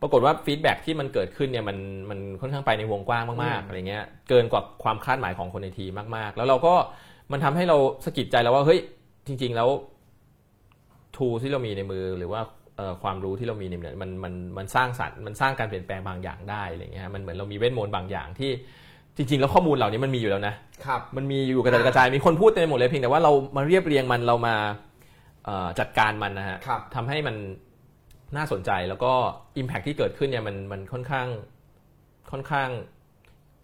[0.01, 1.79] ปรากฏว่า feedback ที่มันเกิดขึ้นเนี่ยมัน
[2.11, 6.75] มันค่อนข้างไปในวงกว้างมากอืมๆอะไรเงี้ยเกินกว่าความคาดหมายของคนในทีมมากๆ แล้วเราก็
[7.33, 8.81] มันทำให้เราสะกิดใจแล้วว่าเฮ้ย
[9.27, 9.69] จริง ๆ แล้ว
[11.16, 12.62] tool ที่เรามีในมือหรือว่าเอ่อ
[13.03, 18.51] ความรู้ที่เรามีในมือมันมันมันสร้างสรรค์มันสร้างการเปลี่ยนแปลงบางอย่างได้อะไรเงี้ยฮะมันเหมือนเรามีเวทมนต์บางอย่างที่
[19.17, 20.55] จริงๆ แล้วข้อมูลเหล่านี้มันมีอยู่แล้วนะ
[20.87, 24.55] ครับมันมีอยู่กระจายกระจายมีคนพูดเต็มไปหมดเลยเพียงแต่ว่าเรามาเรียบเรียงมันเรามา
[25.45, 27.37] เอ่อจัดการมันนะฮะครับทำให้มัน
[28.37, 29.13] น่าสนใจแล้วก็
[29.61, 31.29] Impact ที่เกิดขึ้นเนี่ยมันมันค่อนข้าง
[32.31, 32.69] ค่อนข้าง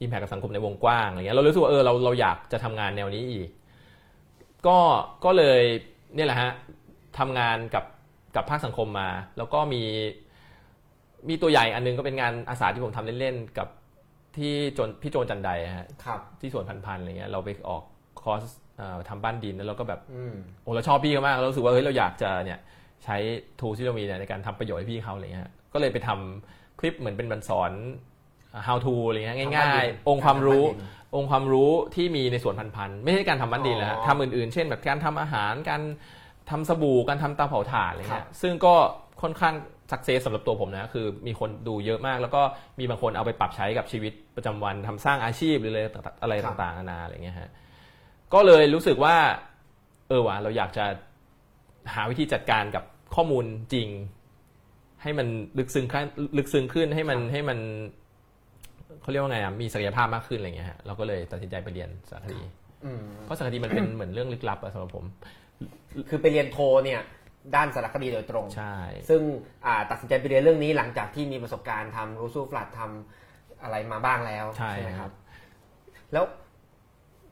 [0.02, 3.48] Impact กับสังคมในวงกว้างอะไรเงี้ยเรารู้สึกว่าเออเราเราอยากจะทำงานแนวนี้อีก
[4.66, 4.78] ก็
[5.24, 5.60] ก็เลย
[6.14, 6.50] เนี่ยแหละฮะ
[7.18, 7.84] ทำงานกับ
[8.38, 9.82] กับภาคสังคมมา แล้วก็มี
[11.28, 13.68] มีตัวใหญ่อันนึงก็เป็นงานอาสาที่ผมทำเล่นๆกับ
[14.36, 17.82] ที่โจนพี่โจนจันไดอะฮะครับที่สวนพันพันๆอะไรเงี้ยเราไปออก
[18.20, 18.42] คอร์ส
[18.76, 22.58] เอ่อทำบ้านดินแล้วเราก็แบบอืมโอ้เราชอบพี่เขามากเรารู้สึกว่าเฮ้ยเราอยากจะเนี่ย
[23.04, 23.16] ใช้
[23.60, 27.72] ทูที่เรามีเนี่ยในการทำประโยชน์ให้พี่เขาอะไรเงี้ยก็เลยไปทำคลิปเหมือนเป็นบรรสอน
[28.66, 35.82] how to อะไรเงี้ยทำบ้านง่ายดินๆองค์ความรู้ทำบ้านดินองค์ความรู้ที่มีในสวนพันพันๆไม่ใช่การทำบ้านดินแล้วฮะอ๋อทำอื่นๆ เช่นแบบการทำอาหารการ
[36.50, 38.74] ทำสบู่การทำเตาเผาถ่านอะไรครัเงี้บยซึ่งก็
[39.22, 39.54] ค่อนข้าง
[39.92, 42.42] สักเซสสำหรับตัวผมนะคือมีคนดูเยอะมาก แล้วก็
[42.78, 47.50] มีบางคนเอาไปปรับใช้กับชีวิตประจำวันทำสร้างอาชีพหรืออะไรต่างๆอะไรต่างๆนานาอะไรเงี้ยฮะ
[48.34, 49.16] ก็เลยรู้สึกว่า
[50.08, 50.84] เออว่ะเราอยากจะ
[51.94, 52.84] หาวิธีจัดการกับ
[53.14, 53.88] ข้อมูลจริง
[55.02, 55.26] ให้มัน
[55.58, 56.06] ลึกซึ้งขึ้น
[56.38, 57.58] ลึกซึ้งขึ้นให้มันให้มัน
[59.00, 62.40] เขาเรียกว่าไงอะมีศักยภาพมากขึ้นอะไรเงี้ยฮะเราก็เลยตัดสินใจไปเรียนสารคดี
[62.84, 65.04] อืมเพราะสารคดีมันเป็นเหมือนเรื่องลึกลับอะสำหรับผม
[66.08, 67.00] คือไปเรียนโทเนี่ย
[67.54, 68.76] ด้านสารคดีโดยตรง ใช่
[69.08, 69.20] ซึ่ง
[69.66, 75.14] อ่าตัดสินใจไปเรียนเรื่องนี้หลังจากที่มีประสบการณ์ทำรูซูฟลัดทำอะไรมาบ้างแล้ว ใช่ไหมคครัรับบ
[76.12, 76.24] แล้ว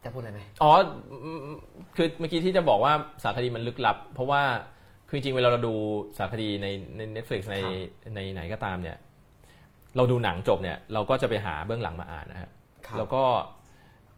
[0.05, 0.73] จะพูดอะไรไหมอ๋อ
[1.25, 1.59] อืม
[1.97, 4.43] คือเมื่อกี้ที่จะบอกว่าสารคดีมันลึกลับ เพราะว่า
[5.09, 5.75] คือจริงๆเวลาเราดู
[6.17, 7.57] สารคดีในใน Netflix ใน
[8.15, 8.97] ในไหนก็ตามเนี่ย
[9.97, 12.51] เราดูหนังจบเนี่ย เราก็จะไปหาเบื้องหลังมาอ่านนะฮะ
[12.87, 13.25] ครับแล้วก็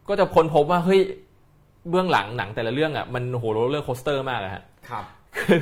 [0.08, 1.00] ก็จะค้นพบว่าเฮ้ย
[1.90, 5.04] เบื้องหลังหนังแต่ละเรื่องอะมันโห roller coaster มากอะฮะครับ
[5.38, 5.60] คือ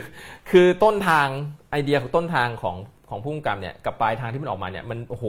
[0.50, 1.26] คือต้นทาง
[1.70, 2.76] ไอเดียของต้นทางของ
[3.10, 5.24] ของผู้กำกับเนี่ยกับปลายทางที่มันออกมาเนี่ยมันโอ้โห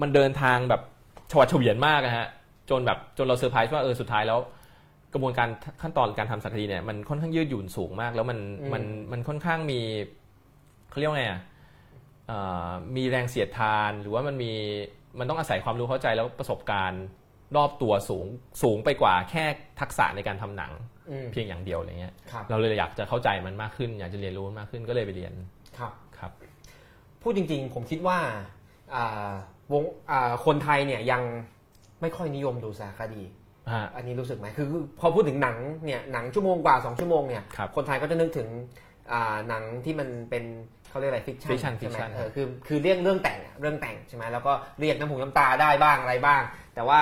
[0.00, 0.82] มันเดินทางแบบ
[1.30, 2.26] ชวัดเฉวียนมากนะฮะ
[2.70, 4.38] จนแบบจนเราเซอร์ไพรส์ว่าเออสุดท้ายแล้ว
[5.12, 5.48] กระบวนการ
[5.82, 9.80] ขั้นตอนการทำสารคดีเนี่ยมันค่อนข้างยืดหยุ่นสูงมาก แล้วมันอืมมันมันค่อนข้างมี
[10.90, 11.40] เขาเรียกว่าไงอะ
[12.26, 14.52] เอ่อมีแรงเสียดทานหรือว่ามันมี
[15.18, 17.02] มันต้องอาศัยความรู้เข้าใจแล้วประสบการณ์
[17.56, 18.26] รอบตัวสูง
[18.62, 19.44] สูงไปกว่าแค่
[19.80, 20.72] ทักษะในการทำหนัง
[21.10, 25.32] อืมเพียงอย่างเดียวอะไรเงี้ยครับเราเลยอยากจะเข้าใจมันมากขึ้น อยากจะเรียนรู้มันมากขึ้นก็เลยไปเรียน
[25.78, 26.32] ครับครับ
[27.22, 28.18] พูดจริง ๆ ผมคิดว่า
[28.94, 29.32] อ่า
[29.72, 31.22] วงอ่าคนไทยเนี่ยยัง
[32.00, 33.22] ไม่ค่อยนิยมดูสารคดี
[33.72, 38.48] ฮะอันนี้รู้สึกไหมคือคือพอพูดถึงหนังเนี่ยหนังชั่วโมงกว่าสองชั่วโมงเนี่ยครับคนไทยก็จะนึกถึง
[39.12, 40.44] อ่าหนังที่มันเป็น
[40.90, 46.42] เขาเรียกอะไรฟิกชัน fiction ใช่ไหม fiction เออคือคือเรียกเรื่องแต่งอะเรื่องแต่งใช่ไหมแล้วก็เรียกน้ำหูน้ำตาได้บ้างอะไรบ้าง
[46.74, 46.98] แต่ว่า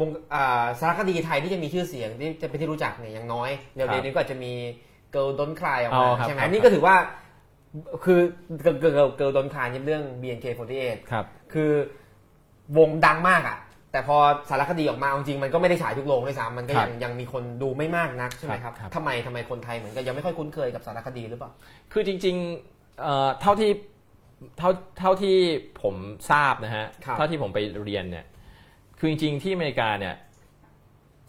[0.00, 4.52] วงอ่าสารคดีไทยที่จะมีชื่อเสียงที่จะเป็นที่รู้จักเนี่ยยังน้อยเดี๋ยวครับเดี๋ยวนี้ก็จะมี
[5.14, 6.94] Girl Don't Cry ออกอ๋มาอครับใช่ไหมครับนี่ก็ถือว่า
[8.04, 8.20] คือ
[8.64, 11.70] Girl Girl Girl Don't Cry นี่เรื่อง BNK48 ครับคือ
[12.78, 13.58] วงดังมากอะ
[13.92, 14.16] แต่พอ
[14.50, 21.50] สารคดีออกมาเอาจริงๆมันก็ไม่ได้ฉายทุกโรงด้วยซ้ำมันก็ยังยังมีคนดูไม่มากนักใช่ไหมครับครับทำไมทำไมคนไทยเหมือนกับยังไม่ค่อยคุ้นเคยกับสารคดีหรือเปล่า
[21.92, 23.70] คือจริงๆเอ่อเท่าที่
[24.58, 25.36] เท่าเท่าที่
[25.82, 25.94] ผม
[26.30, 28.26] ทราบนะฮะครับเท่าที่ผมไปเรียนเนี่ย
[28.98, 30.14] คือจริงๆที่อเมริกาเนี่ย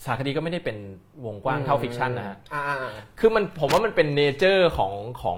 [0.05, 0.77] สารคดีก็ไม่ได้เป็น
[1.25, 5.37] วงกว้างเท่า fiction นะฮะอ่าอ่าอ่าคือมันผมว่ามันเป็น nature ของของ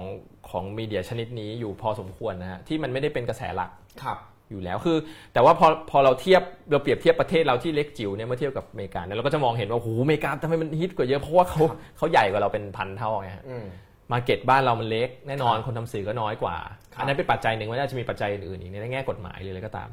[0.49, 3.71] ของ media ชนิดนี้อยู่พอสมควรนะฮะที่มันไม่ได้เป็นกระแสหลัก
[4.03, 4.17] ครับ
[4.49, 4.97] อยู่แล้วคือ
[5.33, 6.41] แต่ว่าพอพอเราเทียบ
[6.71, 11.61] เราเปรียบเทียบประเทศเราที่เล็กจิ๋วเนี่ยเมื่อเทียบกับอเมริกาเนี่ยเราก็จะมองเห็นว่าโอ้โหอเมริกาทำไมมันฮิตกว่าเยอะเพราะว่าเขา
[11.97, 13.65] เขาใหญ่กว่าเราเป็นพันเท่าไงฮะอืม
[14.11, 16.55] market บ้านเรามันเล็กแน่นอนครับคนทำสื่อก็น้อยกว่า
[16.93, 19.89] ครับอันนั้นเป็นปัจจัยหนึ่งว่าน่าจะมีปัจจัยอื่นๆอีกในแง่กฎหมายหรืออะไรก็ตาม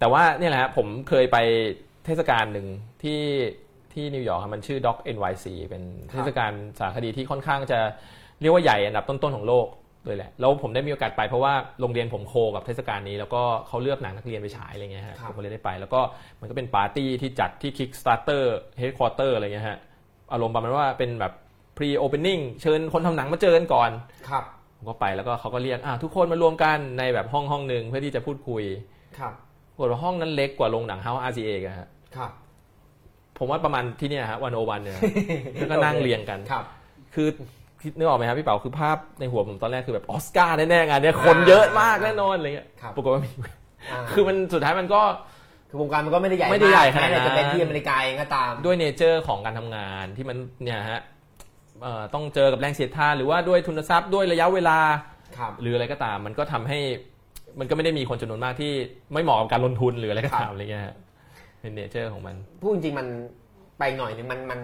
[0.00, 1.38] แต่ว่าเนี่ยแหละฮะผมเคยไป
[2.06, 2.66] เทศกาลหนึ่ง
[3.02, 3.22] ที่
[3.92, 7.78] ที่นิวยอร์กครับมันชื่อ Doc NYC เป็นเทศกาลสารคดีที่ค่อนข้างจะ
[8.40, 9.66] เรียกว่าใหญ่อันดับต้นๆของโลก
[10.06, 16.00] เลยแหละแล้วผมได้มีโอกาสไปเพราะว่าโรงเรียนผมโคกับเทศกาลนี้ แล้วก็เขาเลือกหนังนักเรียนไปฉายอะไรเงี้ยฮะครับผมก็เลยได้ไป แล้วก็
[16.40, 18.44] มันก็เป็นปาร์ตี้ที่จัดที่ Kickstarter
[18.80, 19.78] Headquarter อะไรเงี้ยฮะ
[20.32, 21.32] อารมณ์ประมาณว่าเป็นแบบ
[21.76, 23.90] pre opening เชิญคนทำหนังมาเจอกันก่อน
[24.28, 24.44] ครับ
[24.76, 28.64] ผมก็ไปแล้วก็เขาก็เรียกอะทุกคนมารวมกันในแบบห้องห้องหนึ่งเพื่อที่จะพูดคุย
[29.18, 29.49] ครับปรา
[29.80, 32.30] กฏว่าห้องนั้นเล็กกว่าโรงหนัง House RCA กันฮะครับ
[33.38, 34.94] ผมว่าประมาณที่เนี่ยฮะวันโอวันเนี่ย
[35.54, 36.64] แล้วก็นั่งเรียงกันครับ
[37.14, 37.28] คือ
[37.82, 43.30] คิดนึกออกไหมครับพี่เป๋าคือภาพในหัวผมตอนแรกคือแบบออสการ์แน่ๆงานเนี้ยคนเยอะมากแน่นอนอะไรเงี้ยครับปรากฏว่ามี
[43.90, 45.00] อ่าคือมันสุดท้ายมันก็
[45.70, 51.00] คือวงการมันก็ไม่ได้ใหญ่ไม่ได้ใหญ่ขนาดแม้นั้นแต่จะเป็นที่อเมริกาเองก็ตาม ด้วยเนเจอร์ของการทำงานที่มันเนี่ยฮะ
[51.82, 54.78] เอ่อต้องเจอกับแรงเสียดทานหรือว่าด้วยทุนทรัพย์ด้วยระยะเวลา
[55.36, 56.78] ครับหรืออะไรก็ตาม มันก็ทำให้
[57.58, 58.72] มันก็ไม่ได้มีคนจำนวนมากที่
[59.12, 60.96] ไม่เหมาะกับการลงทุนหรืออะไรก็ตามอะไรเงี้ยฮะ
[61.60, 63.06] เป็น nature ของมัน พูดจริงๆมัน
[63.78, 64.60] ไปหน่อยนึงมันมัน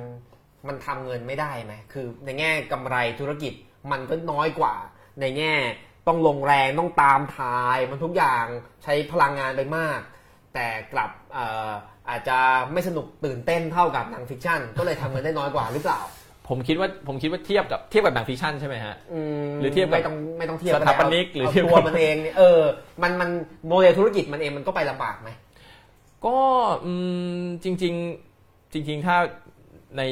[0.69, 3.53] มันทำเงินไม่ได้ไหมคือในแง่กำไรธุรกิจ
[3.93, 4.75] มันก็น้อยกว่า
[5.21, 5.55] ในแง่
[6.07, 8.45] ต้องลงแรงต้องตามถ่ายมันทุกอย่าง
[8.85, 10.01] ใช้พลังงานไปมาก
[10.55, 11.71] แต่กลับเอ่อ
[12.11, 12.39] อาจจะ
[12.73, 16.01] ไม่สนุกตื่นเต้นเท่ากับหนัง fiction ก็เลยทำเงินได้น้อยกว่าหรือเปล่า
[16.49, 18.95] ผมคิดว่าผมคิดว่าเทียบกับเทียบกับหนัง fiction ใช่ไหมฮะ
[19.47, 22.61] มหรือเทียบกับไม่ต้องไม่ต้องเทียบสถาปนิกได้หรือเอาเทียบตัวมันเองเนี่ยเออ
[23.03, 23.31] มันมัน
[23.69, 25.31] โมเดลธุรกิจมันเองมันก็ไปลำบากไหม
[26.27, 26.39] ก็
[26.85, 26.93] อื
[27.39, 29.17] มจริงๆจริง ๆ ถ้า
[29.97, 30.03] ใน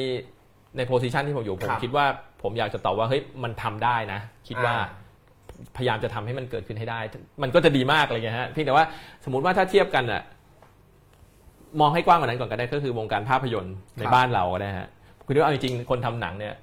[0.77, 2.05] ใน position ที่ผมอยู่ผมคิดว่า
[2.43, 5.03] ผมอยากจะตอบว่าเฮ้ยมันทำได้นะ คิดว่าอ่า
[5.77, 6.99] พยายามจะทำให้มันเกิดขึ้นให้ได้
[7.43, 8.85] มันก็จะดีมากอะไรเงี้ยฮะเพียงแต่ว่า
[9.25, 10.21] สมมติว่าถ้าเทียบกันอะ
[11.79, 14.87] มองให้กว้างกว่านั้นก่อนก็ได้ก็คือวงการภาพยนตร์ในบ้านเราก็ได้ฮะ
[15.25, 16.53] คือว่าเอาจริงๆคนทำหนังเนี่ย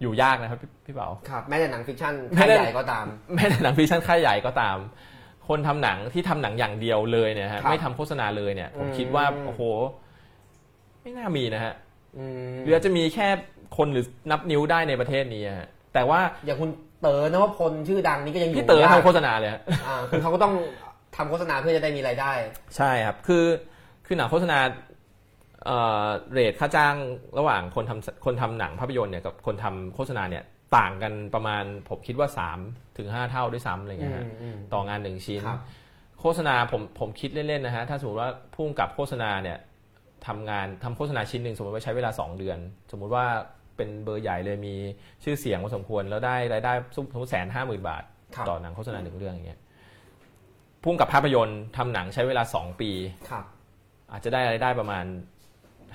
[0.00, 4.76] อยู่ยากนะครับพี่พี่เป๋าครับแม้แต่หนัง fiction แม้ค่ายใหญ่ก็ตาม แม้แต่หนัง fiction ค่ายใหญ่ก็ตาม
[5.48, 9.62] คนทำหนังที่ทำหนังอย่างเดียวเลยเนี่ยฮะครับไม่ทำโฆษณาเลยเนี่ยผมอืมคิดว่าโอ้โห
[11.00, 11.74] ไม่น่ามีนะฮะ
[12.16, 13.28] อืมหรืออาจจะมีแค่
[13.76, 16.70] คนหรือนับนิ้วได้ในประเทศนี้อะฮะแต่ว่าอย่างคุณ
[17.02, 20.54] เต๋อนวพลชื่อดังนี่ก็ยังอยู่พี่เต๋อยังทำโฆษณาเลยฮะอ่าคือเขาก็ต้อง
[21.16, 22.32] ทำโฆษณาเพื่อจะได้มีรายได้
[22.76, 23.44] ใช่ครับ คือ
[24.06, 24.58] คือหนังโฆษณา
[25.66, 26.96] เอ่อเรทค่าจ้าง
[27.38, 30.44] ระหว่างคนทำคนทำหนังภาพยนตร์เนี่ยกับคนทำโฆษณาเนี่ย
[30.76, 32.28] ต่างกันประมาณผมคิดว่า
[32.62, 35.58] 3ถึง5เท่าด้วยซ้ำอะไรเงี้ยฮะอืมอืมต่องานหนึ่งชิ้นครับ
[36.20, 39.58] โฆษณาผมผมคิดเล่นๆนะฮะถ้าสมมติว่าพุ่งกับโฆษณาเนี่ย
[40.26, 42.58] ทำงานทำโฆษณาชิ้นหนึ่งสมมติว่าใช้เวลา 2 เดือน
[42.90, 43.26] สมมุติว่า
[43.76, 44.74] เป็นเบอร์ใหญ่เลยมี
[45.24, 48.02] ชื่อเสียงพอสมควรแล้วได้รายได้สมมติแสนห้าหมื่นบาท
[48.34, 49.60] ครับต่อหนังโฆษณาหนึ่งเรื่องอย่างเงี้ย
[50.84, 52.90] พุ่งกับภาพยนตร์ทำหนังใช้เวลา 2 ปี
[53.30, 53.44] ครับ
[54.12, 55.04] อาจจะได้รายได้ประมาณ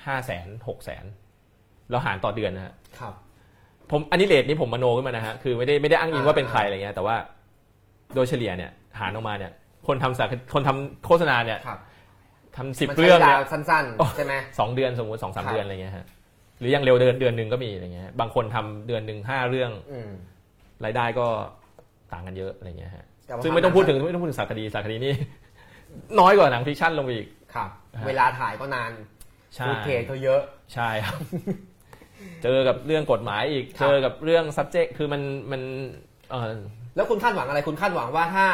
[0.05, 1.05] ห้าแสนหกแสน
[1.89, 3.13] แล้วหารต่อเดือนนะฮะครับ
[3.91, 7.15] ผมอันนี้เลทนี้ผมมโนขึ้นมานะฮะคือไม่ได้ไม่ได้อ้างอิงว่าเป็นใครอ่าอะไรเงี้ยแต่ว่า
[8.15, 9.51] โดยเฉลี่ยเนี่ยหารออกมาเนี่ย
[9.88, 11.79] คนทำสารคนทำโฆษณาเนี่ยครับ
[12.57, 16.05] ทำสิบมันใช้เรื่องวลาเนี่ยสั้นโอ้ๆใช่ไหมสองเดือนสมมติสองสามครับเดือนอะไรเงี้ยฮะ
[16.59, 20.12] หรือยังเร็วเดือนเดือนหนึ่งก็มีอะไรเงี้ยบางคนทำเดือนหนึ่งห้าเรื่องอืม
[20.85, 21.27] รายได้ก็
[22.12, 25.13] ต่างกันเยอะอะไรเงี้ยฮะแต่ว่าซึ่งไม่ต้องพูดถึงไม่ต้องพูดถึงสารคดีสารคดีนี่
[26.19, 29.18] น้อยกว่าหนัง fiction ลงไปอีกครับฮะเวลาถ่ายก็นานใช่
[29.65, 30.41] footage เขาเยอะ
[30.73, 31.17] ใช่ครับ
[32.43, 35.62] เจอกับเรื่องกฎหมายอีกครับเจอกับเรื่อง subject คือมันมัน
[36.31, 36.59] เออ
[36.95, 38.47] แล้วคุณคาดหวังอะไร คุณคาดหวังว่าถ้า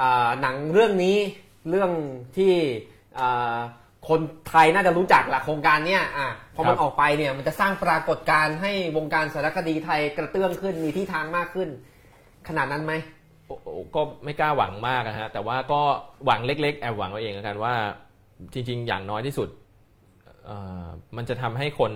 [0.00, 1.16] อ่าหนังเรื่องนี้
[1.70, 1.90] เรื่อง
[2.36, 2.52] ที่
[3.18, 3.56] อ่า
[4.08, 11.68] คนไทยน่าจะรู้จักละโครงการเนี้ยอะพอมันออกไปเนี่ยมันจะสร้างปรากฏการณ์ให้วงการสารคดีไทยกระเตื้องขึ้นมีที่ทางมากขึ้น
[12.48, 12.92] ขนาดนั้นไหม
[13.46, 15.80] โอ้โอ้ก็ไม่กล้าหวังมากนะฮะแต่ว่าก็
[16.24, 17.74] หวังเล็ก ๆ แอบหวังไว้เองแล้วกันว่า
[18.52, 19.65] จริง ๆ อย่างน้อยที่สุดเอ่อ
[21.16, 21.92] มันจะทำให้คน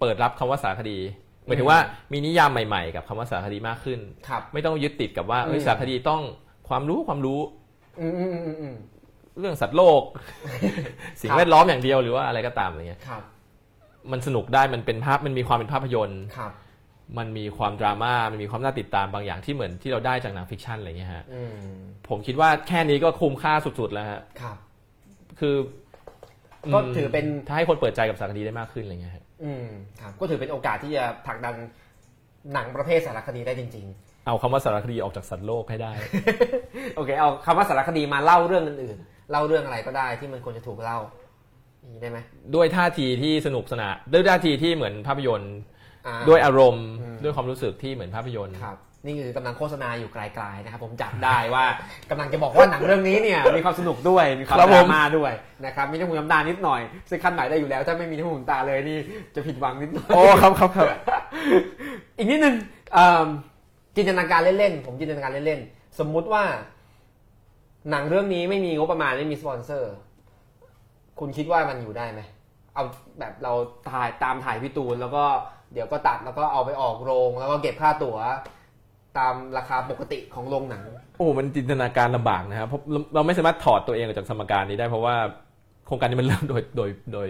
[0.00, 0.98] เปิดรับคำว่าสารคดี
[1.46, 1.78] หมายถึงว่า
[2.12, 6.22] มีนิยามใหม่ๆ กับคำว่าสารคดีมากขึ้นครับไม่ต้องยึดติดกับว่าเอ้ยอืมสารคดีต้อง
[6.68, 7.40] ความรู้ความรู้
[8.00, 8.74] อืมอืมอืมอืม
[9.38, 10.02] เรื่องสัตว์โลก
[11.20, 13.22] สิ่งแวดล้อมอย่างเดียวหรือว่าอะไรก็ตามอะไรเงี้ยครับ
[14.12, 16.52] มันสนุกได้มันเป็นภาพมันมีความเป็นภาพยนตร์ครับ
[17.18, 21.54] มันมีความดราม่ามันมีความน่าติดตามบางอย่างที่เหมือนที่เราได้จากหนังฟิกชันอะไรเงี้ยฮะอืม
[22.08, 24.56] ผมคิดว่าแค่นี้ก็คุ้มค่าสุดๆแล้วฮะครับ
[25.40, 25.56] คือ
[26.74, 29.66] ก็มถือเป็นถ้าให้คนเปิดใจกับสารคดีได้มากขึ้นอะไรเงี้ยฮะอืม
[30.00, 31.54] ครับก็ถือเป็นโอกาสที่จะผลักดัน
[32.52, 33.86] หนังประเภทสารคดีได้จริง
[34.26, 40.98] เอาคำว่าสารคดีออกจากสัตว์โลกให้ได้ๆโอเค เอาคำว่าสารคดีมาเล่าเรื่องอื่นๆเล่าเรื่องอะไรก็ได้ที่มันควรจะถูกเล่า
[41.80, 42.18] อย่างนี้ได้ไหม
[42.54, 45.54] ด้วยท่าทีที่สนุกสนานด้วยท่าทีที่เหมือนภาพยนตร์
[46.06, 51.64] อ่าด้วยอารมณ์อืมด้วยความรู้สึกที่เหมือนภาพยนตร์ครับ นี่คือกำลังโฆษณาอยู่ไกลๆนะครับผมจับได้ว่า
[52.10, 55.32] กำลังจะบอกว่าหนังเรื่องนี้เนี่ยมีความสนุกด้วยมีความครับดผรามม่าด้วย
[55.66, 58.98] นะครับมีน้ำหูน้ำตานิดหน่อย ซึ่งขั้นไหนได้อยู่แล้ว ถ้าไม่มีน้ำหูน้ำตาเลยนี่
[59.34, 60.86] จะผิดหวังนิดหน่อยโอ้ครับครับครับ
[62.18, 62.54] อีกนิดนึง
[62.92, 63.28] เอิ่ม
[63.96, 66.44] จินตนาการเล่นๆผมจินตนาการเล่นๆสมมุติว่า
[67.90, 69.92] หนังเรื่องนี้ไม่มีงบประมาณไม่มีสปอนเซอร์
[71.20, 72.20] คุณคิดว่ามันอยู่ได้ไหม
[72.74, 72.84] เอา
[73.18, 73.52] แบบเรา
[73.90, 75.24] ถ่ายตามถ่ายพี่ตูนแล้วก็
[75.72, 78.18] เดี๋ยวก็ตัดแล้วก็เอาไปออกโรง แล้วก็เก็บค่าตั๋ว
[79.18, 80.82] ตามราคาปกติของโรงหนัง
[81.16, 85.16] โอ้โหมันจินตนาการลำบากนะครับเพราะเราเราไม่สามารถถอดตัวเองออกจากสมการนี้ได้เพราะว่า
[85.86, 87.28] โครงการนี้มันเริ่มโดยโดยโดย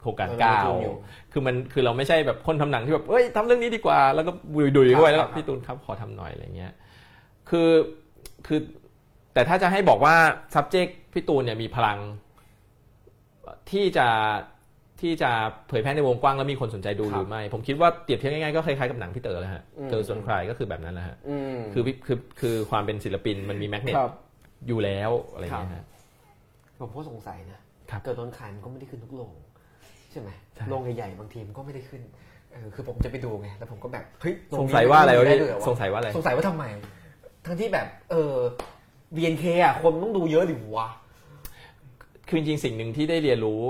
[0.00, 0.94] โครงการโดยเก้าลงทุนอยู่
[1.32, 6.72] คือมันคือเราไม่ใช่แบบคนทำหนังที่แบบเอ้ยทำเรื่องนี้ดีกว่า แล้วก็ดุยดุยๆครับเข้าไปแล้วครับ พี่ตูนครับขอทำหน่อยอะไรเงี้ย
[7.50, 7.70] คือ
[8.46, 8.60] คือ
[9.34, 10.14] แต่ถ้าจะให้บอกว่า
[10.54, 11.98] subject พี่ตูนเนี่ยมีพลัง
[13.70, 14.08] ที่จะ
[15.02, 15.30] ที่จะ
[15.68, 24.12] เผยแพร่ในวงกว้างแล้วมีคนสนใจดูหรือไม่ ผมคิดว่าเปรียบเทียบง่ายๆก็คล้ายๆกับหนังพี่เต๋อแหละฮะเต๋อส่วนใครก็คือแบบนั้นแหละฮะอืมคือพี่คือคือความเป็นศิลปินมันมีแมกเนตครับ
[24.68, 25.84] อยู่แล้วอะไรอย่างเงี้ยฮะ
[26.80, 29.32] ผมก็สงสัยนะครับเกิดโดนขายมันก็ไม่ได้ขึ้นทุกโรง
[30.10, 32.02] ใช่ไหมใช่โรงใหญ่ๆบางทีมันก็ไม่ได้ขึ้น
[32.52, 36.64] เออคือผมจะไปดูไงแล้วผมก็แบบเฮ้ยโรสนี้งสัยว่าอะไรวะม่ด้พี่ด้วยเหอสงสัยว่าอะไรสงสัยว่าทำไม
[37.46, 38.34] ทั้งที่แบบเออ
[39.16, 40.88] BNK อะคนต้องดูเยอะดิวะ
[42.28, 43.62] คือจริงๆสิ่งหนึ่งที่ได้เรียนรู้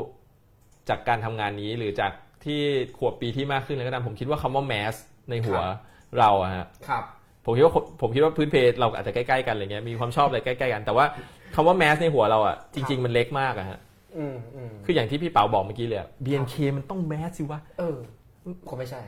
[0.89, 2.12] จากการทำงานนี้หรือจาก
[2.45, 2.61] ที่
[2.99, 4.95] ขวบปีที่มากขึ้นแล้วก็ตามผมคิดว่าคำว่าแมส
[5.30, 5.78] ในหัวครับ
[6.18, 7.05] เราอะฮะครับ
[7.45, 11.05] ผมคิดว่าผมคิดว่าพื้นเพเราอาจจะใกล้ๆกันอะไรเงี้ยมีความชอบอะไรใกล้ๆกัน แต่ว่า
[11.55, 13.78] คำว่าแมสในหัวเราอะจริง ๆ มันเล็กมากอะฮะ
[14.18, 17.97] อืมอืมคืออย่างที่พี่เปาบอกเมื่อกี้เลยอะ BNK มันต้องแมสสิวะเออ
[18.68, 19.01] คงไม่ใช่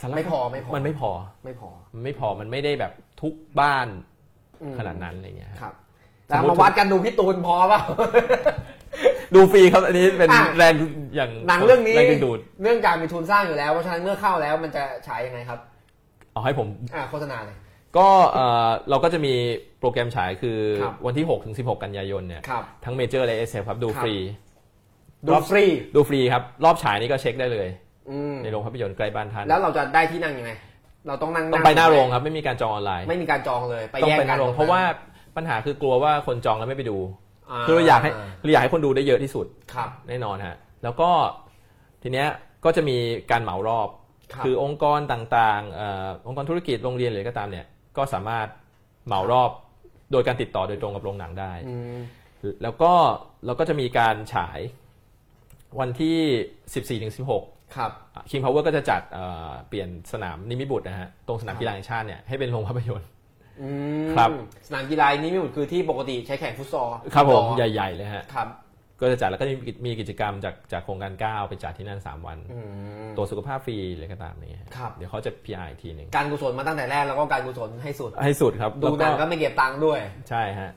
[0.00, 1.10] สารพัดไม่พอไม่พอมันไม่พอ
[1.44, 2.92] ไม่พอมันไม่พอมันไม่ได้แบบ
[3.22, 3.86] ทุกบ้าน
[4.62, 5.74] อืมขนาดนั้นอะไรเงี้ยฮะครับ
[6.30, 7.82] สมแล้วมุติมาวัดกันดูพี่ตูนพอเปล่า
[9.34, 10.74] ดูฟรีครับอันนี้เป็นอะแรง
[11.16, 15.58] อย่างหนังเรื่องนี้แรงดึงดูดเนื่องจากมีทุนสร้างอยู่แล้ว เพราะฉะนั้นเมื่อเข้าแล้วมันจะฉายยังไงครับ
[16.32, 17.56] เอาให้ผมอ่าโฆษณาเลย
[17.96, 19.34] ก็เอ่อเราก็จะมี
[19.80, 24.14] โปรแกรมฉายคือครับวันที่6ถึง16 กันยายนเนี่ยครับทั้งเมเจอร์และเอสเอฟครับดูครับฟรี
[25.26, 25.64] ดูฟรี
[25.94, 27.68] ดูฟรีครับ รอบฉายนี่ก็เช็คได้เลย
[28.10, 30.50] อืมในโรงภาพยนตร์ใกล้บ้านท่านแล้วเราจะได้ที่นั่งยังไง
[31.06, 34.82] เราต้องนั่งต้องไปหน้าโรงครับ ไม่มีการจองออนไลน์ ไม่มีการจองเลย ไปต้องแยกกันไปหกัน้าโรงเพราะว่า
[35.36, 37.00] ปัญหาคือกลัวว่าคนจองแล้วไม่ไปดูา
[37.66, 38.10] คือเราอยากให้
[38.42, 41.10] เราอยากให้คนดูได้เยอะที่สุดครับแน่นอนฮะแล้วก็
[42.02, 42.28] ทีเนี้ย
[42.64, 42.96] ก็จะมี
[43.30, 43.88] การเหมารอบ
[44.32, 48.46] ครับคือองค์กรต่างๆเอ่อองค์กรธุรกิจโรงเรียนหรือก็ตามเนี่ยก็สามารถ
[49.06, 49.50] เหมารอบ
[50.12, 51.98] โดยการติดต่อโดยตรงกับโรงหนังได้ อืม
[52.62, 52.92] แล้วก็
[53.46, 54.60] เราก็จะมีการฉาย
[55.80, 57.12] วันที่ 14ถึง
[57.44, 57.90] 16 ครับ
[58.30, 63.17] คิงพาวเวอร์ก็จะจัดเอ่อเปลี่ยนสนามนิมิบุตรนะฮะตรงสนามกีฬาแห่งชาติเนี่ยให้เป็นโรงภาพยนตร์อืม
[64.16, 64.30] ครับ
[64.66, 68.48] สนามกีฬานี้ไม่หมดคือที่ปกติใช้แข่งฟุตซอลครับผมฟุตใซอลหญ่ๆเลยฮะครับ
[69.00, 72.58] ก็จะจัดแล้วก็จะมีมีกิจกรรมจากจากโครงการ 9 ไปจัดที่นั่น 3 วันอื
[73.08, 80.00] มตัวจสุขภาพฟรีเลยก็ตามอย่างเงี้ยครับเดี๋ยวเขาจะ PR อีกทีหนึ่งการกุศลมาตั้งแต่แรกแล้วก็การกุศลให้สุด ให้สุดครับ ดูหนังก็แล้วไม่เก็บตังค์ด้วย
[80.30, 80.70] ใช่ฮะ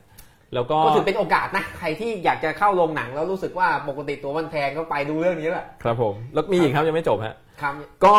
[0.54, 7.74] แล้วก็ก็ถือเป็นโอกาสนะ ใครที่อยากจะเข้าโรงหนังแล้วรู้สึกว่าปกติตัวมันแพงก็ไปดูเรื่องนี้แหละครับผม แล้วมีอีกครับยังไม่จบฮะครับ
[8.04, 8.14] ก็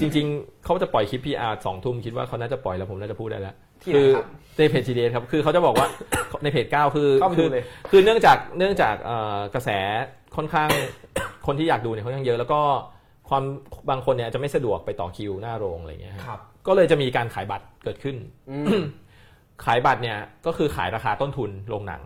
[0.00, 4.26] จริง ๆเขาจะปล่อยคลิป PR สองทุ่มคิดว่าเขาน่าจะปล่อยแล้วผมน่าจะพูดได้แล้วที่ไหน คือครับ
[4.58, 5.88] ในเพจ GDS ครับ คือเขาจะบอกว่า
[6.42, 9.70] ในเพจ9คือเข้าไปคืดูเลยคือเนื่องจากเนื่องจากเอ่อกระแส
[10.36, 10.68] ค่อนข้าง
[11.46, 12.60] คนที่อยากดูเนี่ยค่อนข้างเยอะแล้วก็
[13.28, 13.42] ความ
[13.90, 18.16] บางคนเนี่ยจะไม่สะดวกไปต่อคิวหน้าโรงอะไรเงี้ยฮะครับก็เลยจะมีการขายบัตรเกิดขึ้น
[18.50, 18.82] อืม
[19.64, 22.02] ขายบัตรเนี่ยก็คือขายราคาต้นทุนโรงหนัง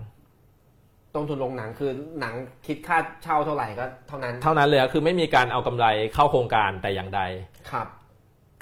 [1.14, 2.34] ต้นทุนโรงหนังคือหนัง
[2.66, 7.20] คิดค่าเช่าเท่าไหร่ก็เท่านั้น เท่านั้นเลยครับคือไม่มีการเอากำไรเข้าโครงการแต่อย่างใด
[7.70, 7.86] ครับ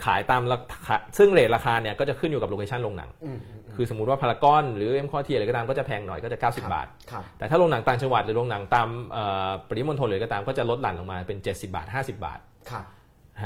[0.04, 3.38] ขายตามราคาซึ่งเรทราคาเนี่ยก็จะขึ้นอยู่กับโลเคชันโรงหนังอืม
[3.74, 12.38] คือสมมุติว่าพารากอนหรือเอ็มคอทีอะไรก็ตามก็จะแพงหน่อยก็จะ 90 บาทครับแต่ถ้าโรงหนังต่างจังหวัดหรือโรงหนังตามเอ่อปริมณฑลหรือก็ตามก็จะลดหลั่นลงมาเป็น 70 บาท 50 บาท
[12.70, 12.84] ครับ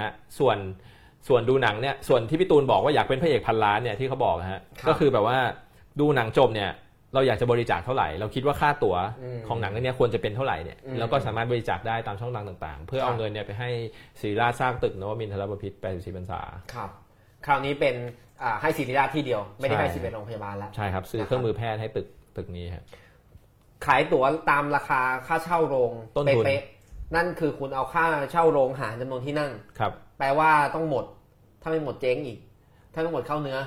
[0.00, 0.58] ฮะส่วน
[1.28, 5.38] ส่วนดูหนังเนี่ยส่วนที่พี่ตูนบอกว่าอยากเป็นพระเอกพันล้านเนี่ยที่เขาบอกนะฮะครับก็คือแบบว่า
[6.00, 6.70] ดูหนังจบเนี่ย
[7.14, 13.70] เราอยากจะบริจาคเท่าไหร่ เราคิดว่าค่าตั๋วอืมของหนังเรื่องเนี้ยควรจะเป็นเท่าไหร่เนี่ยอืมแล้วก็สามารถบริจาคได้ตามช่องทางต่างๆ เพื่อครับเอาเงินเนี่ยไปให้
[14.20, 16.40] ศิริราชสร้างตึกนวมินทรบพิตร84พรรษา
[16.74, 16.90] ครับ
[17.46, 17.94] คราวนี้เป็น
[18.42, 22.06] อ่าให้ศิริราชที่เดียว ไม่ได้ใช่ให้สิบเอ็ดโรงพยาบาลแล้วใช่ครับซื้อนะครับเครื่องมือแพทย์ให้ตึก
[22.36, 22.84] ตึกนี้ฮะ
[23.86, 31.04] ขายตั๋วตามราคาค่าเช่าโรงต้นทุนเป๊ะๆนั่นคือคุณเอาค่าเช่าโรงหารจำนวนที่นั่งครับ แปลว่าต้องหมด
[31.62, 32.38] ถ้าไม่หมดเจ๊งอีก
[32.92, 33.58] ถ้าไม่หมดเข้าเนื้อ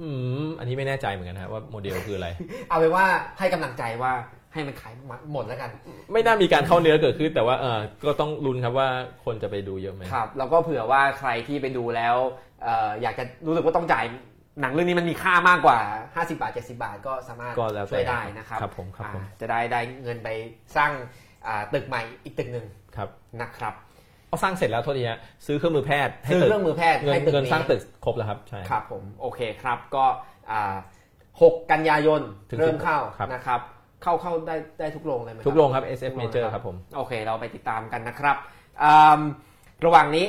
[0.00, 0.08] อื
[0.44, 2.28] มอันนี้ไม่แน่ใจเหมือนกันฮะว่าโมเดลคืออะไร
[2.68, 3.04] เอาเป็นว่า
[3.38, 4.12] ให้กำลังใจว่า
[4.52, 4.92] ให้มันขาย
[5.32, 5.70] หมดแล้วกัน
[6.12, 8.88] ไม่น่ามีการเข้าเนื้อเกิดขึ้น แต่ว่าเออก็ต้องลุ้นครับว่า
[9.24, 12.16] คนจะไปดูเยอะไหมครับแล้วก็เผื่อว่าใครที่ไปดูแล้ว
[12.62, 14.04] เอ่ออยากจะรู้สึกว่าต้องจ่าย
[14.60, 15.78] หนังเรื่องนี้มันมีค่ามากกว่า
[16.14, 20.28] 50 บาท 70 บาทก็สามารถก็แล้วแต่ช่วยได้นะครับครับผมครับผมอ่าจะได้ได้เงินไป
[20.76, 20.90] สร้าง
[21.46, 23.08] อ่าตึกใหม่อีกตึกหนึ่งครับ
[23.40, 23.74] นะครับ
[24.34, 30.04] เอาสร้างเสร็จแล้วโทษทีฮะซื้อเครื่องมือแพทย์ให้ซื้อตึกเครื่องมือแพทย์เงินให้ตึกเงินนี้สร้างตึกครบแล้วครับใช่ครับผมโอเคครับก็
[30.50, 30.74] อ่า
[31.22, 32.20] 6กันยายน
[32.50, 33.60] ถึงเริ่มเข้าครับนะครับ
[34.02, 38.36] เข้าเข้าได้ได้ทุกโรงเลยไหมทุกโรงครับทุ SF กโรง Major นะครับครับผมโอเค เราไปติดตามกันนะครับ
[38.82, 39.20] อืม
[39.84, 40.26] ระหว่างนี้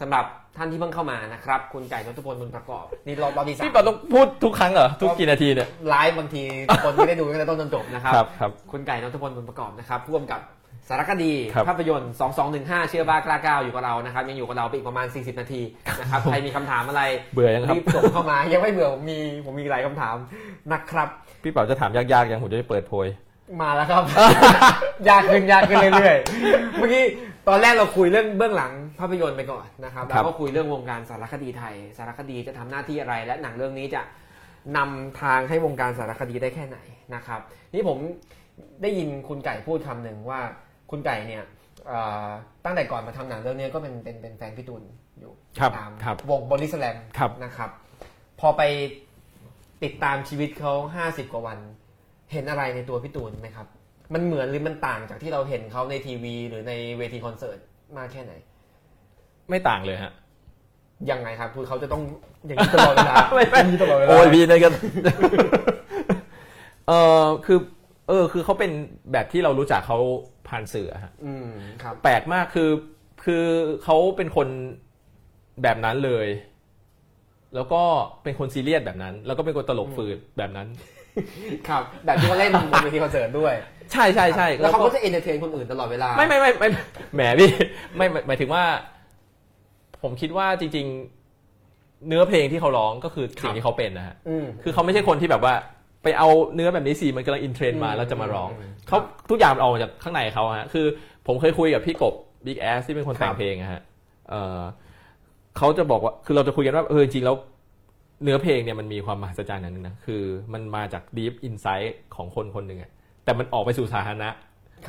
[0.00, 0.24] สำหรับ
[0.56, 6.42] ท่านที่เพิ่งเข้ามานะครับ คุณไก่นนทพลบุญประกอบ นี่รอบรอบที่สามพี่ปอต้องพูดทุกครั้งเหรอ ทุกกี่นาทีเนี่ยไลฟ์บางที
[6.84, 10.40] คนไม่ได้ดูตั้งแต่ต้นจนจบนะครับครับครับคุณไก่นนทพลบุญประกอบนะครับร่วมกับ
[10.88, 12.12] สารคดีครับภาพยนตร์
[12.50, 15.62] 2215 เชื่อบ้ากล้าก้าวอยู่กับเรานะครับยังอยู่กับเราไปอีกประมาณ 40 นาที
[16.00, 17.02] นะครับใครมีคำถามอะไร
[17.34, 20.16] เบื่อยังครับรีบส่งเข้ามายังไม่เบื่อผมมีผมมีหลายคำถาม
[20.72, 21.08] นะครับ
[21.42, 23.08] พี่เป๋าจะถามยากๆยังผมจะได้เปิดโพย
[23.62, 24.02] มาแล้วครับ
[25.08, 27.04] ยากขึ้นยากขึ้นเรื่อยๆเมื่อกี้
[27.48, 34.02] ตอนแรกเราคุยเรื่องเบื้องหลังภาพยนตร์ไปก่อนนะครับครัแล้วบก็คุยเรื่องวงการสารคดีไทย สารคดีจะทำหน้าที่อะไร และหนังเรื่องนี้จะ
[34.76, 36.78] นำทางให้วงการสารคดีได้แค่ไหน
[37.14, 37.40] นะครับ
[37.74, 37.98] นี่ผม
[38.82, 40.40] ได้ยินคุณไก่พูดคำหนึ่งว่า
[40.92, 41.44] คุณไก่เนี่ย
[41.86, 42.28] เอ่อ
[42.64, 44.82] ตั้งแต่ก่อนมาทำหนังเรื่องนี้ก็เป็นเป็นเป็นแฟนพี่ตูน
[45.18, 47.70] อยู่ครับตามครับวงบอดี้สแลมครับนะครับ
[48.40, 48.62] พอไป
[49.82, 51.58] ติดตามชีวิตเขาห้าสิบกว่าวัน
[52.32, 53.66] เห็นอะไรในตัวพี่ตูนไหมครับ
[54.14, 57.58] มันเหมือนหรือมันต่างจากที่เราเห็นเขาในทีวี หรือในเวทีคอนเสิร์ต
[57.96, 58.32] มากแค่ไหน
[59.48, 60.12] ไม่ต่างเลยฮะ
[61.10, 62.02] ยังไงครับคือเขาจะต้อง
[62.46, 64.68] อย่างนี้ตลอดเวลาไม่ไม่อย่างนี้ตลอดเวลาโอ้ยพี่นี่ก็
[66.88, 67.58] เออคือ
[68.08, 68.70] เออ คือเขาเป็น
[69.12, 69.98] แบบที่เรารู้จักเขา
[70.48, 71.48] ผ่านสื่ออะฮะอืม
[71.82, 72.70] ครับ แปลกมากคือ
[73.24, 73.44] คือ
[73.84, 74.48] เขาเป็นคน
[75.62, 76.28] แบบนั้นเลย
[77.54, 77.82] แล้วก็
[78.22, 80.68] เป็นคนซีเรียสแบบนั้น แล้วก็เป็นคนตลกฝืดแบบนั้น
[81.68, 83.54] ครับ แบบที่เขาเล่นบนเวทีคอนเสิร์ตด้วย
[83.92, 86.68] ใช่ใช่ใช่แล้วเขาก็จะ entertain คนอื่นตลอดเวลา ไม่ไม่ไม่ไม่
[87.14, 87.50] แหมพี่
[87.96, 88.64] ไม่ไม่หมายถึงว่า
[90.02, 90.86] ผมคิดว่าจริง
[91.46, 95.54] ๆ เนื้อเพลงที่เขาร้องก็คือสิ่งที่เขาเป็นนะฮะอืมคือเขาไม่ใช่คนที่แบบว่า
[96.02, 98.98] ไปเอาเนื้อแบบนี้สิมันกำลัง in trend มาอืมแล้วจะมาร้องอืมเขา
[99.30, 100.86] ทุกอย่างมันออกมาจากข้างในเขาฮะคือ
[101.26, 102.14] ผมเคยคุยกับพี่กบ
[102.46, 103.82] Big Ass ที่เป็นคนแต่งครับเพลงอะฮะ
[104.30, 104.60] เออ
[105.58, 107.36] เขาจะบอกว่าคือเราจะคุยกันว่าเออจริงๆแล้ว
[108.22, 110.22] เนื้อเพลงเนี่ยมันมีความมหัศจรรย์อย่างหนึ่งนะคือ
[110.52, 112.90] มันมาจาก deep inside ของคนคนหนึ่งอะ
[113.24, 114.30] แต่มันออกไปสู่สาธารณะ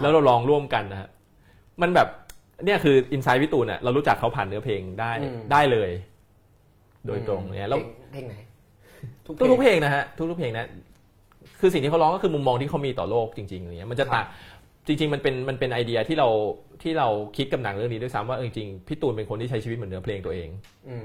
[0.01, 1.09] แล้วเราลองร่วมกันนะฮะ
[1.81, 2.07] มันแบบ
[2.65, 5.91] เนี่ยคืออินไซต์พี่ตูนอะเรารู้จักเขาผ่านเนื้อเพลงได้อืมได้เลย
[7.07, 7.79] โดยตรงเนี่ยแล้ว
[8.13, 8.35] เพลงไหน
[9.25, 10.65] ทุกๆเพลงนะฮะทุกๆเพลงนะ
[11.59, 14.25] คือสิ่งที่เขาร้องก็คือมุมมองที่เขามีต่อโลกจริงๆอย่างเงี้ยมันจะต่าง
[14.87, 16.29] จริงๆมันเป็นมันเป็นไอเดียที่เรา
[16.83, 20.49] ที่เราคิดกับหนังเรื่องนี้ด้วยซ้ำว่าเออจริงๆพี่ตูนเป็นคนที่ใช้ชีวิตเหมือนเนื้อเพลงตัวเอง
[20.89, 20.97] อื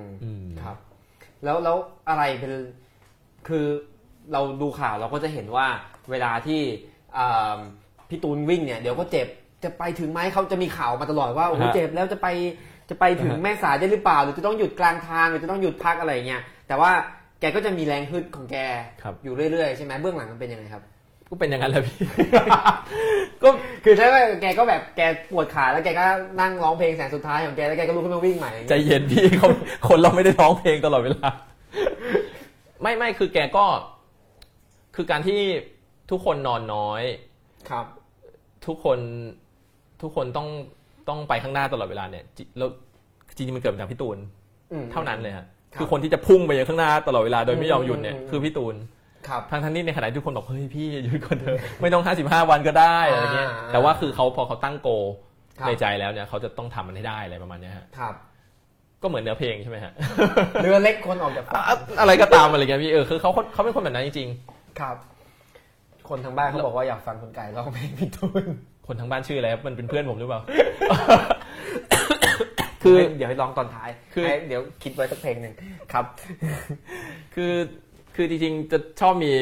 [0.00, 0.76] มอืมครับ
[1.44, 1.76] แล้วแล้ว
[2.08, 2.52] อะไรเป็น
[3.48, 3.64] คือ
[4.32, 5.66] เราดูข่าวเราก็จะเห็นว่า
[6.10, 6.60] เวลาที่
[7.16, 7.58] อ่า
[8.08, 9.26] พี่ตูนวิ่งเนี่ยเดี๋ยวก็เจ็บ
[9.64, 12.28] จะไปถึงไหมเขาจะมีข่าวมาตลอดว่าโอ้โหฮะเจ็บแล้วจะไป
[12.90, 16.90] จะไปถึงอ่าฮะแม่สายได้หรือเปล่า หรือจะต้องหยุดกลางทางหรือจะต้องหยุดพักอะไรเงี้ยแต่ว่า
[17.42, 18.56] แกก็จะมีแรงฮึดของแก
[19.02, 20.82] ครับอยู่เรื่อยๆใช่ไหมเบื้องหลังมันเป็นยังไงครับ
[21.28, 21.98] ก็เป็นอย่างนั้นแหละพี่
[23.42, 23.48] ก็
[23.84, 26.04] คือใช่ไหมแกก็แบบแกปวดขาแล้วแกก็
[26.40, 29.48] นั่งร้องเพลงแสงสุดท้ายของแกแล้วแกก็ลุกขึ้นมาวิ่งใหม่ใจเย็นพี่เขา
[29.88, 31.28] คนเราไม่ได้ร้องเพลงตลอดเวลา
[32.82, 33.64] ไม่ไม่คือแกก็
[34.96, 35.40] คือการที่
[36.10, 37.02] ทุกคนนอนน้อย
[37.70, 37.86] ครับ
[38.66, 38.98] ทุกคน
[40.02, 40.48] ทุกคนต้อง
[41.08, 42.68] ต้องไปข้างหน้าตลอดเวลาเนี่ยจิแล้ว
[43.36, 44.18] จริงๆมันเกิดมาจากพี่ตูน
[44.72, 48.74] อืมเท่านั้นเลยฮะ ครับคือคนที่จะพุ่งไปยังข้างหน้าตลอดเวลาโดยไม่ยอมหยุดเนี่ยอืมอืมคือพี่ตูน
[49.28, 54.92] ครับทั้งทั้งที่ในขณะที่ทุกคนบอกเฮ้ยพี่หยุดก่อนเถอะไม่ต้อง 55 วันก็ได้อะไรเงี้ยอ่าแต่ว่าคือเขาพอเขาตั้งโกล
[55.58, 58.14] ครับในใจแล้วเนี่ยเขาจะต้องทำมันให้ได้อะไรประมาณเนี้ยฮะครับ
[59.02, 59.92] ก็เหมือนเนื้อเพลงใช่ไหมฮะ
[60.62, 64.28] เรือเล็กคนออกจากฝั่งอะอะไรก็ตามอะไรเงี้ยพี่เออคือเขาเขาเขาเป็นคนแบบนั้นจริง
[64.80, 64.96] ครับ
[66.08, 70.40] คนทางบ้านเขาบอกว่าอยากฟังคุณไก่ร้องเพลงพี่ตูนๆคนทั้งบ้านชื่ออะไรครับมันเป็นเพื่อนผมหรือเปล่า
[72.82, 75.54] คือเดี๋ยวให้ร้องตอนท้ายคือให้เดี๋ยวคิดไว้สักเพลงหนึ่ง
[75.92, 76.04] ครับ
[77.34, 77.52] คือ
[78.14, 79.32] คือจริงๆจะชอบมี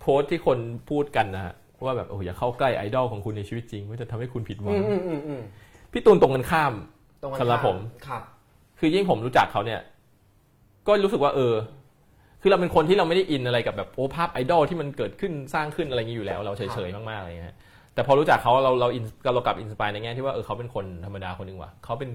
[0.00, 0.58] โพสต์ที่คน
[0.90, 1.54] พูดกันนะฮะ
[1.84, 5.42] ว่าแบบโอ้อย่าเข้าใกล้ไอดอลของคุณในชีวิตจริงมันจะทำให้คุณผิดหวัอืมอืมอืมอืม
[5.92, 6.72] พี่ตูนตรงกันข้าม
[7.22, 8.22] ตรงกันสำหรับผมครับ
[8.78, 9.80] คือยิ่งผมรู้จักเขาเนี่ย
[10.86, 11.54] ก็รู้สึกว่าเออ
[12.42, 17.56] คือเราเป็นคนที่เราไม่ได้อินอะไรกับแบบโอ้ภาพไอดอลที่มันเกิดขึ้นสร้างขึ้นอะไรอย่างนี้อยู่แล้ว เราเฉยๆมากๆอะไรอย่างเงี้ย
[17.94, 19.04] แต่พอรู้จักเขาเราเราอิน
[19.34, 22.10] เรากลับ inspire ในแง่ที่ว่าเออเขาเป็นคนธรรมดาคนหนึ่งว่ะเขาเป็น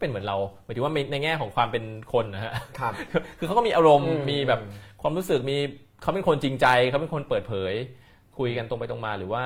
[0.00, 2.92] เขาเป็นเหมือนเราหมายถึงว่าในแง่ของความเป็นคนนะฮะครับ
[3.38, 4.60] คือเขาก็มีอารมณ์อืมีแบบ
[5.02, 5.56] ความรู้สึกมี
[6.02, 7.72] เขาเป็นคนจริงใจเขาเป็นคนเปิดเผย
[8.38, 9.44] คุยกันตรงไปตรงมาหรือว่า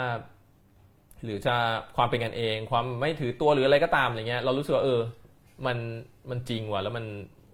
[1.24, 1.54] หรือจะ
[1.96, 5.00] ความเป็นกันเอง ความไม่ถือตัวหรืออะไรก็ตามอะไรเงี้ย เรารู้สึกว่าเออ
[5.66, 5.78] มัน
[6.30, 7.04] มันจริงว่ะแล้วมัน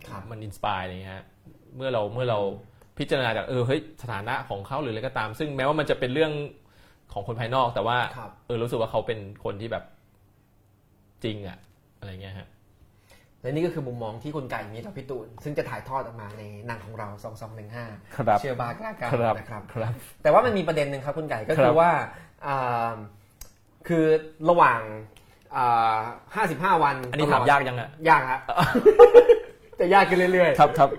[0.09, 1.25] ครับมันอินสปายอะไรเงี้ยฮะ
[1.77, 2.39] เมื่อเราเมื่อเรา
[2.99, 6.33] พิจารณาจากเออเฮ้ยสถานะของเขาหรืออะไรก็ตาม ซึ่งแม้ว่ามันจะเป็นเรื่อง
[7.13, 9.85] ของคนภายนอก แต่ว่าครับเออรู้สึกว่าเขาเป็นคนที่แบบ
[11.25, 11.59] จริงอะ
[11.99, 12.49] อะไรเงี้ยฮะ
[13.43, 17.09] และนี่ก็คือมุมมองที่คุณไก่มีต่อพี่ตูน ซึ่งจะถ่ายทอดออกมาในหนังของเรา
[17.63, 21.91] 2215ครับเชื่อบากล้ากาครับนะครับครับแต่ว่ามันมีประเด็นหนึ่งครับคุณไก่ก็คคืรัอบว่า
[22.47, 22.95] อ่า
[23.89, 24.05] คือ
[24.51, 24.81] ระหว่าง
[25.57, 25.99] อ่า
[26.77, 28.41] 55วัน อันนี้ถามยากยังอะยากฮะ
[29.81, 30.91] จะยากขึ้นเรื่อยๆ ครับครับ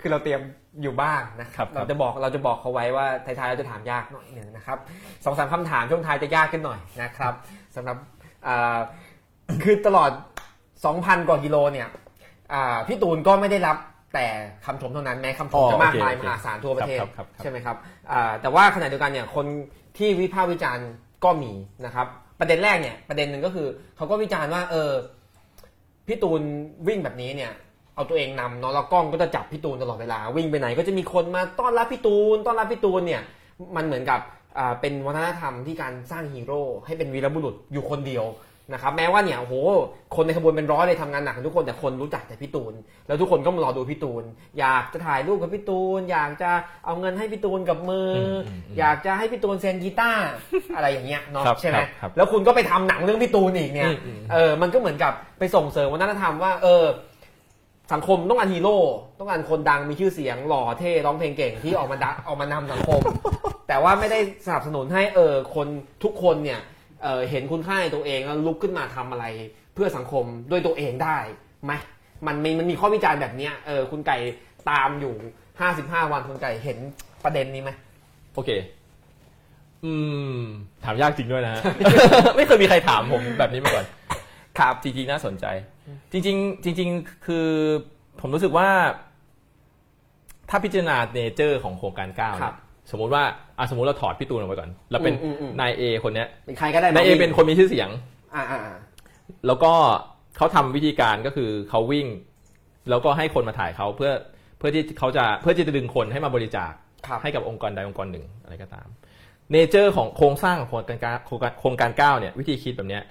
[0.00, 0.40] คือเราเตรียม
[0.82, 4.78] อยู่บ้างนะครับครับเราจะบอกเราจะบอกเขาไว้ว่าท้ายๆเราจะถามยากหน่อยหนึ่งนะครับ
[5.24, 7.34] สองสามคำถามช่วงท้ายจะยากขึ้นหน่อยนะครับ
[7.76, 7.96] สำหรับ
[8.46, 8.78] อ่า
[9.64, 10.10] คือตลอด
[10.84, 11.88] 2,000 กว่ากิโลเนี่ย
[12.52, 13.76] อ่าพี่ตูนก็ไม่ได้รับ
[14.14, 14.26] แต่
[14.66, 17.76] คำชมเท่านั้นแม้คำชมอ๋อจะมากโอเคมายโอมเคหาศาลทั่วประเทศครับครับครับใช่ไหมครับ
[18.10, 19.46] อ่าแต่ว่าขณะเดียวกันเนี่ยคน
[19.98, 20.88] ที่วิพากษ์วิจารณ์
[21.24, 21.52] ก็มี
[21.86, 22.06] นะครับ
[22.40, 23.66] ประเด็นแรกเนี่ยประเด็นหนึ่งก็คือ
[23.96, 24.90] เขาก็วิจารณ์ว่าเออ
[26.06, 26.42] พี่ตูน
[26.88, 27.52] วิ่งแบบนี้เนี่ย
[27.94, 33.22] เอาตัวเองนำเนาะแล้วกล้องก็จะจับพี่ตูนตลอดเวลา วิ่งไปไหนก็จะมีคนมาต้อนรับพี่ตูน ต้อนรับพี่ตูนเนี่ย
[33.76, 34.20] มันเหมือนกับ
[34.58, 38.24] อ่าเป็นวัฒนธรรมที่การสร้างฮีโร่ให้เป็นวีรบุรุษอยู่คนเดียว
[38.72, 39.54] นะครับแม้ว่าเนี่ยโอ้โห
[40.16, 42.74] คนในขบวนเป็นร้อยเลยทำงานหนักกันทุกคนแต่คนรู้จักแต่พี่ตูน
[43.06, 44.24] แล้วทุกคนก็มารอดูพี่ตูน
[44.58, 46.50] อยากจะถ่ายรูปกับพี่ตูน อยากจะ
[46.84, 50.28] เอาเงินให้พี่ตูนกับมืออมอืมอยากจะให้พี่ตูนเซ็นกีตาร์
[50.74, 56.84] อะไรอย่างเงี้ยเนาะครับใช่ไหมครับครับแล้วคุณก็ไปทำหนังเรื่องพี่ตูนอีกเนี่ยอืมอืมเออมันก็เหมือนกับไปส่งเสริมวัฒนธรรมว่า เออ
[57.92, 58.78] สังคมต้องการฮีโร่
[59.18, 63.00] ต้องการคนดังมีชื่อเสียงหล่อเท่ร้องเพลงเก่งที่ออกมาดะออกมานำสังคม
[63.68, 65.66] แต่ว่าไม่ได้สนับสนุนให้เออคน
[66.02, 66.60] ทุกคนเนี่ย
[67.02, 69.26] เออเห็นคุณค่าในตัวเองแล้วลุกขึ้นมาทำอะไร
[69.74, 71.18] เพื่อสังคมด้วยตัวเองได้
[71.64, 71.72] ไหม
[72.26, 74.16] มันมีมันมีข้อวิจารณ์แบบเนี้ยเออคุณไก่
[74.70, 75.14] ตามอยู่
[75.62, 76.78] 55 วันคุณไก่เห็น
[77.24, 77.70] ประเด็นนี้ไหม
[78.34, 78.50] โอเค
[79.84, 79.92] อื
[80.34, 80.38] ม
[80.84, 81.62] ถามยากจริงด้วยนะฮะ
[82.36, 83.86] ไม่เคยมีใครถามผมแบบนี้มาก่อน
[84.58, 85.46] ครับจริงๆน่าสนใจ
[86.12, 87.48] จริง ๆ จริง ๆ คือ
[88.20, 88.68] ผมรู้สึกว่า
[90.50, 92.56] ถ้าพิจารณา nature ของโครงการก้าครัเนี่ยครับ
[92.90, 93.24] สมมุติว่า
[93.58, 97.88] อะสมมติเราถอดพี่ตูนออกไปก่อนเราเป็นอืมอืมอืมนายเอคนเนี้ยเป็นใครก็ได้นายเอเป็นคนมีชื่อเสียง
[98.34, 98.76] อ่าอ่าอ่า
[99.46, 99.72] แล้วก็
[100.36, 102.06] เขาทำวิธีการก็คือเขาวิ่ง
[102.90, 104.12] แล้วก็ให้คนมาถ่ายเขาเพื่อ
[104.58, 106.72] เพื่อที่เขาจะเพื่อที่จะดึงคนให้มาบริจาค
[107.06, 108.86] ครับให้กับองค์กรใดองค์กรหนึ่งอะไรก็ตาม
[109.52, 113.02] nature ของโครงสร้างของโครงการโครงการโครงการก้าวเนี่ยวิธีคิดแบบเนี้ย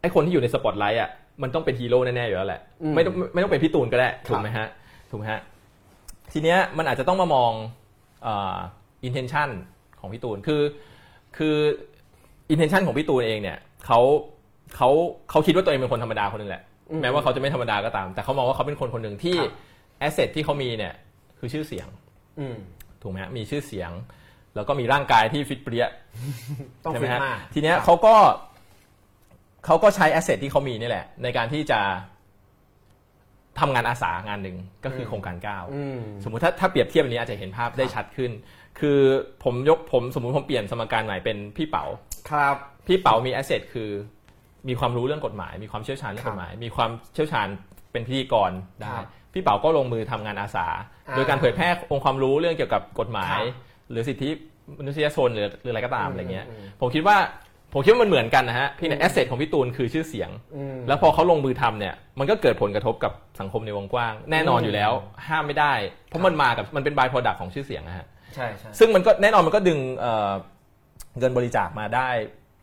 [0.00, 1.10] ไอ้คนที่อยู่ในสปอตไลท์อะ
[1.42, 4.66] มันต้องเป็นฮีโร่แน่ๆอยู่แล้วแหละอืมไม่ต้องไม่ต้องเป็นพี่ตูนก็ได้ครับถูกไหมฮะ
[5.10, 5.40] ถูกไหมฮะ
[6.32, 7.52] ทีเนี้ยมันอาจจะต้องมามอง
[8.22, 8.56] เอ่อ
[9.06, 9.48] intention
[10.04, 10.62] ของพี่ตูนคือ
[11.36, 11.56] คือ
[12.52, 14.00] intention ของพี่ตูนเองเนี่ยเขา
[14.76, 14.90] เขา
[15.30, 19.52] เขาคิดว่าตัวเองเป็นคนธรรมดาคนหนึ่งแหละอืมแม้ว่าเขาจะไม่ธรรมดาก็ตาม แต่เขามองว่าเขาเป็นคนคนหนึ่งที่ครับ
[19.98, 20.94] asset ที่เขามีเนี่ย
[21.38, 21.88] คือชื่อเสียง
[22.38, 22.56] อืม
[23.02, 23.90] ถูกไหมฮะมีชื่อเสียง
[24.54, 25.86] แล้วก็มีร่างกายที่ฟิตเปรี้ย
[26.84, 28.14] ต้องใช่ไหมฮะฟิตมากทีเนี้ยเขาก็
[29.64, 31.80] เขาก็ใช้ asset ที่เขามีนี่แหละ ในการที่จะ
[33.60, 38.30] ทำงานอาสางานหนึ่งก็คือโครงการก้าวอืมสมมุติถ้าถ้าเปรียบเทียบอันนี้อาจจะเห็นภาพได้ชัดขึ้น
[38.80, 39.00] คือ
[39.44, 41.84] ผมยกผมสมมุติผมเปลี่ยนสมการใหม่เป็นพี่เป๋า
[42.30, 43.90] ครับพี่เป๋ามี asset คือ
[44.68, 47.48] มีความรู้เรื่องกฎหมาย มีความเชี่ยวชาญเรื่องกฎหมายครับ มีความเชี่ยวชาญ
[47.92, 50.66] เป็นพิธีกรได้ครับพี่เป๋าก็ลงมือทำงานอาสา
[51.08, 53.54] อ่าโดยการเผยแพร่องค์ความรู้เรื่องเกี่ยวกับกฎหมายครับ
[53.90, 54.30] หรือสิทธิ
[54.78, 57.16] มนุษยชนหรือหรืออะไรก็ตามอะไรเงี้ยอืมผมคิดว่า
[57.74, 64.92] ผมคิดว่ามันเหมือนกันนะฮะเพี่อืม asset ของพี่ตูนคือชื่อเสียงอืมแล้วพอเขาลงมือทำเนี่ย มันก็เกิดผลกระทบกับสังคมในวงกว้าง แน่นอนอยู่แล้ว
[65.28, 65.72] ห้ามไม่ได้
[66.08, 70.32] เพราะมันมากับมันเป็น by-product ของชื่อเสียงนะฮะใช่ใช่ซึ่งมันก็แน่นอนมันก็ดึงเอ่อ
[71.18, 72.08] เงินบริจาคมาได้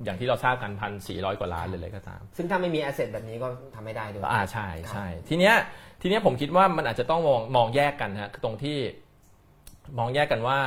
[0.03, 5.55] อย่างที่เราทราบกันพันสี่ร้อยกว่าล้านเลยเลยก็ตาม ซึ่งถ้าไม่มี asset แบบนี้ก็ทำไม่ได้ด้วยอ่าใช่ใช่ทีเนี้ย
[6.01, 8.77] ทีเนี้ยผมคิดว่ามันอาจจะต้องมองมองแยกกันฮะคือตรงที่
[9.97, 10.57] มองแยกกันว่า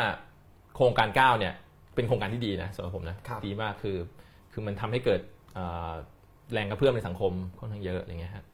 [0.76, 1.54] โครงการก้าวเนี่ย
[1.94, 3.96] เป็นโครงการที่ดีนะสำหรับผมนะครับดีมากคือ
[4.54, 5.20] คือมันทำให้เกิด
[5.54, 5.92] เอ่อ
[6.52, 8.44] แรงกระเพื่อมในสังคมค่อนข้างเยอะอะไรเงี้ยฮะ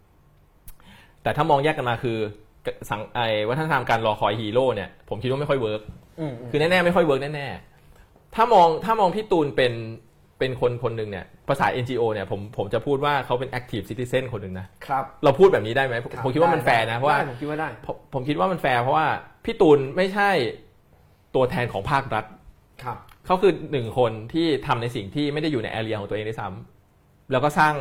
[1.22, 2.18] แต่ถ้ามองแยกกันมาคือ
[2.90, 5.82] สังไอ้วัฒนธรรมการรอคอยฮีโร่เนี่ยผมคิดว่าไม่ค่อย work
[6.20, 9.72] อืมอืมคือแน่ๆไม่ค่อย work แน่ๆถ้ามองถ้ามองพี่ตูนเป็น
[10.38, 19.07] เป็นคนคนหนึ่งเนี่ยภาษา NGO เนี่ยผมผมจะพูดว่าเขาเป็น active citizen คนหนึ่งนะครับเราพูดแบบนี้ได้ไหมผมรับผมคิดว่ามันได้แฟร์นะเพราะว่าได้ผมคิดว่าได้ผมผมคิดว่ามันแฟร์เพราะว่า
[19.44, 20.30] พี่ตูนไม่ใช่
[21.34, 22.24] ตัวแทนของภาครัฐ
[22.82, 22.98] ครับ
[23.31, 27.74] เขาคือหนึ่งคนที่ทำในสิ่งที่ไม่ได้อยู่ในแอเรียของตัวเองด้วยซ้ำแล้วก็สร้าง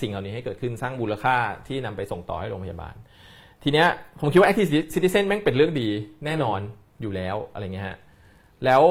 [0.00, 1.36] สิ่งเหล่านี้ให้เกิดขึ้นสร้างมูลค่า
[1.66, 2.94] ที่นำไปส่งต่อให้โรงพยาบาล
[3.62, 3.88] ทีเนี้ย
[4.20, 5.88] ผมคิดว่า active citizen แม่งเป็นเรื่องดี
[6.24, 6.60] แน่นอน
[7.00, 7.98] อยู่แล้วอะไรเงี้ยฮะ
[8.64, 8.82] แล้ว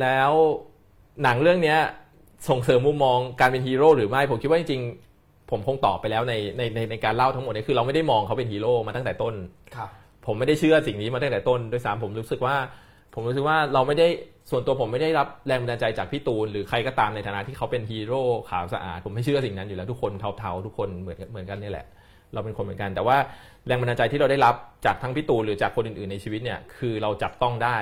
[0.00, 0.30] แล้ว
[1.22, 1.78] หนังเรื่องเนี้ย
[2.48, 9.34] ส่งเสริมมุมมองการเป็นฮีโร่หรือไม่ ผมคิดว่าจริงๆ ผมคงตอบไปแล้วในในในในการเล่าทั้งหมดเนี่ยคือเราไม่ได้มองเขาเป็นฮีโร่มาตั้งแต่ต้น
[9.74, 9.88] ครับ
[10.26, 12.56] ผมไม่ได้เชื่อสิ่งนี้มาตั้งแต่ต้นด้วยซ้ำผมรู้สึกว่า
[13.16, 14.08] ผมรู้สึกว่าเราไม่ได้
[14.50, 21.86] ส่วนตัวผมไม่ได้รับแรงบันดาลใจจากพี่ตูน หรือใครก็ตามในฐานะที่เขาเป็นฮีโร่ขาวสะอาด ผมไม่เชื่อสิ่งนั้นอยู่แล้วทุกคนเทาๆทุกคนเหมือนกันเหมือนกันนี่แหละ
[22.32, 23.16] เราเป็นคนเหมือนกัน แต่ว่า
[23.66, 24.54] แรงบันดาลใจที่เราได้รับ
[24.86, 27.76] จากทั้งพี่ตูนหรือจากคนอื่นๆในชีวิตเนี่ยคือเราจับต้องได้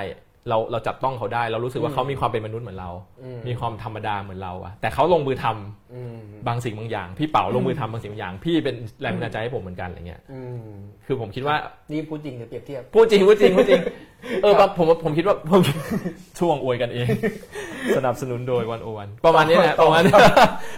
[0.49, 2.91] เราเราจับต้องเขาได้ เรารู้สึกว่าเขามีความเป็นมนุษย์เหมือนเรา
[3.23, 6.17] อืมมีความธรรมดาเหมือนเราอะแต่เขาลงมือทำอืม
[6.47, 10.69] บางสิ่งบางอย่าง พี่เป๋าลงมือทำบางสิ่งบางอย่าง พี่เป็นแรงบันดาลใจให้ผมเหมือนกันอะไรเงี้ยอืม
[11.05, 11.55] คือผมคิดว่า
[11.91, 13.81] นี่พูดจริงหรือเปรียบเทียบพูดจริงพูดจริงพูดจริง
[14.43, 15.61] เออครับผมผมคิดว่าผม
[16.39, 17.07] ช่วงอวยกันเอง
[17.97, 20.13] สนับสนุนโดยวันโอวันประมาณนี้แหละประมาณนี้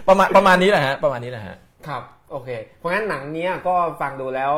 [0.08, 1.56] ประมาณประมาณนี้แหละฮะประมาณนี้แหละฮะ
[1.88, 2.48] ครับโอเค
[2.78, 4.52] เพราะงั้นหนังเนี้ยก็ฟังดูแล้ว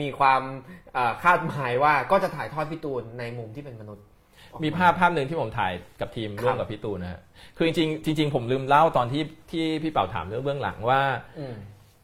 [0.00, 0.42] มีความ
[0.94, 4.04] เอ่อคาดหมายว่าก็จะถ่ายทอดพี่ตูนในมุมที่เป็นมนุษย์
[4.64, 7.20] มีภาพภาพหนึ่งที่ผมถ่ายกับทีมครับร่วมกับพี่ตูนนะฮะ
[7.56, 11.00] คือจริงๆจริง ๆ ผมลืมเล่าตอนที่ที่พี่เป่าถามเรื่องเบื้องหลังว่า
[11.38, 11.54] อืม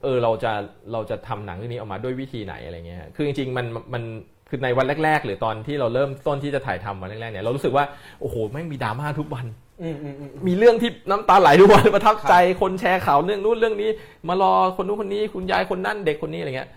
[0.02, 0.52] เออเราจะ
[0.92, 4.02] เราจะทำหนังเรื่องนี้ออกมาด้วยวิธีไหนอะไรเงี้ยฮะคือจริงๆมันมัน
[4.48, 7.84] คือในวันแรก ๆ หรือตอนที่เราเริ่มต้นที่จะถ่ายทำวันแรกๆเนี่ยเรารู้สึกว่า
[8.20, 9.46] โอ้โหแม่งมีดราม่าทุกวัน
[9.82, 13.90] อืมอืมอืมมีเรื่องที่น้ำตาไหลทุกวันประทับใจคนแชร์ข่าวเรื่องนู้นเรื่องนี้
[14.28, 16.70] มารอคนนู้นคนนี้ คุณยายคนนั้นเด็กคนนี้อะไรเงี้ย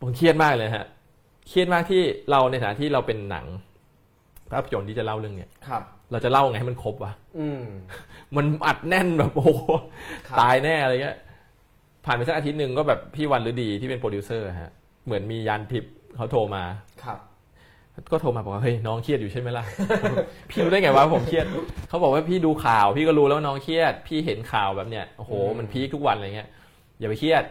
[0.00, 0.86] ผมเครียดมากเลยฮะ
[1.48, 3.46] เครียดมากที่เราในฐานะที่เราเป็นหนัง
[4.52, 5.82] ภาพยนตร์ที่จะเล่าเรื่องเนี้ยครับ
[6.12, 7.62] เราจะเล่าไงให้มันครบวะอืม
[8.36, 9.50] มันอัดแน่นแบบโอ้โห
[10.26, 11.16] ครับตายแน่อะไรเงี้ย
[12.04, 14.72] ผ่านไปสักอาทิตย์หนึ่งก็แบบพี่วันฤดีที่เป็นโปรดิวเซอร์ฮะ
[15.06, 16.62] เหมือนมีญาณทิพย์เขาโทรมา
[17.04, 17.18] ครับ
[18.12, 19.64] ก็โทรมาบอกว่าเฮ้ยน้องเครียดอยู่ใช่ไหมล่ะ
[20.50, 21.46] พี่รู้ได้ไงวะผมเครียด
[21.88, 26.48] เขาบอกว่าพี่ดูข่าว พี่ก็รู้แล้วว่าน้องเครียด พี่เห็นข่าวแบบเนี้ยโอ้โหอืมมัน peak ทุกวันอะไรเงี้ย
[26.98, 27.44] อย่าไปเครียด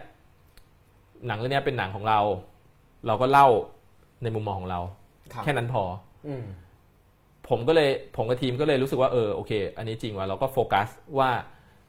[1.26, 2.20] หนังเรื่องเนี้ยเป็นหนังของเรา
[3.06, 3.46] เราก็เล่า
[4.22, 4.80] ในมุมมองของเรา
[5.32, 5.82] ครับแค่นั้นพอ
[6.26, 6.44] อืม
[7.50, 10.88] ผมก็เลยผมกับทีมก็เลยรู้สึกว่าเออโอเค อันนี้จริงว่ะเราก็โฟกัส
[11.18, 11.30] ว่า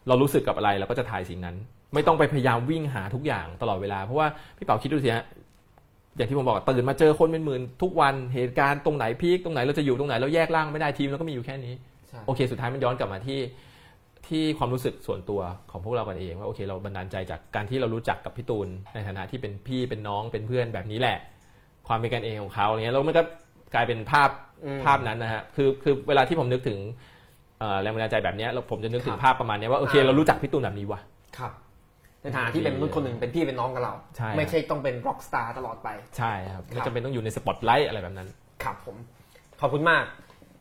[0.07, 1.55] เรารู้สึกกับอะไรเราก็จะถ่ายสิ่งนั้น
[1.93, 4.27] ไม่ต้องไปพยายามวิ่งหาทุกอย่างตลอดเวลา เพราะว่า
[4.57, 5.25] พี่เป๋าคิดดูสิฮะ
[6.15, 11.73] อย่างที่ผมบอกตื่นมาเจอคนเป็นหมื่นทุกวันเหตุการณ์ตรงไหนพีคตรงไหนเราจะอยู่ตรงไหนเราแยกร่างไม่ได้ทีมเราก็มีอยู่แค่นี้
[12.09, 13.39] ใช่โอเค สุดท้ายมันย้อนกลับมาที่
[14.27, 15.41] ที่ความรู้สึกส่วนตัว
[15.71, 21.17] ของพวกเรากันเองว่าโอเค เราบันดาลใจจากการที่เรารู้จักกับพี่ตูนในฐานะที่เป็นพี่เป็นน้องเป็นเพื่อนแบบนี้แหละ
[21.87, 23.23] ความเป็นกันเองของเขาอะไรเงี้ยแล้วมันก็
[23.73, 24.29] กลายเป็นภาพ
[24.65, 26.79] อืมภาพนั้นนะฮะคือคือเวลาที่ผมนึกถึง
[27.59, 30.99] เอ่อแรงบันดาลใจแบบเนี้ยแล้วผมจะนึกถึคงรับภาพประมาณเนี้ยว่าโอเคเรารู้จักพี่ตูนแบบนี้ว่ะ
[31.37, 31.51] ครับ
[32.21, 38.27] ในฐานะที่เป็นมนุษย์คนหนึ่งเป็นพี่เป็นน้องกับเราใช่ไม่ใช่ต้องเป็นร็อกสตาร์ตลอดไปใช่ครับครับไม่จำเป็นต้องอยู่ในสปอตไลท์อะไรแบบนั้น
[38.63, 38.95] ครับผม
[39.61, 40.03] ขอบคุณมาก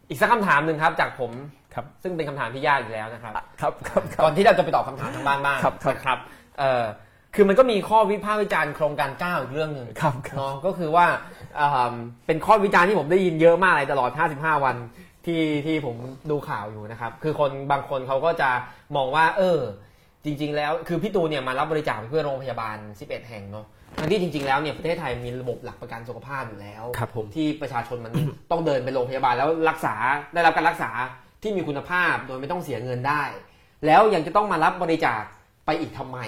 [0.09, 1.33] อีกสักคำถามหนึ่งครับจากผม
[1.75, 6.19] ครับซึ่งเป็นคำถามที่ยากอยู่แล้วนะครับครับครับก่อนที่เราจะไปตอบคำถามทางบ้านบ้างครับครับนะครับ
[6.59, 6.85] เอ่อ
[7.35, 11.36] คือมันก็มีข้อวิพากษ์วิจารณ์โครงการ9อีกเรื่องหนึ่งครับครับเนาะก็คือว่าอ่า
[12.27, 14.77] เป็นข้อวิจารณ์ที่ผมได้ยินเยอะมากเลยตลอด 55 วัน
[15.27, 15.97] ที่ที่ผม
[16.31, 18.51] ดูข่าวอยู่นะครับ คือคนบางคนเขาก็จะ
[18.97, 19.61] มองว่า เออ
[20.25, 23.67] จริง ๆ แล้วคือพี่ตูนเนี่ยมารับบริจาคเพื่อโรงพยาบาล 11 แห่งเนาะ
[23.99, 28.13] ทั้งที่จริง ๆ แล้วเนี่ยประเทศไทยมีระบบหลักประกันสุขภาพอยู่แล้วครับผมที่ประชาชนมัน
[28.51, 29.95] ต้องเดินไปโรงพยาบาลแล้วรักษา
[30.35, 30.91] ได้รับการรักษา
[31.43, 33.23] ที่มีคุณภาพโดยไม่ต้องเสียเงินได้
[33.87, 35.23] แล้วยังจะต้องมารับบริจาค
[35.67, 36.19] ไปอีกทำไม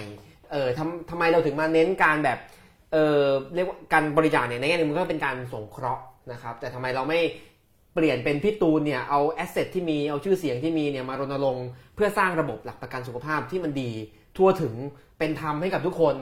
[0.53, 2.39] เออทำทำไมเราถึงมาเน้นการแบบ
[2.93, 3.25] เออ
[3.55, 7.21] เรียกว่าการบริจาคเนี่ยในแง่หนึงมันก็เป็นการสงเคราะห์นะครับ แต่ทำไมเราไม่
[7.95, 13.91] เปลี่ยนเป็นพี่ตูนเนี่ยเอาแอสเซทที่มีเอาชื่อเสียงที่มีเนี่ยมารณรงค์เพื่อสร้างระบบหลักประกันสุขภาพที่มันดี
[14.37, 14.75] ทั่วถึง
[15.19, 16.15] เป็นธรรมให้กับทุกคน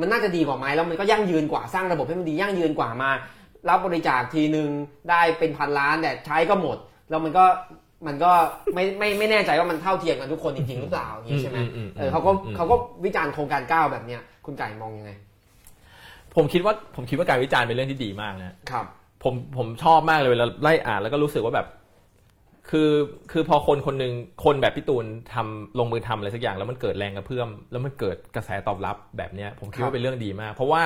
[0.00, 3.10] มันน่าจะดีกว่าไหมแล้วมันก็ยั่งยืนกว่าสร้างระบบให้มันดียั่งยืนกว่ามา
[3.68, 4.68] รับบริจาคทีหนึ่ง
[5.10, 6.76] ได้เป็นพันล้านแต่ใช้ก็หมด
[7.10, 7.44] แล้วมันก็
[8.06, 8.30] มันก็
[8.74, 11.58] ไม่ไม่ไม่แน่ใจว่ามันเท่าเทียมกันทุกคนจริงๆหรือเปล่าอย่างนี้ใช่ไหม
[11.96, 15.10] เออเขาก็เขาก็วิจารณ์โครงการก้าวแบบเนี้ยคุณไก่มองยังไง
[16.36, 18.86] ผมคิดว่าผมคิดว่าการวิจารณ์เป็นเรื่องที่ดีมากนะครับ
[19.24, 21.66] ผมผมชอบมากเลยเวลาไล่อ่านแล้วก็รู้สึกว่าแบบ
[22.70, 22.90] คือ
[23.32, 24.12] คือพอคนคนหนึ่ง
[24.44, 25.04] คนแบบพี่ตูน
[25.34, 30.82] ทำลงมือทำอะไรสักอย่าง แล้วมันเกิดแรงกระเพื่อม แล้วมันเกิดกระแสตอบรับแบบเนี้ย ผมคิดครับว่าเป็นเรื่องดีมาก เพราะว่า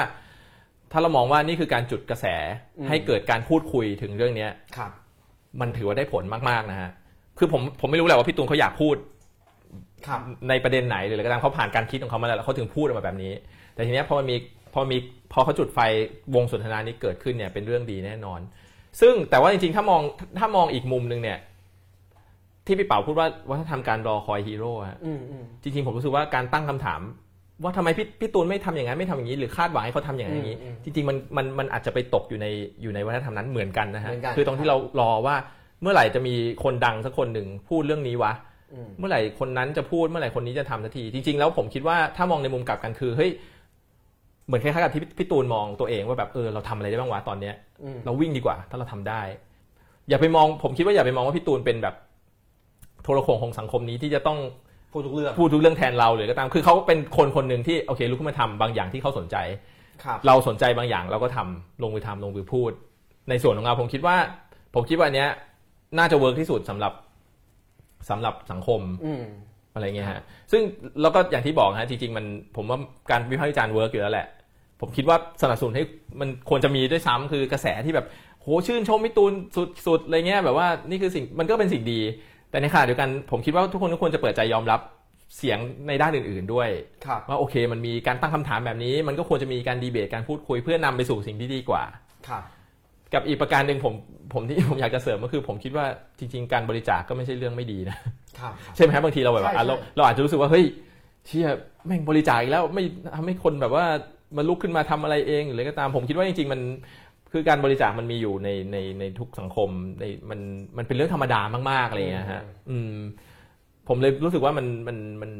[0.93, 2.27] ถ้าเรามองว่านี่คือการจุดกระแส
[2.79, 4.91] อืมให้เกิดการพูดคุยถึงเรื่องเนี้ยครับ
[5.61, 6.91] มันถือว่าได้ผลมากๆนะฮะ
[7.39, 8.97] คือผมผมไม่รู้แหละว่าพี่ตูนเขาอยากพูด
[10.07, 13.33] ครับในประเด็นไหนหรืออะไรก็ตามเขาผ่านการคิดของเขามาแล้วแล้วเขาถึงพูดออกมาแบบนี้
[13.75, 14.37] แต่ทีเนี้ยพอมันมี
[14.75, 14.97] พอมี
[15.33, 15.79] พอเขาจุดไฟ
[16.35, 18.41] วงสนทนานี้เกิดขึ้นเนี่ยเป็นเรื่องดีแน่นอน
[19.01, 20.03] ซึ่งแต่ว่าจริงๆ ถ้ามอง
[20.39, 21.39] ถ้ามองอีกมุมหนึ่งเนี่ย
[22.67, 27.01] ที่พี่เป๋าพูดว่าวัฒนธรรมการรอคอยฮีโร่อะอืมอืมจริงๆ ผมรู้สึกว่าการตั้งคำถาม
[27.63, 32.47] ว่าทำไมพี่พี่ตูนไม่ทำอย่างนั้นไม่ทำอย่างนี้ หรือคาดหวังให้เขาทำอย่างนั้นอย่างนี้อืมอืมจริงๆมันมันมันอาจจะไปตกอยู่ใน
[32.83, 35.37] อยู่ในวัฒนธรรมนั้นเหมือนกันนะฮะเหมือนกันคือตรงที่เรารอว่า
[35.83, 38.33] เมื่อไหร่จะมีคนดังสักคนหนึ่งพูดเรื่องนี้วะ
[38.73, 43.31] อืมเมื่อไหร่คนนั้นจะพูดเมื่อไหร่คนนี้จะทำสักที จริง ๆ แล้วผมคิดว่าถ้ามองในมุมกลับกันคือเฮ้ย
[43.62, 43.62] เห
[44.53, 49.21] มือนคล้ายๆกับที่พี่ตูนมองตัวเองว่าแบบเออเราทำอะไรได้บ้างวะตอนเนี้ยอืมเราวิ่งดีกว่า ถ้าเราทำได้
[50.09, 51.95] อย่าไปมองผมคิดว่าอย่าไปมองว่าพี่ตูนเป็นแบบ
[53.03, 54.39] โทรโข่งของสังคมนี้ที่จะต้อง
[54.93, 59.37] พูดทุกเรื่องพูดทุกเรื่องแทนเราหรือก็ตามคือเขาเป็นคนคนหนึ่งที่โอเคลุกขึ้นมาทำบางอย่างที่เขาสนใจ
[60.05, 62.73] ครับเราสนใจบางอย่างเราก็ทำลงมือทำลงมือพูด
[63.29, 64.17] ในส่วนของเราผมคิดว่า
[64.75, 65.31] ผมคิดว่าอันเนี้ย
[65.99, 66.93] น่าจะ work ที่สุดสำหรับ
[68.11, 69.25] สำหรับสังคมอืม
[69.75, 70.21] อะไรเงี้ยฮะ
[70.53, 70.63] ซึ่ง
[71.03, 72.25] แล้วก็อย่างที่บอกฮะจริงๆมัน
[72.57, 72.79] ผมว่า
[73.11, 74.27] การวิพากษ์วิจารณ์ work อยู่แล้วแหละ
[74.83, 75.85] ผมคิดว่าสนับสนุนให้
[76.21, 78.07] มันควรจะมีด้วยซ้ำคือกระแสที่แบบ
[78.43, 79.33] โหชื่นชมพี่ตูน
[79.87, 82.01] สุดๆอะไรเงี้ยแบบว่านี่คือสิ่งมันก็เป็นสิ่งดี
[82.51, 84.81] แต่ในขณะเดียวกันผมคิดว่าทุกคนก็ควรจะเปิดใจยอมรับ
[85.37, 85.59] เสียง
[85.89, 86.69] ในด้านอื่น ๆด้วย
[87.07, 91.83] ครับว่าโอเค มันมีการตั้งคำถามแบบนี้ มันก็ควรจะมีการดีเบตการพูดคุยเพื่อนำไปสู่สิ่งที่ดีกว่า
[92.29, 92.43] ครับ
[93.15, 93.95] กับอีกประการหนึ่งผม
[94.35, 95.87] ผมที่ผมอยากจะเสริมก็คือ ผมคิดว่า
[96.19, 97.99] จริง ๆ การบริจาคก็ไม่ใช่เรื่องไม่ดีนะ
[98.39, 100.65] ครับใช่ไหมครับบางทีเราแบบว่าใช่อะเราใช่เราอาจจะรู้สึกว่าเฮ้ย
[101.27, 101.49] เชี่ย
[101.87, 102.83] แม่งบริจาคอีกแล้วไม่
[103.17, 103.85] ทำให้คนแบบว่า
[104.37, 106.61] มาลุกขึ้นมาทำอะไรเองหรืออะไรก็ตามผมคิดว่าจริงๆมัน
[107.33, 109.69] คือการบริจาคมันมีอยู่ในในในทุกสังคม
[110.01, 110.41] ในมัน
[110.77, 112.95] มันเป็นเรื่องธรรมดามากๆอะไรอย่างเงี้ยฮะอืม
[113.89, 115.31] ผมเลยรู้สึกว่ามันมันมัน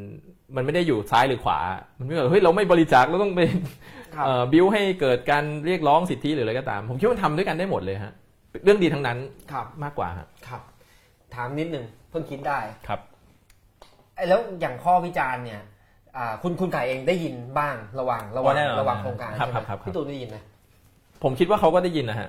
[0.57, 1.59] มันไม่ได้อยู่ซ้ายหรือขวา
[1.99, 3.41] มันไม่แบบเฮ้ยเราไม่บริจาคเราต้องไป
[4.15, 8.13] ครับเอ่อบิวให้เกิดการเรียกร้องสิทธิหรืออะไรก็ตาม ผมคิดว่ามันทำด้วยกันได้หมดเลยฮะ
[8.65, 9.19] เรื่องดีทั้งนั้น
[9.53, 10.63] ครับมากกว่าฮะครับ
[11.35, 13.01] ถามนิดหนึ่งเพิ่งคิดได้ครับ
[14.15, 15.71] ไอ้แล้วอย่างข้อวิจารณ์เนี่ยอ่า
[16.43, 20.39] คุณคุณไก่เองได้ยินบ้างระหว่างระหว่างอ๋อแน่นอนระหว่างโครงการครับใช่ไหมครับครับพี่ตูนได้ยินไหม
[21.23, 22.29] ผมคิดว่าเขาก็ได้ยินนะฮะ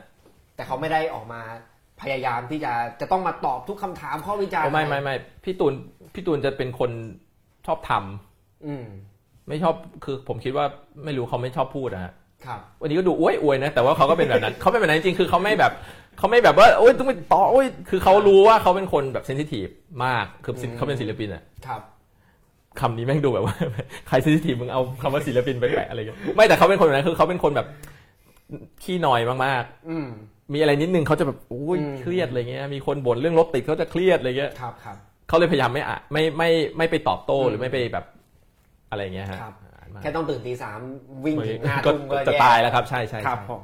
[0.56, 1.42] แต่เขาไม่ได้ออกมา
[2.02, 5.74] พยายามที่จะจะต้องมาตอบทุกคำถามข้อวิจารณ์โอ้ไม่ไม่ไม่พี่ตูน
[6.14, 6.92] พี่ตูนจะเป็นคน
[7.68, 8.86] ชอบทำอืม
[9.48, 10.66] ไม่ชอบคือผมคิดว่า
[11.04, 12.14] ไม่รู้เขาไม่ชอบพูดนะฮะ
[12.46, 15.72] ครับ วันนี้ก็ดูอวยอวยนะแต่ว่าเขาก็เป็นแบบนั้นเขาไม่เป็นแบบนั้นจริงๆคือเขาไม่แบบ
[16.18, 19.68] เขาไม่แบบว่าโอ๊ยต้องไปต่อโอ๊ยคือเขารู้ว่าเขาเป็นคนแบบเซนซิทีฟ
[20.06, 21.82] มากคือศิลป์อืมเขาเป็นศิลปินอะครับ
[22.80, 23.56] คำนี้แม่งดูแบบว่า
[24.08, 27.68] ใครเซนซิทีฟมึงเอาคำว่าศิลปินไปแปะอะไรอย่างเงี้ยไม่แต่เขาเป็นคนแบบนั้นคือเขาเป็นคนแบบ
[28.84, 34.98] ขี้หน่อยมากอืมๆมีอะไรนิดนึงเขาจะแบบโอ้ยอืมเครียดอะไรเงี้ยมีคนบ่นเรื่องรถติดเขาจะเครียดอะไรเงี้ยครับครับ
[35.28, 38.06] เขาเลยพยายามไม่อะไม่ไม่ไม่ไปตอบโต้อืมหรือไม่ไปแบบ
[38.92, 40.80] อะไรเงี้ยฮะครับอ่านมาแค่ต้องตื่นตีสาม
[41.26, 43.62] วิ่งถึงหน้าก็ทุ่มก็จะแย่ตายแล้วครับ ใช่ใช่ครับใช่ผม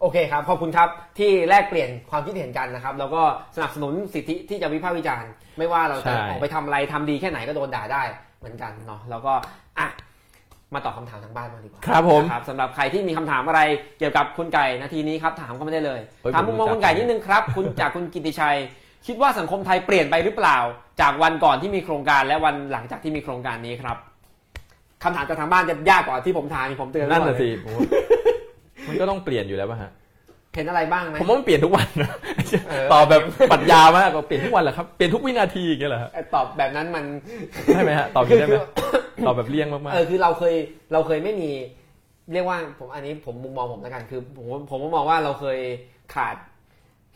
[0.00, 0.88] โอเคครับ ขอบคุณครับ
[1.18, 3.22] ที่แลกเปลี่ยนความคิดเห็นกันนะครับ แล้วก็
[3.56, 8.02] สนับสนุนสิทธิที่จะวิพากษ์วิจารณ์ ไม่ว่าเราจะออกไปทำอะไรทำดีแค่ไหนก็โดนด่าได้
[8.40, 9.32] เหมือนกันเนาะแล้วก็
[9.78, 9.88] อะ
[10.74, 13.60] มาตอบคำถามทางบ้านมางดีกว่าครับผมนะครับสำหรับใครที่มีคำถามอะไร
[13.98, 18.56] เกี่ยวกับคุณไก่นาทีนี้ครับถามเข้ามาได้เลยเฮ้ยถามมุมมองผมรู้จักคุณไก่นิดนึงครับคุณจากคุณกิติชัย
[19.06, 20.58] คิดว่าสังคมไทยเปลี่ยนไปหรือเปล่า
[21.00, 23.96] จากวันก่อนที่มีโครงการและวันหลังจากที่มีโครงการนี้ครับ
[25.02, 27.66] คำถามจากทางบ้านจะยากกว่าที่ผมถามนี่ผมเตือนไว้นั่นก่อน่ะเลยสิผ
[28.86, 29.90] มว่ามันก็ต้องเปลี่ยนอยู่แล้วป่ะฮะ
[30.54, 32.10] เห็นอะไรบ้างไหมผมว่ามันเปลี่ยนทุกวันนะ
[32.68, 37.04] เออตอบแบบปรัดยาวมากเปลี่ยนทุกวันเหรอครับเปลี่ยนทุกวินาทีอย่างเงี้ยเหรอฮะเอ่อตอบแบบนั้นมัน
[37.74, 38.56] ใช่ไหมฮะตอบอย่างนี้ได้ไหม
[39.26, 40.54] ตอบแบบเลี่ยงมากเออคือเราเคย
[40.92, 41.50] เราเคยไม่มี
[42.32, 45.58] เรียกว่าผมอันนี้ผมมุมมองผมแล้วกันคือ ผมผมก็มองว่าเราเคย
[46.14, 46.36] ขาด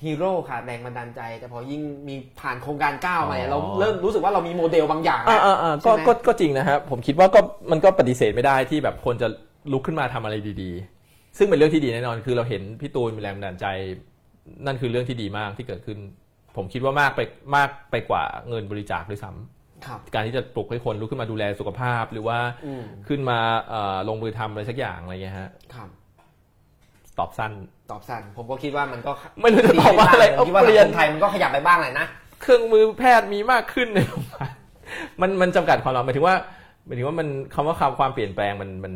[0.05, 7.41] ฮีโร่ขาดแรงบันดาลใจ แต่พอยิ่งมีผ่านโครงการก้าวมาเนี่ยเราเริ่มรู้สึกว่าเรามีโมเดลบางอย่างๆอ่าอ่าอ่าก็ใช่ไหมก็ก็จริงนะฮะผมคิดว่าก็
[7.71, 9.29] มันก็ปฏิเสธไม่ได้ที่แบบคนจะ
[9.73, 10.94] ลุกขึ้นมาทำอะไรดี ๆ
[11.39, 13.67] ซึ่งเป็นเรื่องที่ดีแน่นอนคือเราเห็นพี่ตูนมีแรงบันดาลใจ
[14.67, 15.99] นั่นคือเรื่องที่ดีมากที่เกิดขึ้น
[16.57, 17.21] ผมคิดว่ามากไป
[17.57, 25.89] มากไปกว่าเงินบริจาคด้วยซ้ำครับการที่จะปลุกให้คนลุกขึ้นมาดูแลสุขภาพ หรือว่าอืมขึ้นมาเอ่อลงมือทำอะไรสักอย่างอะไรเงี้ยฮะครับ
[27.19, 27.53] ตอบสั้น
[27.91, 29.11] ตอบสั้น ผมก็คิดว่ามันก็
[29.41, 32.07] ไม่รู้จะตอบว่าอะไรผมคิดว่าเอาเปสัลี่ยนงคมไทยมันก็ขยับไปบ้างแหละนะ
[32.43, 34.51] เครื่องมือแพทย์มีมากขึ้นในโรงพยาบาล
[35.21, 36.37] มันมันจำกัดความเราหมายถึงว่า
[36.87, 38.95] หมายถึงว่ามันคำว่าความความเปลี่ยนแปลงมันมัน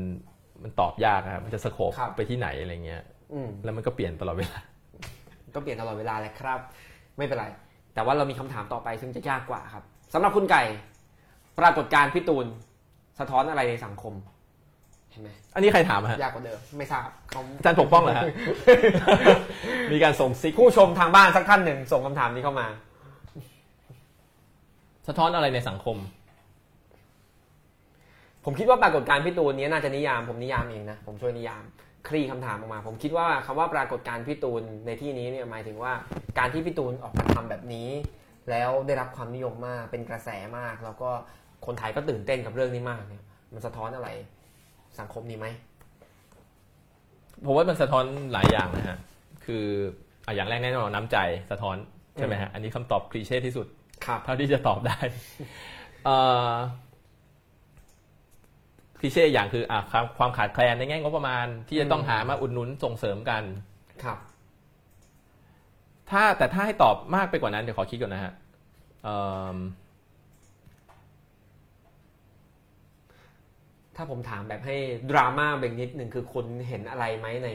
[0.63, 3.03] มันตอบยากอะครับมันจะสโคปครับไปที่ไหนอะไรเงี้ย
[3.33, 4.59] อืมแล้วมันก็เปลี่ยนตลอดเวลา
[5.55, 6.61] ก็เปลี่ยนตลอดเวลาแหละครับ
[7.19, 7.47] ไม่เป็นไร
[7.95, 9.85] แต่ว่าเรามีคำถามต่อไปซึ่งจะยากกว่าครับ
[10.15, 10.63] สำหรับคุณไก่
[11.59, 12.47] ปรากฏการณ์พี่ตูน
[13.19, 14.15] สะท้อนอะไรในสังคม
[15.11, 18.25] เห็นไหมอันนี้ใครถามอะฮะยากกว่าเดิมไม่ทราบเขาอาจารย์ปกป้องเหรอฮะ
[19.93, 22.67] มีการส่งซิกผู้ชมทางบ้านสักท่านหนึ่งส่งคำถามนี้เข้ามา
[25.09, 25.97] สะท้อนอะไรในสังคม
[28.45, 31.62] ผมคิดว่าปรากฏการณ์พี่ตูนนี้น่าจะนิยาม ผมนิยามเองนะผมช่วยนิยาม
[32.09, 35.93] คลี่คำถามออกมา ผมคิดว่าคำว่าปรากฏการณ์พี่ตูนในที่นี้เนี่ยหมายถึงว่า
[36.39, 37.89] การที่พี่ตูนออกมาทำแบบนี้
[38.51, 40.28] แล้วได้รับความนิยมมากเป็นกระแส
[40.59, 41.11] มาก แล้วก็
[41.66, 43.24] คนไทยก็ตื่นเต้นกับเรื่องนี้มากเนี่ย
[43.55, 44.09] มันสะท้อนอะไร
[44.99, 45.47] สังคมนี้ไหม
[47.45, 48.99] ผมว่ามันสะท้อนหลายอย่างนะฮะ
[49.45, 49.64] คือ
[50.26, 51.18] อะอย่างแรกแน่นอนน้ำใจ
[51.51, 51.76] สะท้อน
[52.16, 53.66] ใช่ไหมฮะอันนี้คำตอบคลีเช่ที่สุด
[54.07, 54.99] ครับเท่าที่จะตอบได้
[56.05, 56.16] เอ่
[56.51, 56.53] อ
[58.99, 63.42] คลีเช่อย่างคืออะความความขาดแคลนในแง่งบประมาณ ที่จะต้องหามาอุดหนุนส่งเสริมกัน
[64.05, 64.18] ครับ
[66.11, 68.32] ถ้าแต่ถ้าให้ตอบมากไปกว่านั้นเดี๋ยวขอคิดก่อนนะฮะ
[69.03, 69.18] เอิ่
[69.57, 69.59] ม
[73.96, 74.76] ถ้าผมถามแบบให้
[75.11, 77.49] ดราม่าเบงนิดหนึ่งคือคุณเห็นอะไรไหมใน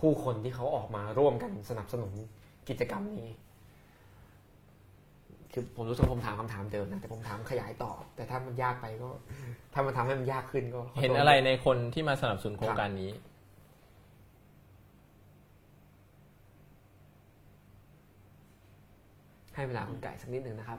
[0.00, 2.12] ผู้คนที่เขาออกมาร่วมกันสนับสนุน
[2.68, 3.30] กิจกรรมนี้
[5.56, 9.08] คือผมรู้สึกว่าผมถามคำถามเดิมนะแต่ผมถามขยายต่อ แต่ถ้ามันยากไปก็
[9.74, 13.10] ถ้ามันทำให้มันยากขึ้นก็ขโทษเห็นอะไรในคนที่มาสนับสนุนโครงการนี้
[19.54, 20.78] ให้เวลาคุณไก่สักนิดหนึ่งนะครับ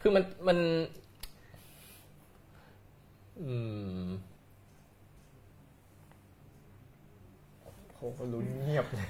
[0.00, 0.58] คือมันมัน
[3.42, 3.52] อื
[4.00, 4.04] ม
[7.98, 9.04] โหลุ้นเงียบเลย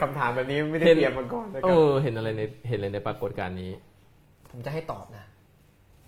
[0.00, 3.70] คำถามแบบนี้ไม่ได้เห็นเตรียมมาก่อนนะคเอรับอเห็นอะไรในเห็นอะไรในปรากฏการณ์นี้
[4.50, 5.24] ผมจะให้ตอบนะ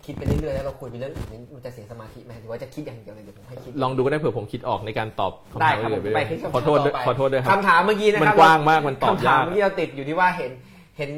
[0.05, 10.51] คิดไปเรื่อยๆแล้วเราคุยไปเรื่องอื่นนี่มันจะเสียสมาธิไหมหรือว่าจะคิดอย่างเดียวเลยเดี๋ยวผมให้คิดลองดูก็ได้เผื่อผมคิดออกในการตอบคำได้ถามครับผมอื่นไปไปที่ด้วยคำถามขอโทษด้วยต่อไปขอโทษด้วยครับคำถามเมื่อกี้นะคมัรันกว้างมากมันตอบคำถามยากเมื่อกี้เราติดอยู่ที่ว่าเห็น
[10.97, 11.11] เห็น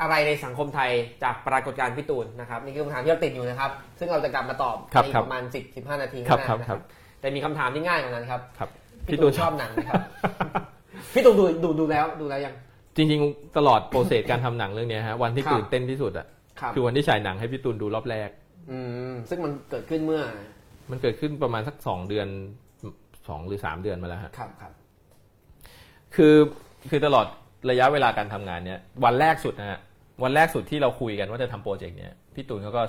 [0.00, 0.90] อะไรในสังคมไทย
[1.22, 8.70] จากปรากฏการณ์พี่ตูนนะครับนี่คือคำถามที่เราติดอยู่นะครับ ซึ่งเราจะกลับมาตอบครับในครับประมาณ 10 15 นาทีครับข้างหน้าครับนะแต่มีคำถามที่ง่ายกว่านั้นครับครับ
[9.08, 10.02] พี่พี่ตูตูนนชอบหนังไหมครับ
[11.12, 12.54] พี่ตูนดูดูดูแล้วดูแล้วยัง
[12.96, 16.26] จริงๆ ตลอดโปรเซสการทำหนังเรื่องเนี้ยฮะวันที่ครับตื่นเต้นที่สุดอะ
[16.60, 18.30] ครับคือวันที่ฉายหนังให้พี่ตูนดูรอบแรก
[18.70, 18.78] อื
[19.10, 20.22] มซึ่งมันเกิดขึ้นเมื่อ
[20.90, 22.28] มันเกิดขึ้นประมาณสักสองเดือน
[23.28, 24.72] สองหรือสามเดือนมาแล้วฮะครับครับ
[26.14, 26.34] คือ
[26.90, 27.26] คือตลอด
[27.70, 29.78] ระยะเวลาการทำงานเนี่ยวันแรกสุดนะฮะ
[30.22, 32.82] วันแรกสุดที่เราคุยกันว่าจะทำโปรเจกต์เนี่ยพี่ตูนเขาก็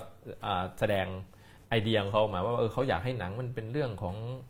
[0.46, 1.06] อ่าแสดง
[1.70, 4.49] ไอเดียของเขาออกมาว่าเออเขาอยากให้หนังมันเป็นเรื่องของเออ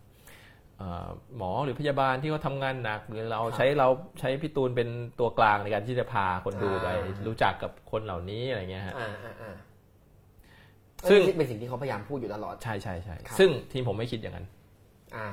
[1.37, 3.87] หมอหรือพยาบาลที่เขาทำงานหนักหรือเราใช้เรา
[4.19, 6.87] ใช้พี่ตูนเป็นตัวกลางในการที่จะพาคนดูไป
[7.27, 9.55] รู้จักกับคนเหล่านี้อะไรเงี้ยฮะอ่าอ่าอ่า
[11.09, 14.45] ซึ่งซึ่งเป็นสิ่งที่เขาพยายามพูดอยู่ตลอด ใช่ใช่ใช่ครับซึ่งทีมผมไม่คิดอย่างนั้น
[15.15, 15.27] อ่า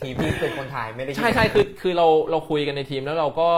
[0.00, 3.50] ทีมที่เป็นคนถ่ายไม่ได้ใช่ใช่คือคือเราเราคุยกันในทีมแล้วเราก็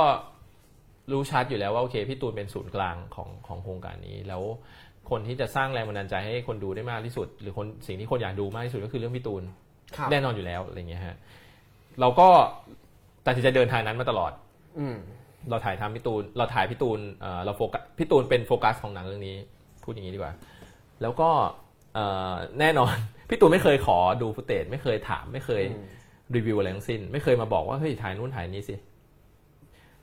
[1.13, 4.43] รู้ชัดอยู่แล้วว่าโอเคพี่ตูนเป็นศูนย์กลางของของโครงการนี้แล้ว
[5.11, 9.70] คนที่จะสร้างแรงบันดาลใจให้คนดูได้มากที่สุด หรือคนสิ่งที่คนอยากดูมากที่สุดก็คือเรื่องพี่ตูนครับ
[10.11, 11.17] แน่นอนอยู่แล้วอะไรเงี้ยฮะ
[12.01, 12.29] เราก็
[13.27, 14.33] ตัดสินใจเดินทางนั้นมาตลอด
[14.79, 14.97] อืม
[15.51, 19.37] เราถ่ายทำพี่ตูน เราถ่ายพี่ตูนเอ่อเราโฟกัสพี่ตูนเป็นโฟกัสของหนังเรื่องนี้
[19.85, 20.33] พูดอย่างนี้ดีกว่า
[21.03, 21.31] แล้วก็
[21.95, 22.95] เอ่อแน่นอน
[23.29, 25.87] พี่ตูนไม่เคยขอดู footage ไม่เคยถาม ไม่เคยอืม
[26.37, 28.75] รีวิวอะไรทั้งสิ้น ไม่เคยมาบอกว่าเฮ้ยถ่ายนู่นถ่ายนี้สิ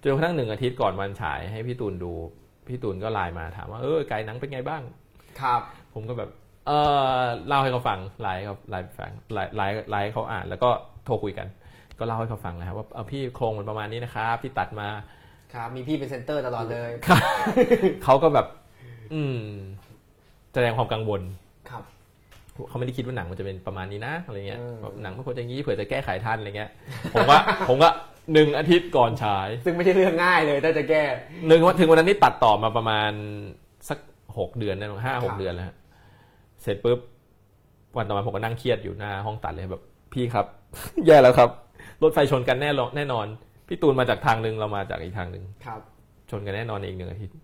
[0.01, 2.11] จนกระทั่งหนึ่งอาทิตย์ก่อนวันฉายให้พี่ตูนดู
[2.67, 4.81] พี่ตูนก็ไลน์มาถามว่าเออไก่หนังเป็นไงบ้าง
[5.41, 5.61] ครับ
[5.93, 6.29] ผมก็แบบ
[6.67, 6.71] เอ
[7.13, 10.69] อเล่าให้เขาฟังไลน์ให้เขาไลน์ฟังไลน์ไลน์ไลน์ให้เขาอ่าน แล้วก็
[11.05, 11.47] โทรคุยกัน
[11.99, 14.87] ก็เล่าให้เขาฟังนะครับว่าเออพี่โครงมันประมาณนี้นะครับที่ตัดมา
[15.53, 16.89] ครับมีพี่เป็นเซนเตอร์ตลอดเลย
[18.03, 18.47] เขาก็แบบ
[19.13, 19.39] อืม
[20.53, 21.21] แสดงความกังวล
[21.69, 21.83] ครับ
[22.69, 26.71] เขาไม่ได้คิดว่าหนังมันจะเป็นประมาณนี้นะอะไรเงี้ยอืมแบบหนังมันควรจะงี้เผื่อจะแก้ไขทันอะไรเงี้ย
[27.13, 27.39] ผมว่า
[27.69, 27.89] ผมก็
[28.33, 31.03] หนึ่งอาทิตย์ก่อนฉาย ซึ่งไม่ใช่เรื่องง่ายเลยถ้าจะแก้
[31.47, 33.11] หนึ่งวันถึงวันนั้นนี่ตัดต่อมาประมาณ
[33.89, 33.99] สัก
[34.37, 35.75] หกเดือนนะห้าหคกรับเดือนแล้วฮะ
[36.61, 36.99] เสร็จปุ๊บ
[37.97, 39.83] วันต่อมาผมก็นั่งเครียดอยู่หน้าห้องตัดเลยแบบ
[40.13, 40.45] พี่ครับ
[41.05, 41.49] แย่แล้วครับ
[42.03, 43.25] รถไฟชนกันแน่นอนแน่นอน
[43.67, 45.81] พี่ตูนมาจากทางหนึ่งเรามาจากอีกทางหนึ่งครับ
[46.29, 47.35] ชนกันแน่นอนอีกหนึ่งอาทิตย์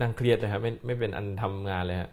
[0.00, 2.10] นั่งเครียดเลยครับไม่ไม่เป็นอันทำงานเลยฮะ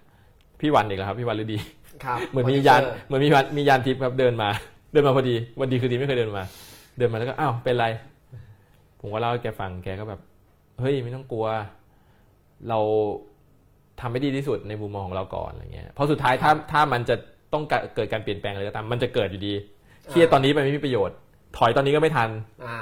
[0.60, 1.58] พี่วันอีกแล้วครับพี่วันฤดี
[2.04, 4.50] ครับเหมือนมียานเหมือนมียานมียานทิพย์ครับเดินมา
[4.92, 6.44] เดินมาพอดี วันดีคือดีไม่เคยเดินมา
[6.98, 7.86] เดินมาแล้วก็อ้าวเป็นไร
[9.00, 10.22] ผมก็เล่าให้แกฟังแกก็แบบ
[10.80, 11.46] เฮ้ยไม่ต้องกลัว
[12.70, 12.80] เรา
[14.02, 17.16] ทำให้ดีที่สุดในมุมมองของเราก่อนอะไรเงี้ยเพราะสุดท้ายถ้าถ้ามันจะ
[17.54, 17.64] ต้อง
[17.96, 19.54] เกิดการเปลี่ยนแปลงอะไรก็ตามมันจะเกิดอยู่ดี
[20.10, 21.18] เครียดตอนนี้ไปไม่มีประโยชน์
[21.58, 22.30] ถอยตอนนี้ก็ไม่ทัน
[22.66, 22.78] อ่า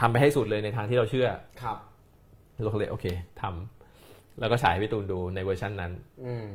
[0.00, 1.28] ทำไปให้สุดเลยในทางที่เราเชื่อ
[1.62, 1.76] ครับ
[2.62, 3.06] เราก็เลยโอเค
[3.40, 5.92] ทำแล้วก็ฉายให้พี่ตูนดูในเวอร์ชันนั้น
[6.24, 6.46] อืม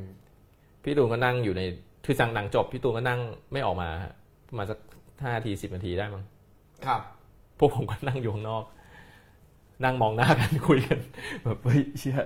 [0.82, 1.62] พี่ตูนก็นั่งอยู่ใน
[2.04, 3.20] คือสั่งหนังจบพี่ตูนก็นั่ง
[3.52, 4.14] ไม่ออกมาฮะ
[4.48, 4.78] ประมาณสัก
[5.22, 6.24] ห้านาทีสิบนาทีได้มั้ง
[6.86, 7.00] ครับ
[7.58, 8.64] พวกผมก็นั่งอยู่ข้างนอก
[9.84, 10.98] นั่งมองหน้ากันคุยกัน
[11.44, 12.16] แบบเฮ้ยเชี่ย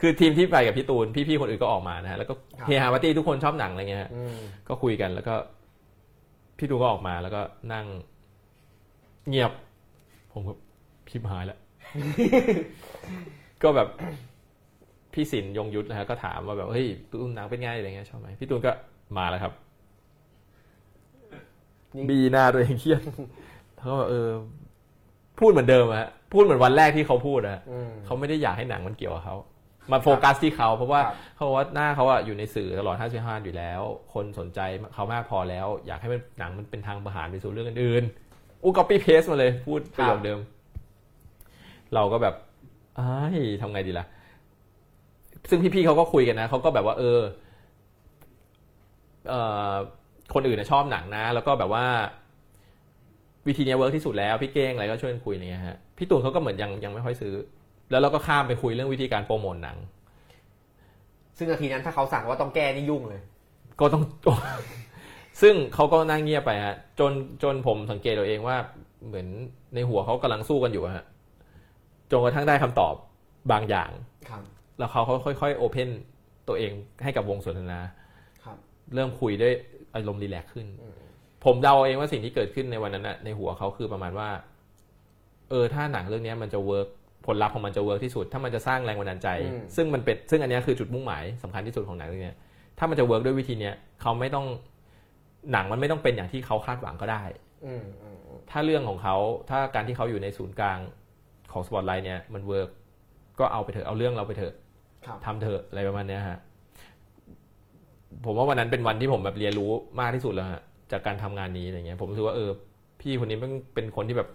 [0.00, 4.36] คือทีมที่ไปกับพี่ตูนพี่ๆคนอื่นก็ออกมานะฮะแล้วก็ครับเฮฮาปาร์ตี้ทุกคนชอบหนังอะไรเงี้ยฮะอืม
[4.68, 5.34] ก็คุยกันแล้วก็
[6.58, 7.42] พี่ตูนก็ออกมาแล้วก็
[7.72, 7.86] นั่ง
[9.28, 9.52] เงียบ
[10.32, 10.52] ผมก็
[11.08, 11.58] พิมหายแล้ว
[13.62, 13.88] ก็แบบ
[15.12, 18.72] พี่สินยงยุทธนะฮะก็ถามว่าแบบเฮ้ยตูนหนังเป็นไงอะไรเงี้ยชอบไหมพี่ตูนก็
[19.18, 19.52] มาแล้วครับ
[21.94, 23.00] นี่บีหน้าตัวเองเครียด
[23.78, 24.28] เขาก็แบบเออ
[25.38, 29.36] พูดเหมือนเดิมอะฮะพูดเหมือนวันแรกที่เขาพูดอะอืมเขาไม่ได้อยากให้หนังมันเกี่ยวกับเขา
[29.92, 33.80] มาโฟกัสที่เขาเพราะว่าครับเขาบอกว่าหน้าเขาอะอยู่ในสื่อตลอด 5 5 อยู่แล้ว
[34.14, 34.60] คนสนใจ
[34.94, 40.38] เขามากพอแล้ว อยากให้มันหนังมันเป็นทางประหารไปสู่เรื่องอื่นๆอู้ copy paste มาเลยพูดประโยคเดิม
[41.94, 42.34] เราก็แบบ
[42.96, 44.06] ไอ้ายทำไงดีล่ะ
[45.50, 47.20] ซึ่งพี่ๆเขาก็คุยกันนะเขาก็แบบว่า เออ
[49.28, 49.40] เอ่
[49.72, 49.74] อ
[50.34, 51.84] คนอื่นนะชอบหนังนะ แล้วก็แบบว่า
[53.46, 57.34] วิธีเนี้ยเวิร์กที่สุดแล้ว พี่เก้งอะไรก็ช่วยกันคุยอะไรเงี้ยฮะพี่ตูนเขาก็เหมือนยังยังไม่ค่อยซื้อ
[57.90, 59.76] แล้วเราก็ข้ามไปคุยเรื่องวิธีการโปรโมทหนัง
[61.36, 63.20] ซึ่งนาทีนั้นถ้าเขาสั่งว่าต้องแก้นี่ยุ่งเลย
[63.80, 64.02] ก็ต้อง
[65.42, 67.12] ซึ่งเขาก็นั่งเงียบไปฮะจน
[67.42, 68.56] จนผมสังเกตตัวเองว่า
[69.06, 69.26] เหมือน
[69.74, 71.04] ในหัวเขากำลังสู้กันอยู่อะฮะ
[72.10, 72.94] จนกระทั่งได้คำตอบ
[73.52, 73.90] บางอย่าง
[74.28, 74.42] ครับ
[74.78, 75.88] แล้วเขาค่อยๆโอเพน
[76.48, 76.72] ตัวเอง
[77.02, 77.80] ให้กับวงสนทนา
[78.44, 78.56] ครับ
[78.94, 79.52] เริ่มคุยด้วย
[79.94, 80.94] อารมณ์ relax ขึ้นอืม
[81.44, 84.28] ผมเดาเองว่าสิ่งที่เกิดขึ้นในวันนั้นน่ะในหัวเขาคือประมาณว่า
[85.50, 86.88] เออถ้าหนังเรื่องเนี้ยมันจะ work
[87.26, 89.28] ผลลัพธ์ของมันจะ work ที่สุด ถ้ามันจะสร้างแรงบันดาลใจ
[89.76, 92.36] ซึ่งมันเป็นซึ่งอันเนี้ยคือจุดมุ่งหมายสำคัญที่สุดของหนังเรื่องเนี้ย
[92.78, 94.46] ถ้ามันจะ work ด้วยวิธีเนี้ยเขาไม่ต้อง
[95.52, 97.22] หนังมันไม่ต้องเป็นอย่างที่เขาคาดหวังก็ได้
[97.66, 99.16] อืมอืมอืมถ้าเรื่องของเขา
[99.50, 100.78] ถ้าการที่เขาอยู่ในศูนย์กลาง
[101.52, 102.70] ของสปอตไลท์เนี่ยมัน work
[103.38, 104.54] ก็เอาไปเถอะเอาเรื่องเราไปเถอะ
[105.06, 106.38] ครับทำเถอะอะไรประมาณเนี้ยฮะ
[108.24, 110.62] ผมว่าวันนั้นเป็นวันที่ผมแบบเรียนรู้มากที่สุดแล้วฮะ
[110.92, 112.50] จากการทำงานนี้อะไรเงี้ย ผมรู้สึกว่าเออ
[113.00, 114.28] พี่คนนี้มันเป็นคนที่แบบ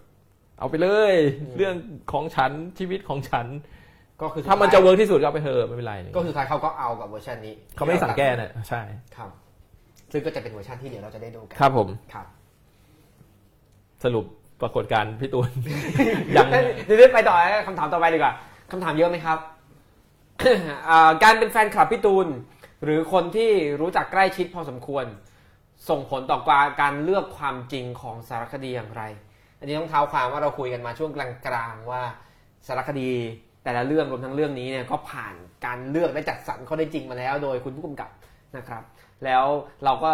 [0.62, 1.14] เอาไปเลย
[1.56, 1.74] เรื่อง
[2.12, 3.46] ของฉันชีวิตของฉัน
[4.22, 8.80] ก็คือถ้ามันจะ workที่สุดก็เอาไปเถอะไม่เป็นไรก็คือใครเขาก็เอากับเวอร์ชันนี้เขาไม่ได้สั่งแก้นะใช่
[9.16, 9.30] ครับ
[10.12, 12.26] ซึ่งก็จะเป็นเวอร์ชันที่เดี๋ยวเราจะได้ดูกันครับผมครับ
[14.04, 14.24] สรุป
[14.62, 15.50] ปรากฏการณ์พี่ตูน
[16.36, 16.48] ยัง
[16.86, 17.36] เดี๋ยวไปต่อ
[17.66, 18.32] คำถามต่อไปดีกว่า
[18.72, 19.38] คำถามเยอะไหมครับ
[20.88, 22.26] อ่าการเป็นแฟนคลับพี่ตูน
[22.84, 23.50] หรือคนที่
[23.80, 25.04] รู้จักใกล้ชิดพอสมควร
[25.88, 26.38] ส่งผลต่อ
[26.80, 29.02] การเลือกความจริงของสารคดีอย่างไร
[29.62, 31.10] อันนี้ต้องเท้าความว่าเราคุยกันมาช่วง
[31.46, 32.02] กลางๆว่า
[32.66, 33.10] สารคดี
[33.64, 35.34] แต่ละเรื่องรวมทั้งเรื่องนี้เนี่ยก็ผ่าน
[35.66, 38.10] การเลือกและจัดสรรข้อได้จริงมาแล้ว โดยคุณผู้กำกับ
[38.56, 38.82] นะครับ
[39.24, 39.44] แล้ว
[39.84, 40.12] เราก็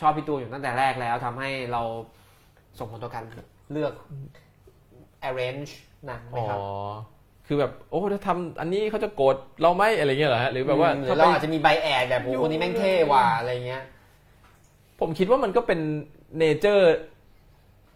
[0.00, 1.82] ชอบพี่ตูนอยู่ตั้งแต่แรกแล้วทำให้เรา
[2.78, 3.24] ส่งผลต่อการ
[3.72, 3.92] เลือก
[5.28, 5.72] arrange
[6.06, 6.60] หนังไหมอ๋อครับ
[7.46, 13.82] คือแบบโอ้ถ้าทำอันนี้เขาจะโกรธเราไหมอะไรเงี้ยเหรอฮะหรือแบบว่าหรืถ้าอไปเราอาจจะมี bias แบบโอ้โหคนนี้แม่งเท่ว่ะอะไรเงี้ย
[15.00, 15.80] ผมคิดว่ามันก็เป็น
[16.38, 16.94] nature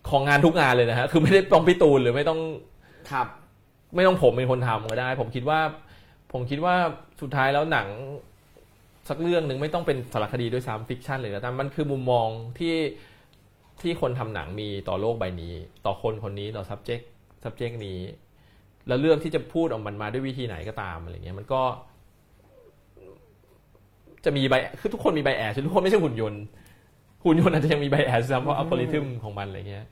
[0.09, 2.41] ของงานทุกงานเลยนะฮะคือไม่ได้ต้องพี่ตูนหรือไม่ต้อง
[3.11, 3.27] ครับ
[3.95, 5.61] ไม่ต้องผมเป็นคนทำก็ได้ ผมคิดว่า
[6.33, 6.75] ผมคิดว่า
[7.23, 7.89] สุดท้ายแล้วหนัง
[9.09, 12.27] สักเรื่องหนึ่งไม่ต้องเป็นสารคดีด้วยซ้ำ fiction เลยนะแต่มันคือมุมมอง
[12.59, 12.77] ที่
[13.83, 15.55] ที่คนทำหนังมีต่อโลกใบนี้
[15.87, 17.05] ต่อคนคนนี้ต่อ subject
[17.45, 17.99] subject นี้
[18.89, 21.63] แล้วเรื่องที่จะพูดออกมันมาด้วยวิธีไหนก็ตามอะไรเงี้ยมันก็
[24.25, 26.43] จะมีใบคือทุกคนมีใบแอดทุกคนไม่ใช่หุ่นยนต์
[27.25, 29.87] หุ่นยนต์อาจจะยังมีใบแอดซ้ำเพราะอัลกอริทึมของมันอะไรเงี้ย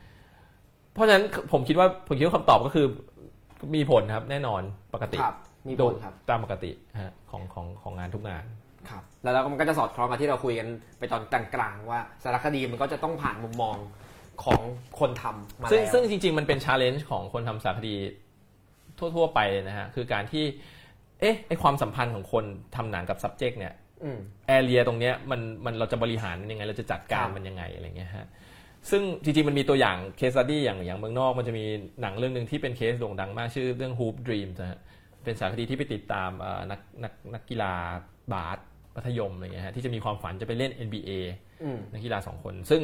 [0.93, 2.87] เพราะฉะนั้นผมคิดว่าผมคิดว่าคำตอบก็คือ
[3.74, 4.62] มีผลครับแน่นอน
[4.95, 5.37] ปกติครับ
[5.68, 6.70] มีผลครับตามปกติ
[7.03, 8.45] ฮะของของของงานทุกงาน
[8.91, 10.68] ครับแล้วเราก็มันก็จะสอดคล้องกับที่เราคุยกัน
[10.99, 13.76] ไปตอนกลางๆว่าสารคดีมันก็จะต้องผ่านมุมมอง
[14.45, 14.61] ของ
[15.01, 17.95] คนทำมาซึ่งแล้วซึ่งจริง ๆ มันเป็น challenge ของคนทำสารคดี
[18.99, 20.45] ทั่ว ๆ ไปเลยนะฮะคือการที่
[21.20, 22.45] เอ๊ะไอความสัมพันธ์ของคน
[22.76, 23.88] ทำหนังกับ subject เนี่ยอืม
[24.46, 28.26] area ตรงเนี้ยมันมันเราจะบริหารมันยังไง เราจะจัดการครับมันยังไงอะไรเงี้ยฮะ
[28.90, 31.64] ซึ่งจริงๆมันมีตัวอย่างเคส e ดี้อย่างอย่างเมืองนอกมันจะมี
[32.01, 34.78] หนังเรื่องหนึ่งที่เป็นเคสโด่งดังมากชื่อเรื่อง Hoop Dreams นะฮะ
[35.24, 37.72] เป็นสารคดีที่ไปติดตามเอ่อนักนักนักกีฬา
[38.32, 38.59] บาส
[38.94, 41.11] มัธยมอะไรเงี้ยฮะที่จะมีความฝันจะไปเล่น NBA
[41.62, 42.82] อืมนักกีฬาสองคน ซึ่ง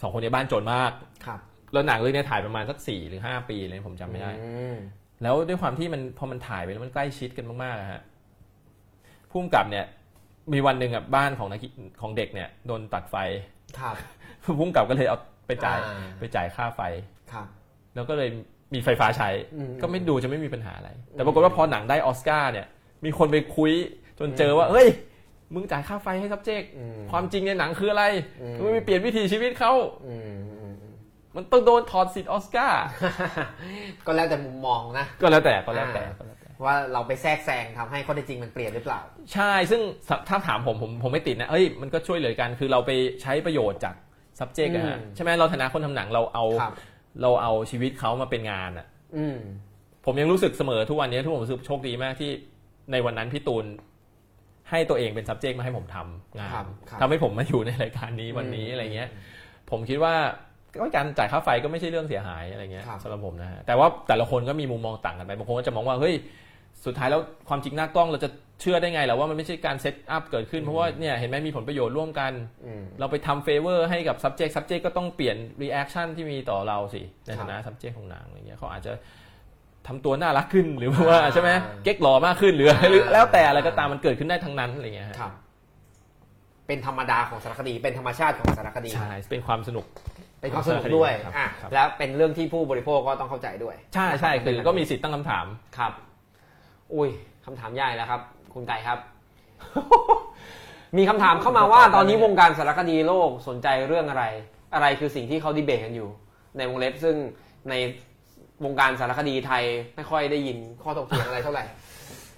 [0.00, 0.92] สองคนในบ้านจนมาก
[1.26, 1.40] ครับ
[1.72, 4.76] แล้วหนังเรื่องนี้ถ่ายประมาณสักสี่หรือห้าปีเลยผมจำไม่ได้อืม
[5.22, 8.00] แล้วด้วยความที่มันพอมันถ่ายไปแล้วมันใกล้ชิดกันมากๆอะฮะ
[9.30, 9.86] พุ่มกับเนี่ย
[10.52, 11.68] มีวันหนึ่งอะบ้านของนักกี
[12.00, 13.16] ของเด็กเนี่ยโดนตัดไฟ
[13.78, 13.96] ครับ
[14.58, 16.80] พุ่มกับก็เลยเอาไปจ่ายอ่าไปจ่ายค่าไฟ
[17.32, 17.46] ครับ
[17.94, 18.28] แล้วก็เลย
[18.74, 22.66] มีไฟฟ้าใช้อืมก็ไม่ดูจะไม่มีปัญหาอะไร แต่ปรากฏว่าพอหนังได้ออสการ์เนี่ย
[23.04, 23.72] มีคนไปคุย
[24.18, 24.88] จนเจอว่าเฮ้ย
[25.54, 28.04] มึงจ่ายค่าไฟให้ subject อืมความจริงในหนังคืออะไร
[28.42, 29.72] อืมมึงไม่เปลี่ยนวิถีชีวิตเขา
[30.06, 30.20] อืม
[30.60, 30.94] อืมอืม
[31.36, 32.82] มันต้องโดนถอดสิทธิ์ออสการ์
[34.06, 39.00] ก็แล้วแต่มุมมองนะ ก็แล้วแต่ก็แล้วแต่ก็แล้วแต่ ว่าเราไปแทรกแซงทำให้ข้อเท็จจริงมันเปลี่ยนหรือเปล่า
[39.34, 42.90] ใช่ซึ่งสถ้าถามผมผมผมไม่ติดนะเอ้ยมันก็ช่วยเหลือกันคือเราไป
[43.22, 43.94] ใช้ประโยชน์จาก
[44.38, 46.74] subject อะฮะอืมใช่ไหมเราฐานะคนทำหนังเราเอาครับ
[47.22, 48.86] เราเอาชีวิตเขามาเป็นงานอะ
[49.16, 49.38] อืม
[50.04, 52.30] ผมยังรู้สึกเสมอทุกวันนี้ทุกผมรู้สึกโชคดีมากที่
[52.92, 53.64] ในวันนั้นพี่ตูน
[54.70, 59.08] ให้ตัวเองเป็น subject มาให้ผมทำงาครันบครับทำให้ผมมาอยู่ในรายการนี้วันนี้อะไรเงี้ย
[59.70, 60.14] ผมคิดว่า
[60.80, 66.14] ก็การจ่ายค่าไฟก็ไม่ใช่เรื่องเสียหายอะไรเงี้ยครับสำหรับผมนะฮะแต่ว่าแต่ละคนก็มีมุมมองต่างกันไปบางคนก็จะมองว่าเฮ้ย
[66.86, 72.32] สุดท้ายแล้วความจริงหน้ากล้องเราจะเชื่อได้ไงล่ะว่ามันไม่ใช่การ setup เกิดขึ้นเพราะว่าเนี่ยเห็นไหมมีผลประโยชน์ร่วมกัน
[72.64, 78.92] อืมเราไปทำ favor ให้กับ subject subject ก็ต้องเปลี่ยน reaction ที่มีต่อเราสิ ในครับฐานะ subject ของหนังอะไรเงี้ยเขาอาจจะ
[79.86, 81.50] ทำตัวน่ารักขึ้นหรือว่าอ่าใช่ไหม
[81.84, 85.32] เก๊กหล่อมากขึ้นหรือหรืออ่าแล้วแต่อะไรก็ตามมันเกิดขึ้นได้ทั้งนั้นอะไรเงี้ยฮะครับ
[86.66, 89.86] เป็นธรรมดาของสารคดี เป็นธรรมชาติของสารคดีใช่เป็นความสนุก
[90.40, 95.46] เป็นความสนุกด้วยครับอะครับแล้วเป็นเรื่องที่ผู้บริโภคก็ต้องเข้าใจด้วย ใช่ใช่คือก็มีสิทธิ์ตั้งคำถาม
[95.78, 95.92] ครับ
[96.94, 97.10] อุ้ย
[97.46, 98.20] คำถามใหญ่แล้วครับ
[98.54, 98.98] คุณไก่ครับ
[100.96, 104.24] มีคำถามเข้ามาว่าตอนนี้วงการสารคดีโลกสนใจเรื่องอะไร
[104.74, 106.08] อะไรคือสิ่งที่เขาดีเบตกันอยู่
[106.56, 107.16] ในวงเล็บซึ่ง
[107.70, 107.74] ใน
[108.64, 109.64] วงการสารคดีไทย
[109.96, 111.64] ไม่ค่อยได้ยินข้อถกเถียงอะไรเท่าไหร่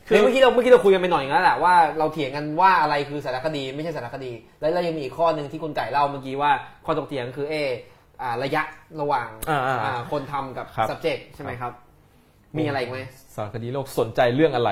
[0.08, 6.50] คือเมื่อกี้เราเมื่อกี้เราคุยกันไปหน่อยแล้วแหละว่าเราเถียงกันว่าอะไรคือสารคดีไม่ใช่สารคดี แล้วเรายังมีอีกข้อหนึ่งที่คุณไก่เล่าเมื่อกี้ว่า
[6.84, 7.68] ข้อถกเถียงคือเออ
[8.22, 8.62] อ่าระยะ
[9.00, 11.72] ระหว่างอ่าอ่าอ่าคนทำกับครับ subject ใช่ไหมครับ
[12.58, 12.98] มีอะไรอีกไหม
[13.34, 14.70] สารคดีโลกสนใจเรื่องอะไร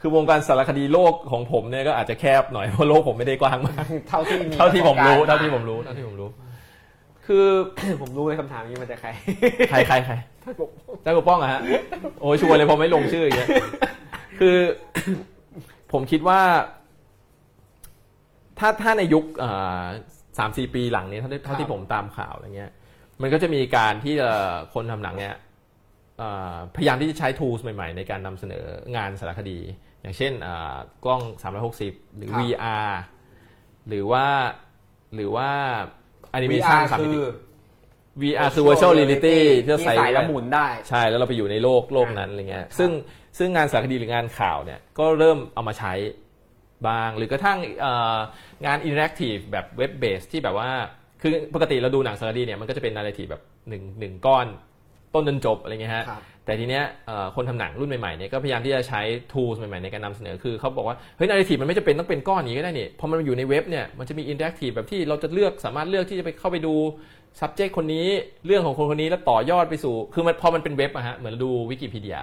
[0.00, 6.28] คือวงการสารคดีโลกของผมเนี่ยก็อาจจะแคบหน่อยเพราะโลกผมไม่ได้กว้างมากเท่าที่มีเท่าที่ผมรู้ประสบกเท่าที่ผมรู้เท่าที่ผมรู้
[7.26, 7.46] คือ
[8.02, 9.08] ผมรู้เลยคำถามนี้มาจากใคร
[9.70, 10.14] ใครใครใคร
[11.02, 11.60] เจ้าปกป้องอะฮะ
[12.20, 13.48] โอ้ยชัวร์เลยผมไม่ลงชื่ออย่างเงี้ย
[14.40, 14.56] คือ
[15.92, 16.40] ผมคิดว่า
[18.58, 19.24] ถ้าถ้าในยุค
[20.38, 22.70] สามสี่ปีหลังนี้เท่าที่เท่าที่ผมตามข่าวอะไรเงี้ย
[23.22, 25.43] มันก็จะมีการที่เอ่อคนทำหนังเนี่ยเอ่อ
[26.76, 28.64] พยายามที่จะใช้ tools ใหม่ ๆ ในการนำเสนอ
[28.96, 29.58] งานสารคดี
[30.02, 31.22] อย่างเช่นอ่ากล้อง
[31.70, 32.88] 360 หรือครับ VR
[33.88, 34.26] หรือว่า
[35.14, 35.50] หรือว่า
[36.36, 37.30] animation VR สามคืมิติอ
[38.22, 42.90] VR คือ virtual reality ที่เราที่ใส่ใส่แล้วไว้หมุนได้ ใช่แล้วเราไปอยู่ในโลกโลกนั้นอะไรเงี้ยครับซึ่ง
[43.38, 45.92] ซึ่งงานสารคดีหรืองานข่าวเนี่ยก็เริ่มเอามาใช้
[46.88, 48.16] บ้าง หรือกระทั่งเอ่อ
[48.66, 50.70] งานอินเ r อ c ทีฟแบบเว็บเบสที่แบบว่า
[51.22, 54.46] คือปกติเราดูหนังสารคดีเนี่ยมันก็จะเป็น narrative แบบหนึ่งหนึ่งก้อน
[55.14, 59.00] ต้นจนจบอะไรเงี้ยฮะครับแต่ทีเนี้ยเอ่อคนทำหนังรุ่นใหม่ๆเนี่ยก็พยายามที่จะใช้
[59.32, 66.74] tools ใหม่ๆในการนำเสนอคือเขาบอกว่าเฮ้ย narrative มันไม่จำเป็นต้องเป็นก้อนอย่างนี้ก็ได้นี่พอมันอยู่ในเว็บเนี่ยมันจะมี interactive แบบที่เราจะเลือกสามารถเลือกที่จะไปเข้าไปดู
[67.40, 68.06] subject คนนี้
[68.46, 72.18] เรื่องของคนคนนี้แล้วต่อยอดไปสู่ คือมันพอมันเป็นเว็บอะฮะเหมือนดูวิกิพีเดีย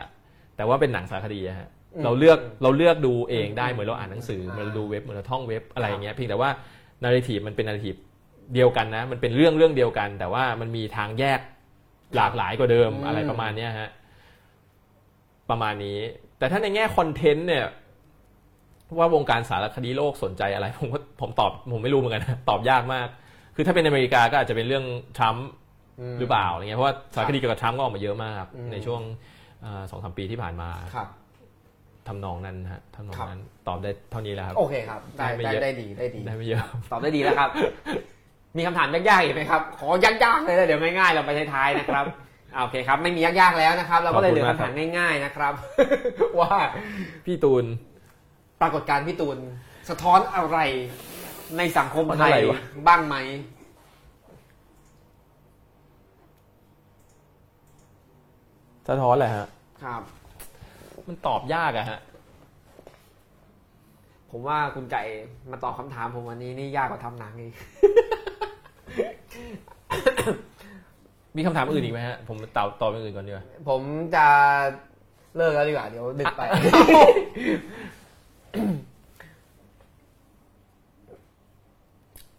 [0.58, 6.50] แต่ว่าเป็นหนังสารคดีอะฮะอืมเราเลือกเราเลือกดูเองได้อืมเหมือนเราอ่านหนังสืออ่าเหมือนเราดูเว็บเหมือนเราท่องเว็บอะไรอย่างเงี้ยเพียงแต่ว่า
[7.04, 7.92] narrative มันเป็น narrative
[8.54, 11.40] เดียวกันนะมันเป็นเรื่องเรื่องเดียวกัน แต่ว่ามันมีทางแยก
[12.16, 13.90] หลากหลายกว่าเดิมอะไรประมาณเนี้ยฮะ
[15.50, 16.00] ประมาณนี้
[16.38, 17.66] แต่ถ้าในแง่คอนเทนต์เนี่ย
[18.98, 23.08] ว่าวงการสารคดีโลกสนใจอะไร ผมก็ผมตอบผมไม่รู้เหมือนกันนะตอบยากมาก
[23.56, 24.86] คือถ้าเป็นอเมริกาก็อาจจะเป็นเรื่อง
[25.18, 25.48] ทรัมป์
[26.20, 29.02] หรือเปล่าอะไรเงี้ยเพราะว่าสารคดีเกี่ยวกับทรัมป์ก็ออกมาเยอะมากอืมในช่วง
[29.92, 31.08] สองสามปีที่ผ่านมาครับ
[32.08, 37.50] ทำนองนั้นฮะทำนองครับนั้นตอบได้เท่านี้แล้วครับ โอเคครับ ได้ได้ไม่ได้เยอะได้ดีได้ดีได้ไม่เยอะ ตอบได้ดีแล้วครับ
[38.58, 39.88] มีคำถามยากๆอีกไหมครับ ขอ
[40.24, 42.06] ยากๆเลยนะเดี๋ยวง่ายๆเราไปท้ายๆนะครับ
[42.56, 45.54] อ่าโอเคครับ ไม่มียากๆแล้วนะครับ เราก็เลยเหลือขอบคุณคำมากถามครับง่ายๆนะครับ
[46.40, 46.52] ว่า
[47.26, 47.66] พี่ตูน
[48.62, 49.38] ปรากฏการณ์พี่ตูน
[49.90, 50.58] สะท้อนอะไร
[51.58, 53.16] ในสังคมมันไทอะไรยวะบ้างไหม
[58.88, 59.48] สะท้อนแหละฮะ
[59.84, 60.02] ครับ
[61.08, 62.00] มันตอบยากอะฮะ
[64.32, 65.04] ผมว่าคุณไก่
[65.52, 67.54] มาตอบคำถามผมวันนี้นี่ยากกว่าทำหนังอีก
[71.38, 73.82] มีคำถามอื่นอีกไหมฮะ ผมตอบตอบอย่างอื่นก่อนดีกว่า ผม
[74.16, 74.26] จะ
[75.36, 76.42] เลิกแล้วดีกว่า เดี๋ยวดึกไป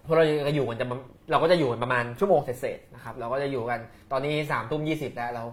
[0.05, 0.99] เพราะเรายังอยู่กันจะประ
[1.31, 3.81] เราก็จะอยู่กันประมาณชั่วโมงเศษๆนะครับ เราก็จะอยู่กัน
[4.12, 5.45] ตอนนี้สามทุ่มยี่สิบแล้ว เรา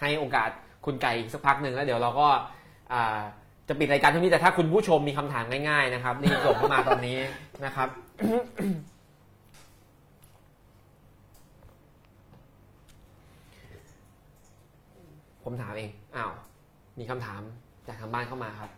[0.00, 0.50] ให้โอกาส
[0.86, 2.28] คุณไก่อีกสักพักหนึ่งแล้วเดี๋ยวเราก็
[2.92, 3.18] อ่า
[3.68, 7.18] จะปิดรายการเท่านี้แต่ถ้าคุณผู้ชมมีคำถามง่ายๆนะครับรีบส่งเข้ามาตอนนี้
[7.64, 7.88] นะครับ
[15.48, 16.32] ผมถามเองอ้าว
[16.98, 17.42] มีคำถาม
[17.86, 18.70] จากทางบ้านเข้ามาครับ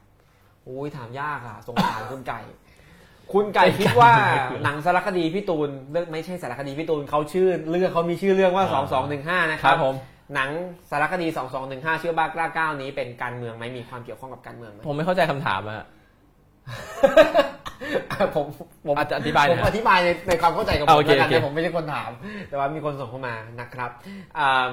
[0.67, 2.41] อุ้ยถามยากอะสงสารคุณไก่
[3.33, 4.13] คุณไก่คิดว่า
[4.65, 8.65] หนังสารคดีพี่ตูนเรื่องไม่ใช่สารคดีพี่ตูนเขาชื่อเรื่องเขามีชื่อเรื่องว่า
[9.09, 9.95] 2215นะคครัรับบผม
[10.35, 10.51] หนัง
[10.91, 11.27] สารคดี
[11.65, 15.87] 2215 ชื่อบ้ากล้าก้าวนี้เป็นการเมืองไหมมีความเกี่ยวข้องกับการเมืองไหมผมไม่เข้าใจคำถามอะฮะ
[18.37, 18.47] ผม
[18.87, 22.11] ผมอาจจะอธิบายหผน่อยมฮะอธิบายในในความเข้าใจของผอะมโอเคแล้วกันโอเคแต่ผมไม่ใช่คนถาม
[22.49, 23.91] แต่ว่ามีคนส่งเข้ามานะครับ
[24.39, 24.71] อ่า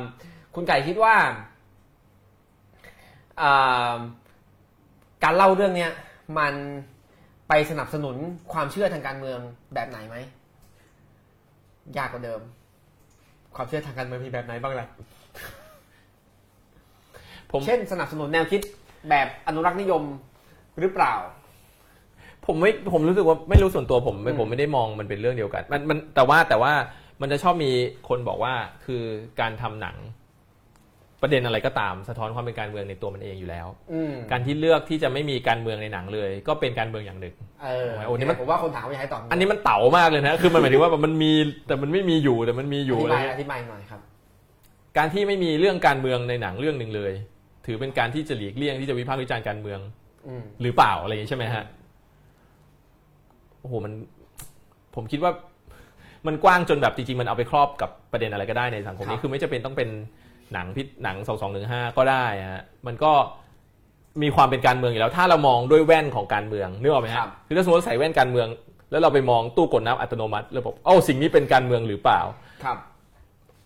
[0.55, 1.33] คุณไก่คิดว่าอ่า
[5.23, 5.91] การเล่าเรื่องเนี้ย
[6.39, 6.53] มัน
[7.47, 8.15] ไปสนับสนุน
[8.53, 9.39] ความเชื่อทางการเมือง
[9.73, 10.17] แบบไหนไหม
[11.97, 12.41] ยากกว่าเดิม
[13.55, 14.87] ความเชื่อทางการเมืองมีแบบไหนบ้างล่ะ
[17.51, 18.61] ผมเช่นสนับสนุนแนวคิด
[19.09, 20.03] แบบอนุรักษ์นิยม
[20.79, 21.13] หรือเปล่า
[22.45, 26.73] ผมไม่ผมรู้สึกว่าไม่รู้ส่วนตัวผมไม่อืมผมไม่ได้มองมันเป็นเรื่องเดียวกัน มันมันแต่ว่าแต่ว่า
[27.21, 27.71] มันจะชอบมี
[28.09, 28.53] คนบอกว่า
[28.85, 29.03] คือ
[29.39, 29.95] การทำหนัง
[31.21, 41.31] ประเด็นอะไรก็ตามสะท้อนความเป็นการเมืองในตัวมันเองอยู่แล้วอืมการที่เลือกที่จะไม่มีการเมืองในหนังเลย ก็เป็นการเมืองอย่างหนึ่งเออโอ้นี่มันผมว่าคนถามว่าอยากให้ตอบอันนี้มันเต๋ามากเลยนะคือมันหมายถึงว่ามันมี
[41.67, 44.01] แต่มันไม่มีอยู่แต่มันมีอยู่ออะไรธิบายเงี้ยอธิบายหน่อยครับ
[44.97, 47.13] การที่ไม่มีเรื่องการเมืองในหนังเรื่องหนึ่งเลย
[47.65, 49.79] ถือเป็นการที่จะหลีกเลี่ยงที่จะวิพากษ์วิจารณ์การเมือง
[50.27, 51.63] อืมหรือเปล่าอะไรอย่างนี้ใช่ไหมฮะ
[53.61, 53.93] โอ้โหมัน
[54.95, 55.31] ผมคิดว่า
[56.27, 59.89] มันกว้างจนแบบจริงๆมันเอาไปครอบกับประเด็นอะไรก็ได้ในสังคมครันี้บคือไม่จะเป็นต้องเป็น
[60.53, 63.11] หนังพิหนังสองสองหนึ่งห้าก็ได้ฮะมันก็
[64.21, 68.47] มีความเป็นการเมืองอยู่แล้ว ถ้าเรามองด้วยแว่นของการเมืองนึกออกไหมครัฮะบคือถ้าสมมติเราใส่แว่นการเมือง
[68.91, 72.19] แล้วเราไปมองตู้กดน้ำอัตโนมัติแล้วบอกเอ้าสิ่งนี้เป็นการเมืองหรือเปล่า
[72.63, 72.77] ครับ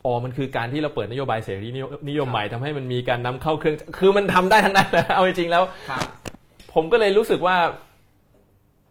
[0.05, 6.01] อ๋อมันคือการที่เราเปิดนโยบายเสรีนิยมนิยมใหม่ทำให้มันมีการนำเข้าเครื่อง คือมันทำได้ทั้งนั้นนะเอาจริงๆแล้วครับ
[6.73, 7.55] ผมก็เลยรู้สึกว่า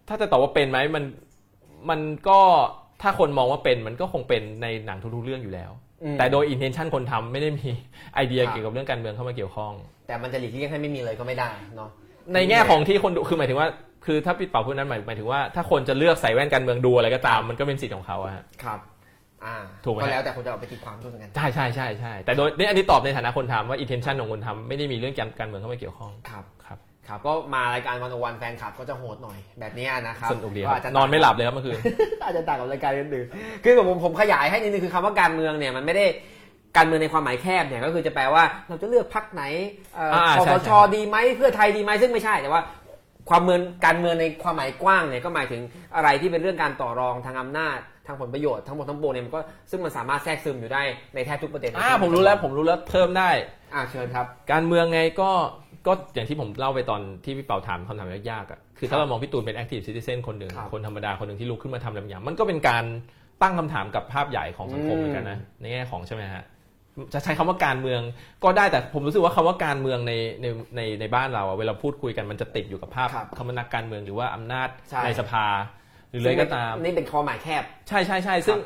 [0.08, 1.04] ถ้าจะตอบว่าเป็นไหมมัน
[1.90, 2.40] มันก็
[3.02, 7.68] ถ้าคนมองว่าเป็นมันก็คงเป็นในหนังทุกๆเรื่องอยู่แล้วอืม แต่โดยอินเทนชันคนทำไม่ได้มี
[8.14, 9.72] ไอเดียครับเกี่ยวกับเรื่องการเมืองเข้ามาเกี่ยวข้อง
[10.08, 11.90] แต่มันจะหลีกเลี่ยงให้ไม่มีเลยก็ไม่ได้เนาะ
[12.34, 13.68] ในแง่ของที่คนดูคือหมายถึงว่า
[14.06, 18.80] คือถ้าปิดเป่าพูดนั้นหมายหมายถึงว่าถ้าคนจะเลือกใส่แว่นการเมืองดูอะไรก็ตามมันก็เป็นสิทธิ์ของเขาอะฮะครับ
[19.44, 26.78] อ่าถูกไหมก็แล้วแต่คุณจะเอาไปตีความด้วยเหมือนกัน ใช่ใช่ใช่ใช่แต่โดยนี่อันนี้ตอบในฐานะคนทำว่าอินเทนชันของคนทำไม่ได้มีเรื่องการการเมืองเข้ามาเกี่ยวข้องครับครับ
[27.08, 31.76] ครับก็มารายการวันวันแฟนคลับก็จะโหดหน่อยแบบนี้นะครับสนุกดีคก็รับอาจจะนอนไม่หลับเลยครับเมื่อคืน
[32.24, 36.04] อาจจะต่างกับรายการอื่นๆคือผมผมขยายให้นิดนึงคือคำว่าการเมืองเนี่ยมันไม่ได้
[36.76, 39.42] การเมืองในความหมายแคบเนี่ยก็คือจะแปลว่าเราจะเลือกพรรคไหน
[39.94, 42.62] เอ่ออ่าคอใช่สใช่ชดีไหมเพื่อไทยดีไหมซึ่งไม่ใช่แต่ว่า
[43.30, 45.62] ความเมืองการเมืองในความหมายกว้างเนี่ยก็หมายถึง
[45.96, 49.40] อะไรที่เป็นเรื่องการต่อรองทางอำนาจทางผลประโยชน์ทั้งหมดทั้งปวงเนี่ยมันก็
[49.70, 50.82] ซึ่งมันสามารถแทรกซึมอยู่ได้
[51.14, 53.30] ในแทบทุกประเด็นอ่าผมรู้แล้วผมรู้แล้วเพิ่มได้
[53.74, 55.30] อ่าเชิญครับ การเมืองไงก็
[55.86, 62.84] ก็อย่างที่ผมเล่าไปตอนที่พี่เป่าถามคำถามยากๆอะคือครัถ้าบเรามองพี่ตูนเป็น active citizen คนหนึ่งครับคนธรรมดาคนหนึ่งที่ลุกขึ้นมาทำอะไรบางอย่าง มันก็เป็นการ
[63.42, 66.42] ตั้งคำถามกับภาพใหญ่ของสังคมอืมเหมือนกันนะในแง่ของใช่ไหมฮะ
[67.14, 68.00] จะใช้คำว่าการเมือง
[68.44, 70.12] ก็ได้แต่ผมรู้สึกว่าคำว่าการเมืองใน
[70.42, 70.46] ใน
[70.76, 75.46] ในในบ้านเราอะเวลาพูดคุยกันมันจะติดอยู่กับภาพครับคำว่านักการเมืองหรือว่าอำนาจใช่ในสภา
[76.08, 78.58] หรืออะไรก็ตามนี่เป็นคอหมายแคบ ใช่ใช่ใช่ซึ่ง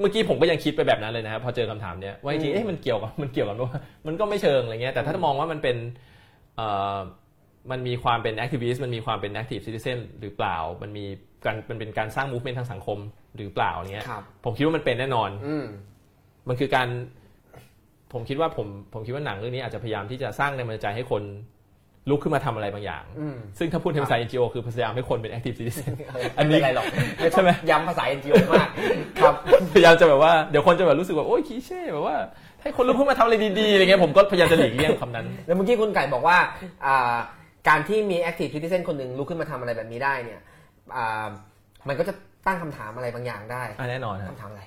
[0.00, 6.06] เมื่อกี้ผมก็ยังคิดไปแบบนั้นเลยนะครับพอเจอคำถามเนี้ยว่าจริงๆอืมเอ๊ะมันเกี่ยวกับมันเกี่ยวกับว่ามันก็ไม่เชิงอะไรเงี้ยแต่ถ้ามองว่ามันเป็นเอ่อ
[7.70, 11.04] มันมีความเป็น activist มันมีความเป็น active citizen หรือเปล่า มันมี
[11.44, 12.98] การมันเป็นการสร้าง movement ทางสังคม
[13.36, 15.66] หรือเปล่าเนี้ยครับผมคิดว่ามันเป็นแน่นอนอืม
[16.48, 16.88] มันคือการ
[18.12, 21.22] ผมคิดว่าผมผมคิดว่าหนังเรื่องนี้อาจจะพยายามที่จะสร้างแรงบันดาลใจให้คน
[22.10, 25.92] ลุกขึ้นมาทำอะไรบางอย่างอืมซึ่งถ้าพูดในภาษา NGO คือพยายามให้คนเป็น active citizen
[26.38, 26.86] อัอันนนี้นี้อะไรหรอก
[27.32, 28.68] ใช่ไหมย้ำภาษา NGO มาก
[29.22, 29.34] ครับ
[29.72, 32.16] พยายามจะแบบว่า เดี๋ยวคนจะแบบรู้สึกว่า โอ๊ยคีเช่แบบว่า
[32.62, 36.36] ให้คนลุกขึ้นมาทำอะไรดีๆอะไรเงี้ยผมก็พยายามจะหลีกเลี่ยงคำนั้น แล้วเมื่อกี้คุณไก่บอกว่า
[36.86, 37.16] อ่า
[37.68, 40.40] การที่มี active citizen คนหนึ่งลุกขึ้นมาทำอะไรแบบนี้ได้เนี่ย
[40.96, 41.26] อ่า
[41.88, 42.14] มันก็จะ
[42.46, 44.62] ตั้งคำถามอะไรบางอย่างได้อะแน่นอนฮะคำถามอะไร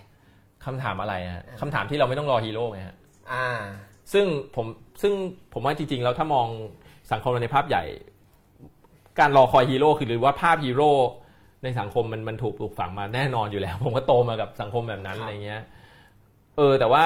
[0.65, 2.95] คำถามอะไรฮะคำถามที่เราไม่ต้องรอฮีโร่ไงฮะ
[3.33, 3.47] อ่า
[4.13, 4.65] ซึ่งผม
[5.01, 5.13] ซึ่ง
[5.53, 6.47] ผมว่าจริงๆแล้วถ้ามอง
[7.11, 7.83] สังคมเราในภาพใหญ่
[9.19, 10.91] การรอคอยฮีโร่คือหรือว่าภาพฮีโร่
[11.63, 15.61] ในสังคมมันมันถูกปลูกฝังมาแน่นอนอยู่แล้ว ผมก็โตมากับสังคมแบบนั้นครับ อะไรเงี้ย
[16.57, 17.03] เออ แต่ว่า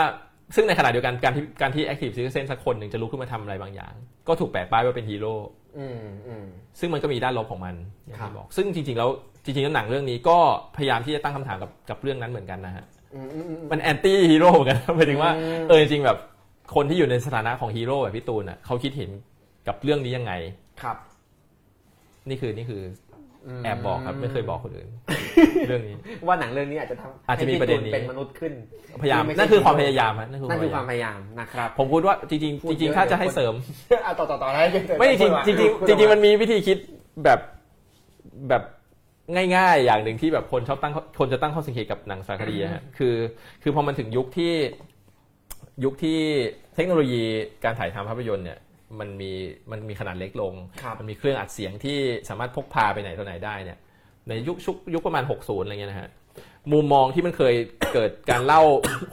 [0.55, 3.93] ซึ่งในขณะเดียวกันการที่การที่แอคทีฟซิ i เซนสักคนหนึ่งจะลุกขึ้นมาทำอะไรบางอย่าง
[4.27, 5.33] ก็ถูกแปะป้ายว่าเป็นฮีโร่
[5.77, 6.45] อืมอืม
[6.79, 9.09] ซึ่งมันก็มีด้านลบของมันอย่างครับที่บอกซึ่งจริง ๆ แล้ว
[9.43, 10.37] จริงๆแล้วหนังเรื่องนี้ก็
[10.77, 12.85] พยายามที่จะตั้งคำถามกับกับเรื่องนั้นเหมือนกันนะฮะ
[13.15, 16.17] อืมอืมอืมมัน anti-hero เหมือนกันหมายถึงว่าอืมเออจริงๆแบบ
[16.75, 19.09] คนที่อยู่ในสถานะของฮีโร่แบบพี่ตูนอะเขาคิดเห็น
[19.67, 20.33] กับเรื่องนี้ยังไง
[20.81, 20.97] ครับ
[22.29, 23.04] นี่คือนี่คือม
[23.63, 24.87] แอบบอกครับไม่เคยบอกคนอื่น
[25.67, 25.95] เรื่องนี้
[26.27, 28.53] ว่าหนังเรื่องนี้อาจจะทำอาจจะมีประเด็นนี้ให้พี่ตูเป็นมนุษย์ขึ้น
[29.01, 33.53] พยายามไม่ใช่นั่นคือความพยายามฮะนั่นคือนั่นคือคความมคาวพพยายามยายามนะครับ ผมพูดว่าจริงๆพูดจริงเยอะๆถ้าจะเดี๋ยวให้คนเสริม
[34.03, 34.61] เอาต่อต่อต่อได้
[34.99, 36.77] ไม่จริงๆจริงๆจริงๆมันมีวิธีคิด
[37.23, 37.39] แบบ
[38.49, 38.63] แบบ
[39.55, 43.15] ง่ายๆ อย่างหนึ่งที่แบบคนชอบตั้งคนจะตั้งข้อสังเกตกับหนังสารคดีอะฮะคือ
[43.63, 44.53] คือพอมันถึงยุคที่
[45.83, 46.19] ยุคที่
[46.75, 47.23] เทคโนโลยี
[47.63, 48.57] การถ่ายทำภาพยนตร์เนี่ย
[49.01, 49.31] มันมี
[49.71, 51.97] มันมีขนาดเล็กลงครับมันมีเครื่องอัดเสียงที่
[52.29, 53.77] สามารถพกพาไปไหนต่อไหนได้เนี่ย
[54.27, 56.09] ในยุคชุกยุคประมาณ 60 อะไรเงี้ยนะฮะ
[56.73, 57.53] มุมมองที่มันเคย
[57.93, 58.61] เกิดการเล่า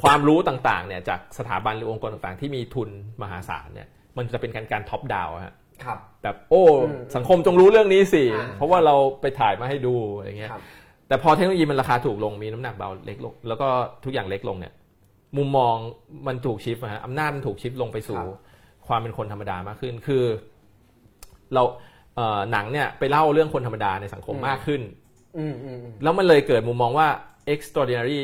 [0.03, 2.89] ความรู้ต่างๆเนี่ยจากสถาบันหรือองค์กรต่างๆ ที่มีทุน
[3.23, 5.55] มหาศาลเนี่ยมันจะเป็นการการท็อปดาวฮะ
[5.85, 10.63] ครับแบบโอ้อืมสังคมจงรู้เรื่องนี้สิอ่าเพราะว่าเราไปถ่ายมาให้ดูอะไรเงี้ยครับ
[11.09, 13.69] แต่พอเทคโนโลยีมันราคาถูกลงมีน้ำหนักเบาเล็กลงแล้วก็
[14.05, 14.73] ทุกอย่างเล็กลงเนี่ย
[15.37, 15.75] มุมมอง
[16.27, 18.21] มันถูกชิฟต์ฮะอำนาจมันถูกชิฟต์ลงไปสู่
[18.83, 20.25] ครับความเป็นคนธรรมดามากขึ้น คือ
[21.55, 21.63] เรา
[22.17, 24.83] เอ่อหนังเนี่ยไปเล่าเรื่องคนธรรมดาในสังคมมากขึ้น
[25.39, 27.09] อืมอืมอืมแล้วมันเลยเกิดมุมมองว่า
[27.55, 28.21] extraordinary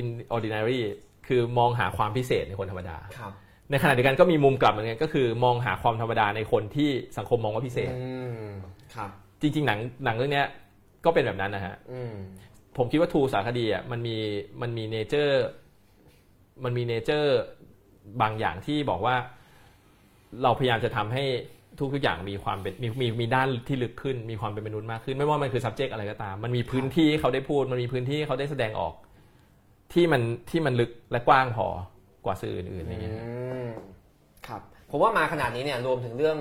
[0.00, 0.80] in ordinary
[1.28, 3.32] คือมองหาความพิเศษในคนธรรมดาครับ
[3.70, 8.12] ในขณะเดียวกันก็มีมุมกลับเหมือนกันก็คือ มองหาความธรรมดาในคนที่สังคมมองว่าพิเศษอื
[8.44, 8.48] ม
[8.94, 9.10] ครับ
[9.40, 10.46] จริง ๆ หนังหนังเรื่องเนี้ย
[11.04, 12.14] ก็เป็นแบบนั้นนะฮะอืม
[12.76, 14.16] ผมคิดว่าทูสารคดีอะมันมี
[14.60, 15.44] มันมีเนเจอร์
[16.64, 17.38] มันมีเนเจอร์
[18.22, 19.16] บางอย่างที่บอกว่า
[20.42, 21.24] เราพยายามจะทำให้
[21.78, 28.94] ทุกทุกๆอย่างมีความเป็นมีมีมีด้านที่ลึกขึ้น มีความเป็นมนุษย์มากขึ้น ไม่ว่ามันคือ subject อะไรก็ตาม มันมีพื้นที่ให้เขาได้พูด มันมีพื้นที่ให้เขาได้แสดงออก
[29.92, 31.68] ที่มันที่มันลึกและกว้างพอ
[32.24, 33.20] กว่าสื่ออื่นๆอย่างเงี้ยอื
[33.64, 33.66] ม
[34.46, 34.60] ครับ
[34.90, 36.36] ผมว่ามาขนาดนี้เนี่ยรวมถึงเรื่อง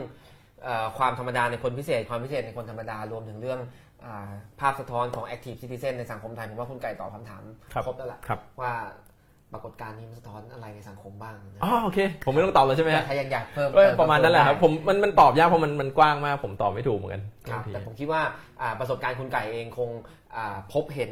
[0.63, 3.59] เออความธรรมดาในคนพิเศษ ความพิเศษในคนธรรมดารวมถึงเรื่อง
[4.05, 7.43] อาภาพสะท้อนของ active citizen ในสังคมไทยผมว่าคุณไก่ตอบคำถาม
[7.73, 8.73] ครับครบแล้วล่ะครับว่า
[9.53, 18.21] ปรากฏการณ์นี้มันสะท้อนอะไรในสังคมบ้างนะอ๋อโอเค ผมไม่ต้องตอบแล้วใช่ไหมฮะถ้ายังอยากเพิ่มก็เติประมาณนั้นแหละครับได้ผมมันมันตอบยากเพราะมันมันกว้างมาก ผมตอบไม่ถูกเหมือนกันครับบางทีแต่ผมคิดว่า
[18.61, 19.89] อ่าประสบการณ์คุณไก่เองคง
[20.35, 21.11] อ่าพบเห็น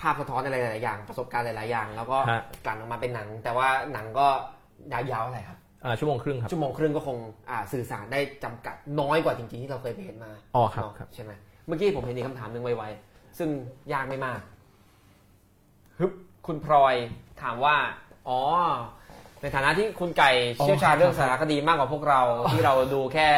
[0.00, 4.26] ภาพสะท้อนอะไรหลายๆอย่างประสบการณ์หลายๆอย่าง แล้วก็ฮะกลั่นออกมาเป็นหนัง แต่ว่าหนังก็
[4.92, 7.16] ยาวๆอะไรครับอ่าชั่วโมงครึ่งครับชั่วโมงครึ่งก็คง
[7.50, 11.32] อ่าสื่อสารได้จำกัดน้อยกว่าจริงๆที่เราเคยไปเห็นมาอ๋อครับเนาะครับใช่ไหม
[11.66, 13.48] เมื่อกี้ผมเห็นอีกคำถามหนึ่งไวๆซึ่ง
[13.92, 14.40] ยากไม่มาก
[15.98, 16.12] ฮึบ
[16.46, 16.94] คุณพลอย
[17.42, 17.76] ถามว่า
[18.28, 18.40] อ๋อ
[19.42, 22.20] ในฐานะที่คุณไก่เชี่ยวชาญเรื่องสารคดีมากกว่าพวกเรา
[22.52, 23.28] ที่เราดูแค่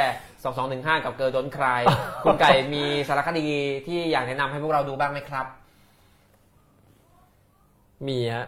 [0.48, 1.82] 2215กับเกิร์ลดนคลาย
[2.24, 3.46] คุณไก่มีสารคดี
[3.86, 5.46] ที่อยากแนะนำให้พวกเราดูบ้างไหมครับ
[8.08, 8.46] มีฮะ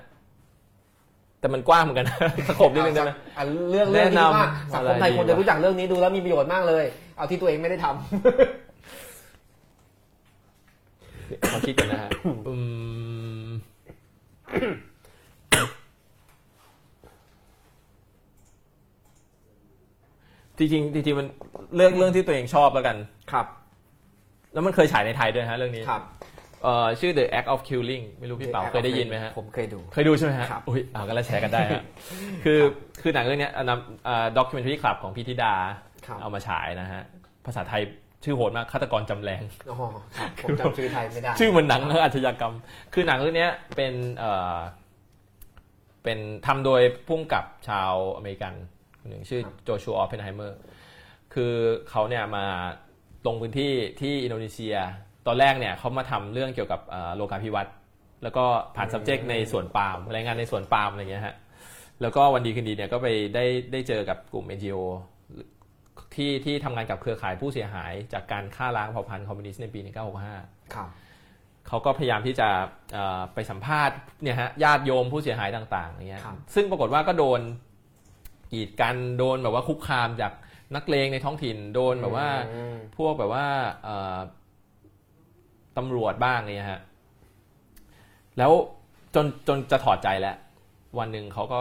[1.41, 2.07] แต่มันกว้างเหมือนกัน
[2.49, 6.85] สโคบนิดนึงได้ไหม อะเรื่องเรื่องที่แนะนำว่าสังคมไทยอะไรดีควรจะวะรู้จักเรื่องนี้ดูแล้วมีประโยชน์มากเลย
[7.17, 7.95] เอาที่ตัวเองไม่ได้ทำ
[11.51, 12.11] ขอคิดกันนะฮะ
[12.49, 12.55] อื
[13.47, 13.51] ม
[20.61, 21.27] จริงๆจริงๆมัน
[21.77, 22.97] เรื่องเรื่องที่ตัวเองชอบแล้วกัน
[23.33, 23.47] ครับ
[24.53, 26.03] แล้วมันเคยฉายในไทยด้วยฮะเรื่องนี้ครับ
[26.63, 31.83] เอ่อชื่อ The Act of Killing ไม่รู้พี่เป๋าเคยได้ยินไหมฮะ ผมเคยดู เคยดูใช่ไหมฮะครับ อุ้ยเอากันแล้วแชร์กันได้ฮะ
[32.45, 32.59] คือ
[33.03, 35.55] คือหนังเรื่องเนี้ยนำ Documentary Club ของพี่ธิดา
[36.07, 37.03] ครับ เอามาฉายนะฮะ
[37.47, 37.83] ภาษาไทย
[38.25, 39.77] ชื่อโหดมากฆาตกรจำแลง อ๋อ
[40.19, 42.55] ครับผมจำชื่อไทยไม่ได้ชื่อเหมือนหนังอาชญากรรม
[42.95, 44.57] คือหนังเรื่องเนี้ยเป็นเอ่อ
[46.05, 48.55] เป็นทำโดยผู้กำกับชาวอเมริกัน
[49.01, 50.59] คนหนึ่งชื่อโจชัวออปเพนไฮเมอร์
[51.35, 51.55] คือ
[51.91, 52.45] เขาเนี่ยมา
[53.27, 54.77] ลงพื้นที่ที่อินโดนีเซีย
[55.27, 57.75] ตอนแรกเนี่ยเขามาทำเรื่องเกี่ยวกับเอ่อโลกาภิวัตน์
[58.23, 58.45] แล้วก็
[58.77, 61.35] ผ่าน subject ในสวนปาล์มรายงานในสวนปาล์มอะไรเงี้ยฮะ
[62.03, 64.79] แล้วก็วันดีคืนดีเนี่ยก็ไปได้ได้เจอกับกลุ่ม NGO
[66.15, 70.89] ที่ที่ทำงานกับเครือข่ายผู้เสียหาย จากการฆ่าล้างเผ่าพันธุ์คอมมิวนิสต์ในปี 1965ครับ
[71.69, 72.49] เขาก็พยายามที่จะ
[72.93, 77.41] เอ่อไปสัมภาษณ์เนี่ยฮะญาติโยมผู้เสียหายต่างๆอย่างเงี้ยครับซึ่งปรากฏว่าก็โดน
[78.53, 80.33] กีดกันโดนแบบว่าคุกคามจาก
[80.75, 83.47] นักเลงในท้องถิ่นโดนแบบว่าอืมพวกแบบว่า
[83.85, 84.19] เอ่อ
[85.77, 86.81] ตำรวจบ้างเนี่ยฮะ
[88.39, 88.53] แล้ว
[89.15, 90.37] จนจนจะถอดใจแล้ว
[90.99, 91.61] วันหนึ่งเขาก็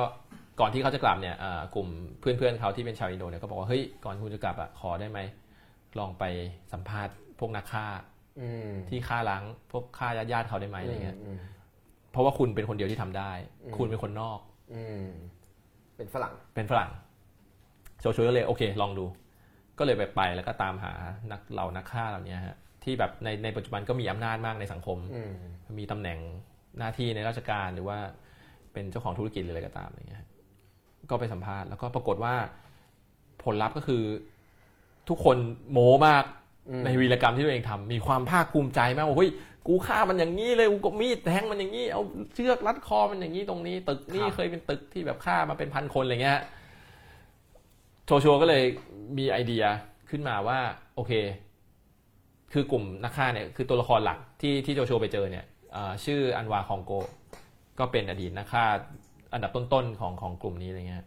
[0.60, 1.88] ก่อนที่เขาจะกลับเนี่ยเอ่อกลุ่ม
[2.20, 5.20] เพื่อนๆเขาที่เป็นชาวอินโดเนี่ยก็บอกว่าเฮ้ยก่อนคุณจะกลับอะขอได้ไหม
[6.00, 6.24] ลองไป
[6.74, 7.86] สัมภาษณ์พวกนักฆ่า
[8.42, 11.38] อืมที่ฆ่าล้างพวกฆ่าญาติญาติๆเขาได้ไหมอะไรเงี้ยอืม
[12.12, 13.32] เพราะว่าคุณเป็นคนเดียวที่ทำได้
[13.64, 14.40] อืมคุณเป็นคนนอก
[14.74, 15.06] อืม
[16.00, 16.90] เป็นฝรั่ง เป็นฝรั่ง
[18.00, 19.06] โจชัวก็เลยโอเค ลองดู
[19.78, 20.94] ก็เลยไปไปแล้วก็ตามหา
[21.32, 25.32] นักเหล่านักฆ่าเหล่านี้ฮะที่แบบในในปัจจุบันก็มีอำนาจมากในสังคมอืม
[25.80, 26.20] มีตำแหน่ง
[26.80, 27.98] หน้าที่ในราชการหรือว่า
[28.74, 30.30] เป็นเจ้าของธุรกิจหรืออะไรก็ตามอะไรเงี้ยฮะ
[31.10, 32.34] ก็ไปสัมภาษณ์แล้วก็ปรากฏว่า
[33.44, 34.04] ผลลัพธ์ก็คือ
[35.10, 35.38] ทุกคน
[35.72, 36.24] โม้มาก
[36.70, 39.32] อืมในวีรกรรมที่ตัวเองทำมีความภาคภูมิใจมากว่าเฮ้ย
[39.68, 42.02] กูฆ่ามันอย่างนี้เลยกูก็มีดแทงมันอย่างนี้เอา
[42.36, 46.40] เชือกรัดคอมันอย่างนี้ตรงนี้ ตึกนี่ครับเคยเป็นตึกที่แบบฆ่ามาเป็นพันคนอะไรเงี้ย
[48.06, 48.64] โชชัวก็เลย
[49.18, 49.66] มีไอเดีย
[50.10, 50.60] ขึ้นมาว่า
[50.96, 51.12] โอเค
[52.54, 56.92] คือกลุ่มนักฆ่าเนี่ยคือตัวละครหลักที่ที่โจชัวไปเจอเนี่ยเอ่อชื่ออันวาคองโก
[57.80, 58.66] ก็เป็นอดีตนักฆ่า
[59.34, 61.06] อันดับต้นๆของของกลุ่มนี้อะไรเงี้ย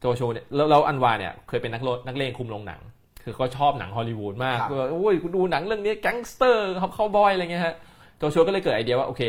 [0.00, 2.80] โจชัวเนี่ยแล้วแล้วอันวาเนี่ยเคยเป็นนักโลนักเลงคุมโรงหนัง
[3.28, 7.74] คือเขาชอบหนังฮอลลีวูดมากครับคือแบบโอ้ยกูดูหนังเรื่องนี้แก๊งสเตอร์เขาวบอยอะไรเงี้ยฮะ
[8.18, 9.22] โจชัวก็เลยเกิดไอเดียว่าโอเค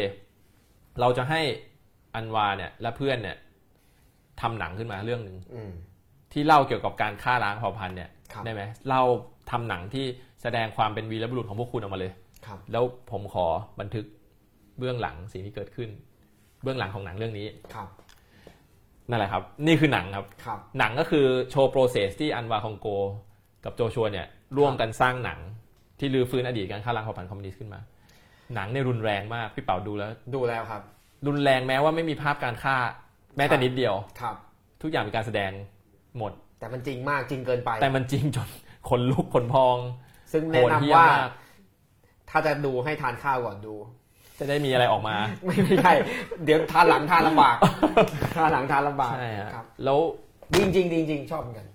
[1.00, 1.42] เราจะให้
[2.16, 3.38] อันวาเนี่ยและเพื่อนเนี่ย
[4.42, 5.72] ทำหนังขึ้นมาเรื่องหนึ่งอืม
[6.34, 9.04] ที่เล่าเกี่ยวกับการฆ่าล้างเผ่าพันธุ์เนี่ยครับได้ไหมเล่า
[9.52, 10.06] ทำหนังที่
[10.42, 12.12] แสดงความเป็นวีรบุรุษของพวกคุณออกมาเลย
[12.46, 13.46] ครับแล้วผมขอ
[13.80, 14.06] บันทึก
[14.78, 15.90] เบื้องหลังสิ่งที่เกิดขึ้น
[16.64, 17.88] เบื้องหลังของหนังเรื่องนี้ครับ
[19.10, 22.88] นั่นแหละครับ นี่คือหนังครับครับหนังก็คือโชว์ process ที่อันวาคองโก
[23.65, 24.27] กับโจชัวเนี่ย
[24.57, 25.40] ร่วมกันสร้างหนัง
[25.99, 27.80] ที่รื้อฟื้นอดีตการฆ่าล้างเผ่าพันธุ์คอมมิวนิสต์ขึ้นมา
[28.56, 30.81] หนังเนี่ยรุนแรงมากพี่เป๋าดูแล้ว ดูแล้วครับ
[31.27, 32.76] รุนแรงแม้ว่าไม่มีภาพการฆ่า
[33.38, 34.36] แม้แต่นิดเดียวครับ
[34.81, 35.52] ทุกอย่างเป็นการแสดง
[36.18, 38.49] หมด แต่มันจริงมากจริงเกินไป แต่มันจริงจน
[38.90, 39.77] ขนลุกขนพอง
[40.34, 41.30] ซึ่งโหแนะนำเหี้ยมว่ามาก
[42.30, 43.76] ถ้าจะดูให้ทานข้าวก่อนดู
[44.40, 45.15] จะได้มีอะไรออกมา
[45.45, 45.94] ไม่ไม่ใช่
[46.45, 47.56] เดี๋ยวทานหลังทานลำบาก
[48.36, 49.99] ทานหลังทานลำบากใช่ฮะครับแล้ว
[50.53, 51.68] ดีจริงๆดีจริงๆชอบเหมือนกัน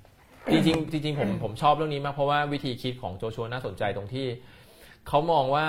[0.53, 4.27] จริงๆจริงๆผมผมชอบเรื่องนี้มากเพราะว่าวิธีคิดของโจชัวน่าสนใจตรงที่
[5.09, 5.67] เขามองว่า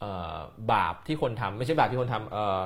[0.00, 0.36] เอ่อ
[0.72, 2.60] บาปที่คนทำไม่ใช่บาปที่คนทำเอ่อ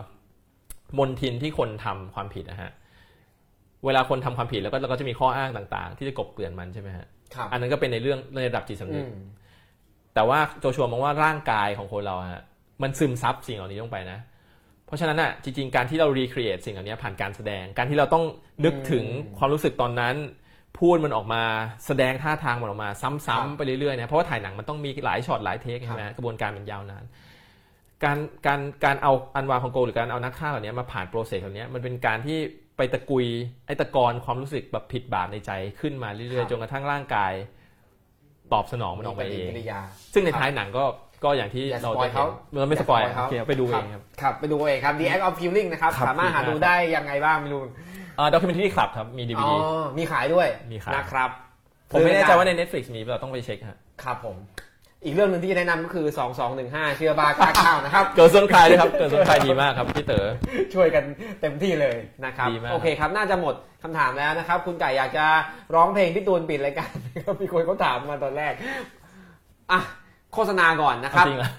[0.98, 2.70] มนทินที่คนทำความผิดนะฮะ
[3.84, 9.12] เวลาคนทำความผิดแล้วก็เราก็จะมีข้ออ้างต่างๆ ที่จะกลบเกลื่อนมันใช่ไหมฮะครับอันนั้นก็เป็นในเรื่องในระดับจิตสำอืนึกม
[10.14, 12.42] แต่ว่าโจชัวมองว่าร่างกายของคนเราฮะ
[12.82, 14.18] มันซึมซับสิ่งเหล่านี้ลงไปนะ
[14.86, 18.24] เพราะฉะนั้นอะจริงๆ การที่เรา recreate สิ่งเหล่านี้ผ่านการแสดง การที่เราต้อง
[18.64, 20.14] นึกถึงอืมความรู้สึกตอนนั้น
[20.78, 21.42] พูดมันออกมา
[21.86, 27.04] แสดงท่าทางมันออกมา ซ้ำครับๆไปเรื่อยๆนะเพราะว่าถ่ายหนังมันต้องมีหลายช็อตหลาย take ครับใช่ไหมกระบวนการมันยาวนาน
[28.04, 32.38] การการการเอาอันวาคองโกหรือการเอานักฆ่าเหล่านี้มาผ่าน process เหล่านี้มันเป็นการที่
[32.76, 33.26] ไปตะกุย
[33.66, 35.50] ไอ้ตะกอนความรู้สึกแบบผิดบาปในใจ
[35.80, 37.32] ขึ้นมาเรื่อยๆจนกระทั่งร่างกาย
[38.52, 39.80] ตอบสนองมันออกมาเอปฏิงกิริยา
[40.12, 40.84] ซึ่งในท้ายหนังก็
[41.24, 47.97] ก็อย่างที่อย่าเราสปอยจะเขาเห็นเราไม่สปอยอย่าสปอยเขาโอเคไปดูเองครับครับไปดูเองครับ The Act of Killing นะครับครับสามารถหาดีมากดูได้ยังไงบ้างไม่รู้อ่า
[48.32, 49.56] ด็อกิเมนทรีคลับครับ มีดีอ๋วีอดี
[49.98, 51.30] มีขายด้วยมีขาย นะครับ
[51.90, 54.36] ผมไม่แน่ใจว่าซื้ในอได้ Netflix มีเราต้องไปเช็คฮะครับผม
[55.04, 56.06] อีกเรื่องหนึ่งที่จะแนะนำก็คือ
[56.52, 60.26] 2215 เชื่อบ้ากล้าข้าวนะครับ เกิดส่วนคลายด้วยครับ เกิดส่วนคลายดีมากครับพี่เต๋อ
[60.74, 61.04] ช่วยกัน
[61.40, 65.26] เต็มที่เลยนะครับ ดีมาก โอเคครับน่าจะหมดคำถามแล้วนะครับ คุณไก่อยากจะ
[65.74, 66.92] ร้องเพลงพี่ตูนปิดรายการ
[67.24, 68.52] ครับมีคนเขาถามมาตอนแรก
[69.72, 69.80] อะ
[70.34, 71.50] โฆษณาก่อนนะครับ จริงเหรอ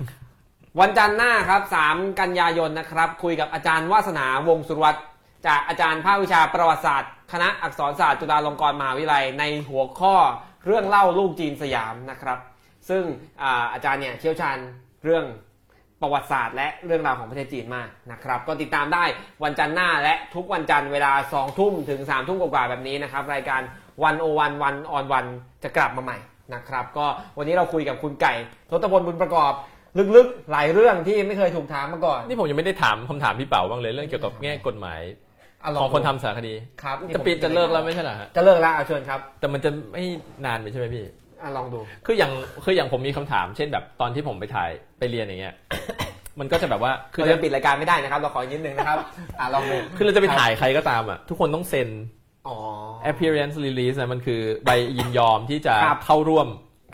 [0.80, 1.62] วันจันทร์หน้าครับ
[1.92, 5.00] 3 กันยายนนะครับ คุยกับอาจารย์วาสนาวงศ์สุรวัตร
[5.48, 10.16] จากอาจารย์ภาควิชาประวัติศาสตร์ คณะอักษรศาสตร์จุฬาลงกรณ์มหาวิทยาลัยในหัวข้อ
[10.66, 12.40] เรื่องเล่าลูกจีนสยามนะครับ
[12.90, 13.04] ซึ่ง
[13.42, 14.58] อาอาจารย์เนี่ยเชี่ยวชาญ
[15.04, 15.26] เรื่อง
[16.02, 19.04] ประวัติศาสตร์ และเรื่องราวของประเทศจีนมากนะครับ ก็ติดตามได้
[19.44, 23.62] วันจันทร์หน้าและทุกวันจันทร์เวลา2ทุ่มถึง3ทุ่มกว่าๆแบบนี้นะครับ รายการ
[24.04, 25.26] วันโอวันวันออนวัน
[25.64, 26.18] จะกลับมาใหม่
[26.54, 27.06] นะครับ ก็
[27.38, 28.34] วันนี้เราคุยกับคุณไก่
[28.70, 29.54] ทศพลบุญประกอบ
[30.16, 35.02] ลึกๆ หลายเรื่องที่ไม่เคยถูกถามมาก่อน นี่ผมยังไม่ได้ถามคำถามพี่เป๋าบ้างเลยเรื่องเกี่ยวกับแง่กฎหมาย
[35.82, 36.54] ของคนทำสารคดี
[36.84, 40.04] ครับจะปิดจะเลิกแล้วไม่ใช่เหรอฮะจะเลิกแล้วเอาเชิญครับ แต่มันจะไม่
[40.46, 41.06] นานไปใช่ไหมพี่
[41.42, 42.32] อะลองดู คืออย่าง
[42.64, 44.70] คืออย่างผมมีคำถาม เช่นแบบตอนที่ผมไปถ่าย
[45.00, 45.56] ไปเรียนอย่างเงี้ย
[46.40, 48.98] มันก็จะแบบว่าคืคืออเราจะจะปิดรายการไม่ได้นะครับ เราขออีกนิดนึงนะครับ
[49.40, 51.90] อ่าลองดูคือเราจะไปถ่ายใครก็ตามอะทุกคนต้องเซ็น
[52.48, 52.58] อ๋อ
[53.12, 56.48] appearance release นะมันคือใบยินยอมที่จะครับเข้าร่วม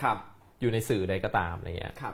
[0.03, 0.17] ครับ
[0.61, 2.13] อยู่ในสื่อใดก็ตามอะไรเงี้ยครับ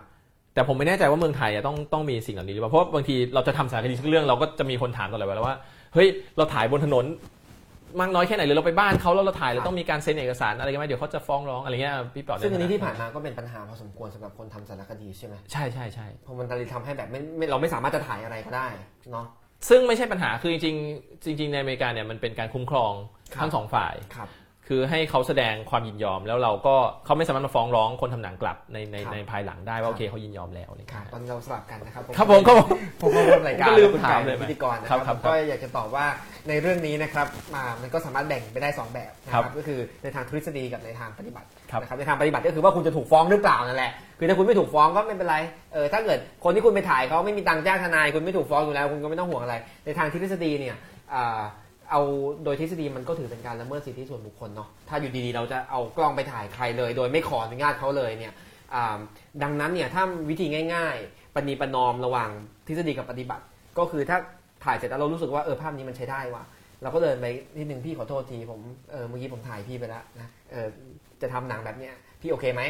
[0.54, 5.56] แต่ผมไม่แน่ใจว่าเมืองไทยอะต้องต้องมีสิ่งเหล่านี้หรือเปล่าเพราะว่าบางทีเราจะทำสารคดีสักเรื่องเราก็จะมีคนถามตลอดเวลาว่า
[5.94, 6.08] เฮ้ย
[6.38, 7.06] เราถ่ายบนถนน
[8.00, 18.68] มากน้อยแค่ไหนหรือเราไปบ้านเขาแล้วเราถ่ายเราต้องมีการเซ็นเอกสารอะไรกันไหมเดี๋ยวเขาจะฟ้องร้องอะไรเงี้ยพี่เป๋าซึ่งอันนี้ใฐที่ผ่านมาก็เป็นปัญหาพอสมควรสำหรับคนทำสารคดีใช่ไหมใช่ใช่ใช่เพราะมันเลยทำให้แบบไม่ไม่เราไม่สามารถจะถ่ายอะไรก็ได้
[19.12, 19.26] เนาะ
[19.70, 22.94] ซึ่งไม่ใช่ปัญหาคือจริงๆจริงๆในอเมริกาเนี่ยมันเป็นการคุ้มครอง
[23.34, 23.94] ครับทั้งสองฝ่าย
[24.72, 26.76] ครับคือให้เขาแสดงความยินยอมแล้วเราก็
[27.06, 32.70] เขาไม่สามารถมาฟ้องร้องคนทำหนังกลับในในครับในภายหลังได้ครัว่าบโอเคเขายินยอมแล้วอะไรครัเงี้บยตอนนี้เราสลับกันนะครับครับผมครับผม
[33.02, 36.06] ผมก็ร่วมรายการก็ลืมคุณถามไก่เลยไหมพิธีกรนะคครัรับบครับก็อยากจะตอบว่า
[36.50, 45.38] ในเรื่องนี้นะครับมามันก็สามารถแบ่งไปได้สองแบบนะคครัรับบก็คือในทางทฤษฎีกับในทางปฏิบัติครับนะครับในทางปฏิบัติก็คือว่าคุณจะถูกฟ้องหรือเปล่านั่นแหละคือถ้าคุณไม่ถูกฟ้องก็ไม่เป็นไร
[45.74, 50.76] เออถ้าเกิดคนที่คุณไปถ่ายเขาไม่มีตังค์จ้างทนาย คุณไม่ถูกฟ้องอยู่แล้ว คุณก็ไม่ต้องห่วงอะไร ในทางทฤษฎีเนี่ย
[51.14, 51.42] อ่า
[51.92, 52.02] เอา
[52.44, 58.34] โดยทฤษฎีมันก็ถือเป็นการละเมิดสิทธิส่วนบุคคลเนาะถ้าอยู่ดีๆ เราจะเอากล้องไปถ่ายใครเลย โดยไม่ขออนุญาตเขาเลยเนี่ย
[59.44, 62.30] ดังนั้นเนี่ยถ้าวิธีง่ายๆปณีประนอมระหว่าง
[62.68, 63.44] ทฤษฎีกับปฏิบัติ
[63.78, 64.18] ก็คือถ้า
[64.66, 66.44] ถ่ายเสร็จแล้วเรารู้สึกว่าเออภาพนี้มันใช้ได้ว่ะ
[66.82, 67.26] เราก็เดินไป
[67.58, 68.60] นิดนึงพี่ขอโทษทีผม
[68.92, 70.68] เออเมื่อกี้ผมถ่ายพี่ไปแล้วนะเออ
[71.22, 72.62] จะทำหนังแบบเนี้ยพี่โอเคไหม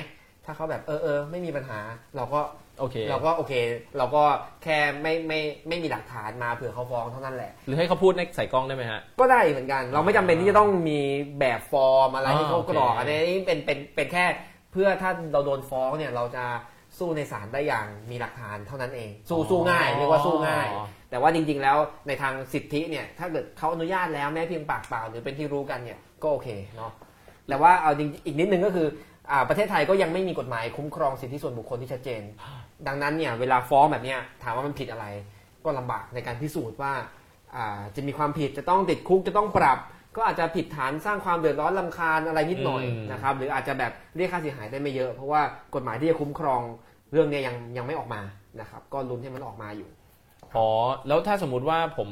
[0.45, 1.79] ถ้าเขาแบบเออเออไม่มีปัญหา
[2.15, 2.41] เราก็
[2.79, 3.53] โอเคเราก็โอเค
[3.97, 4.23] เราก็
[4.63, 10.99] แค่ไม่ไม่ไม่มีหลักฐานมาเผื่อเขาฟ้องเท่านั้นแหละ หรือให้เขาพูดในใส่กล้องได้ไหมฮะ ก็ได้เหมือนกัน เราไม่จำเป็นที่จะต้องมี
[11.39, 14.25] แบบฟอร์มอะไรอ่าที่เขากรอกโอเคอันนี้เป็นเป็นเป็นแค่
[14.71, 16.45] เพื่อถ้าเราโดนฟ้องเนี่ยเราจะ
[16.97, 21.77] สู้ในศาลได้อย่างมีหลักฐานเท่านั้นเอง สู้สู้ง่ายเรียกว่าสู้ง่ายอ๋อแต่ว่าจริง ๆ แล้ว
[22.07, 26.91] ในทางสิทธิเนี่ยถ้าเกิดเขาอนุญาตแล้วแม้เพียงปากเปล่าหรือเป็นที่รู้กันเนี่ยก็โอเคเนาะ
[27.47, 29.10] แต่ว่าเอาจริงอีกนิดนึงก็คืออ่า
[29.49, 32.21] ประเทศไทยก็ยังไม่มีกฎหมายคุ้มครองสิทธิส่วนบุคคลที่ชัดเจน
[32.87, 35.05] ดังนั้นเนี่ยเวลาฟ้องแบบเนี้ยถามว่ามันผิดอะไร
[35.65, 36.93] ก็ลำบากในการพิสูจน์ว่า
[37.55, 39.79] อ่าจะมีความผิดจะต้องติดคุกจะต้องปรับ
[40.15, 45.41] ก็อาจจะผิดฐานสร้างความเดือดร้อนลำคาญอะไรนิดหน่อยอืมนะครับหรืออาจจะแบบเรียกค่าเสียหายได้ไม่เยอะ เพราะว่า
[45.75, 46.61] กฎหมายที่จะคุ้มครอง
[47.13, 48.21] เรื่องเนี้ยยังยังไม่ออกมา
[48.59, 49.89] นะครับก็ลุ้นให้มันออกมาอยู่
[50.55, 50.67] อ๋อ
[51.07, 52.09] แล้วถ้าสมมุติว่าผม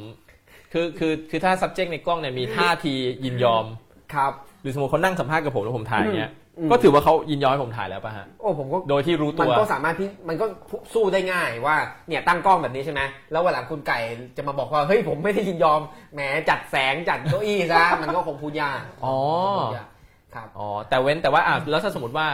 [0.73, 2.93] คือคือคือถ้า subject ในกล้องเนี่ยมีท่าที
[3.25, 3.65] ยินยอม
[4.13, 4.31] ครับ
[4.61, 6.38] หรือสมมติเขานั่งสัมภาษณ์กับผมแล้วผมถ่ายเงี้ยอืม
[6.71, 10.45] ก็ถือว่าเขายินยอมให้ผมถ่ายแล้วป่ะฮะโอ้ผมก็โดยที่รู้มัตันวก็สามารถที่มันก็
[10.93, 11.75] สู้ได้ง่ายว่า
[12.07, 13.01] เนี่ยตั้งกล้องแบบนี้ใช่ไหม
[13.31, 13.99] แล้ววันหลังคุณไก่
[14.37, 15.81] จะมาบอกว่าเฮ้ยผมไม่ได้ยินยอม
[16.13, 16.19] แหม
[16.49, 19.15] จัดแสงจัดเก้าอี้ซะมันก็คงพูดยากอ๋อ
[19.59, 19.87] พูดยาก
[20.35, 22.27] ครับอ๋อแต่เว้นแต่ว่าอะแล้วถ้าสมมติว่า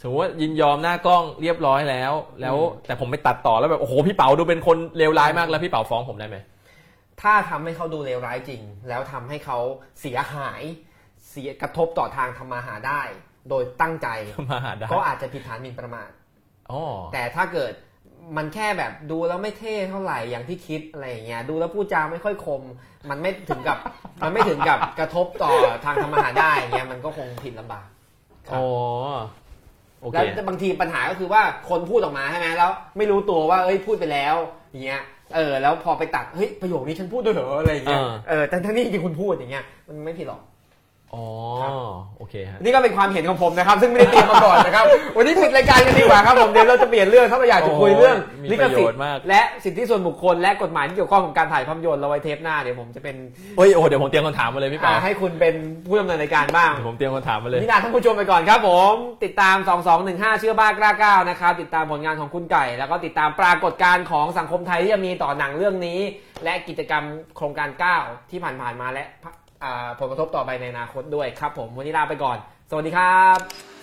[0.00, 6.36] สมมติว่ายินยอมหน้ากล้องเรียบร้อยแล้ว แล้วอืมแต่ผมไปตัดต่อแล้วแบบโอ้โหพี่เป๋าดูเป็นคนเลวร้ายมากแล้วพี่เป๋าฟ้องผมได้ไหม
[7.22, 9.58] ถ้าทำให้เขาดูเลวร้ายจริง แล้วทำให้เขา
[10.00, 10.62] เสียหาย
[11.30, 13.02] เสียกระทบต่อทางทำมาหาได้
[13.50, 14.08] โดยตั้งใจ
[14.50, 16.10] มาหาได้ก็อาจจะผิดฐานหมิ่นประมาท
[16.70, 16.82] อ๋อ
[17.12, 17.72] แต่ถ้าเกิด
[18.36, 22.62] มันแค่แบบดูแล้วไม่เท่เท่าไหร่อย่างที่คิดอะไรอย่างเงี้ยดูแล้วพูดจาไม่ค่อยคม
[23.10, 23.78] มันไม่ถึงกับ
[24.22, 25.50] มันไม่ถึงกับกระทบต่อ
[25.84, 27.86] ทางทำมาหาได้อย่างเงี้ยมันก็คงผิดลำบาก
[28.48, 28.66] ครับอ๋อ
[30.00, 34.36] โอเคแล้วบางทีปัญหาก็คือว่าคนพูดออกมาใช่ไหมแล้ว ไม่รู้ตัวว่าเอ้ยพูดไปแล้ว
[34.70, 35.02] อย่างเงี้ย
[35.34, 40.40] เออแล้วพอไปตัดเฮ้ยประโยคนี้ฉันพูดด้วยเหรออะไรอย่างเงี้ยอ่าเออแต่ทั้งนี้จริงๆคุณพูดอย่างเงี้ยมันไม่ผิดหรอก
[41.14, 41.24] อ๋อ
[41.62, 41.72] ครับ
[42.18, 44.84] โอเคฮะนี่ก็เป็นความเห็นของผมนะครับ ซึ่งไม่ได้เตรียมมาก่อนนะครับ
[45.16, 53.16] วันนี้ปิดรายการกันดีกว่าครับผมเดี๋ยวเราจะเปลี่ยนเรื่องถ้าเราอยากจะคุยเรื่องโอ้ยมีลิขสิทประโยชน์ธิ์มากและสิทธิส่วนบุคคลและกฎหมายที่เกี่ยวข้องกับการถ่ายภาพยนตร์เราไว้เทปหน้าเดี๋ยวผมจะเป็น
[53.56, 55.54] เฮ้ยโอ้เดี๋ยวผมเตรียมคำถามมาเลยพี่เป๋าอ่าให้คุณเป็น
[55.86, 58.94] ผู้ดำเนินรายการบ้างเดี๋ยวผมเตรียมคำถามมาเลยนี่นาท่านผู้ชมไปก่อนครับผม
[59.24, 59.56] ติดตาม
[59.98, 66.00] 2215 เชื่อบ้ากล้าก้าวนะครับติดตามผลงานของคุณไก่ แล้วก็ติดตามปรากฏการณ์ของสังคมไทยที่จะมีต่อหนังเรื่องนี้
[66.44, 67.04] และกิจกรรม
[67.36, 69.32] โครงการก้าวที่ผ่านๆมาและอ่า
[69.98, 72.36] ผลกระทบต่อไปในอนาคตด้วยครับผมวันนี้ลาไปก่อน
[72.70, 73.77] สวัสดีครับ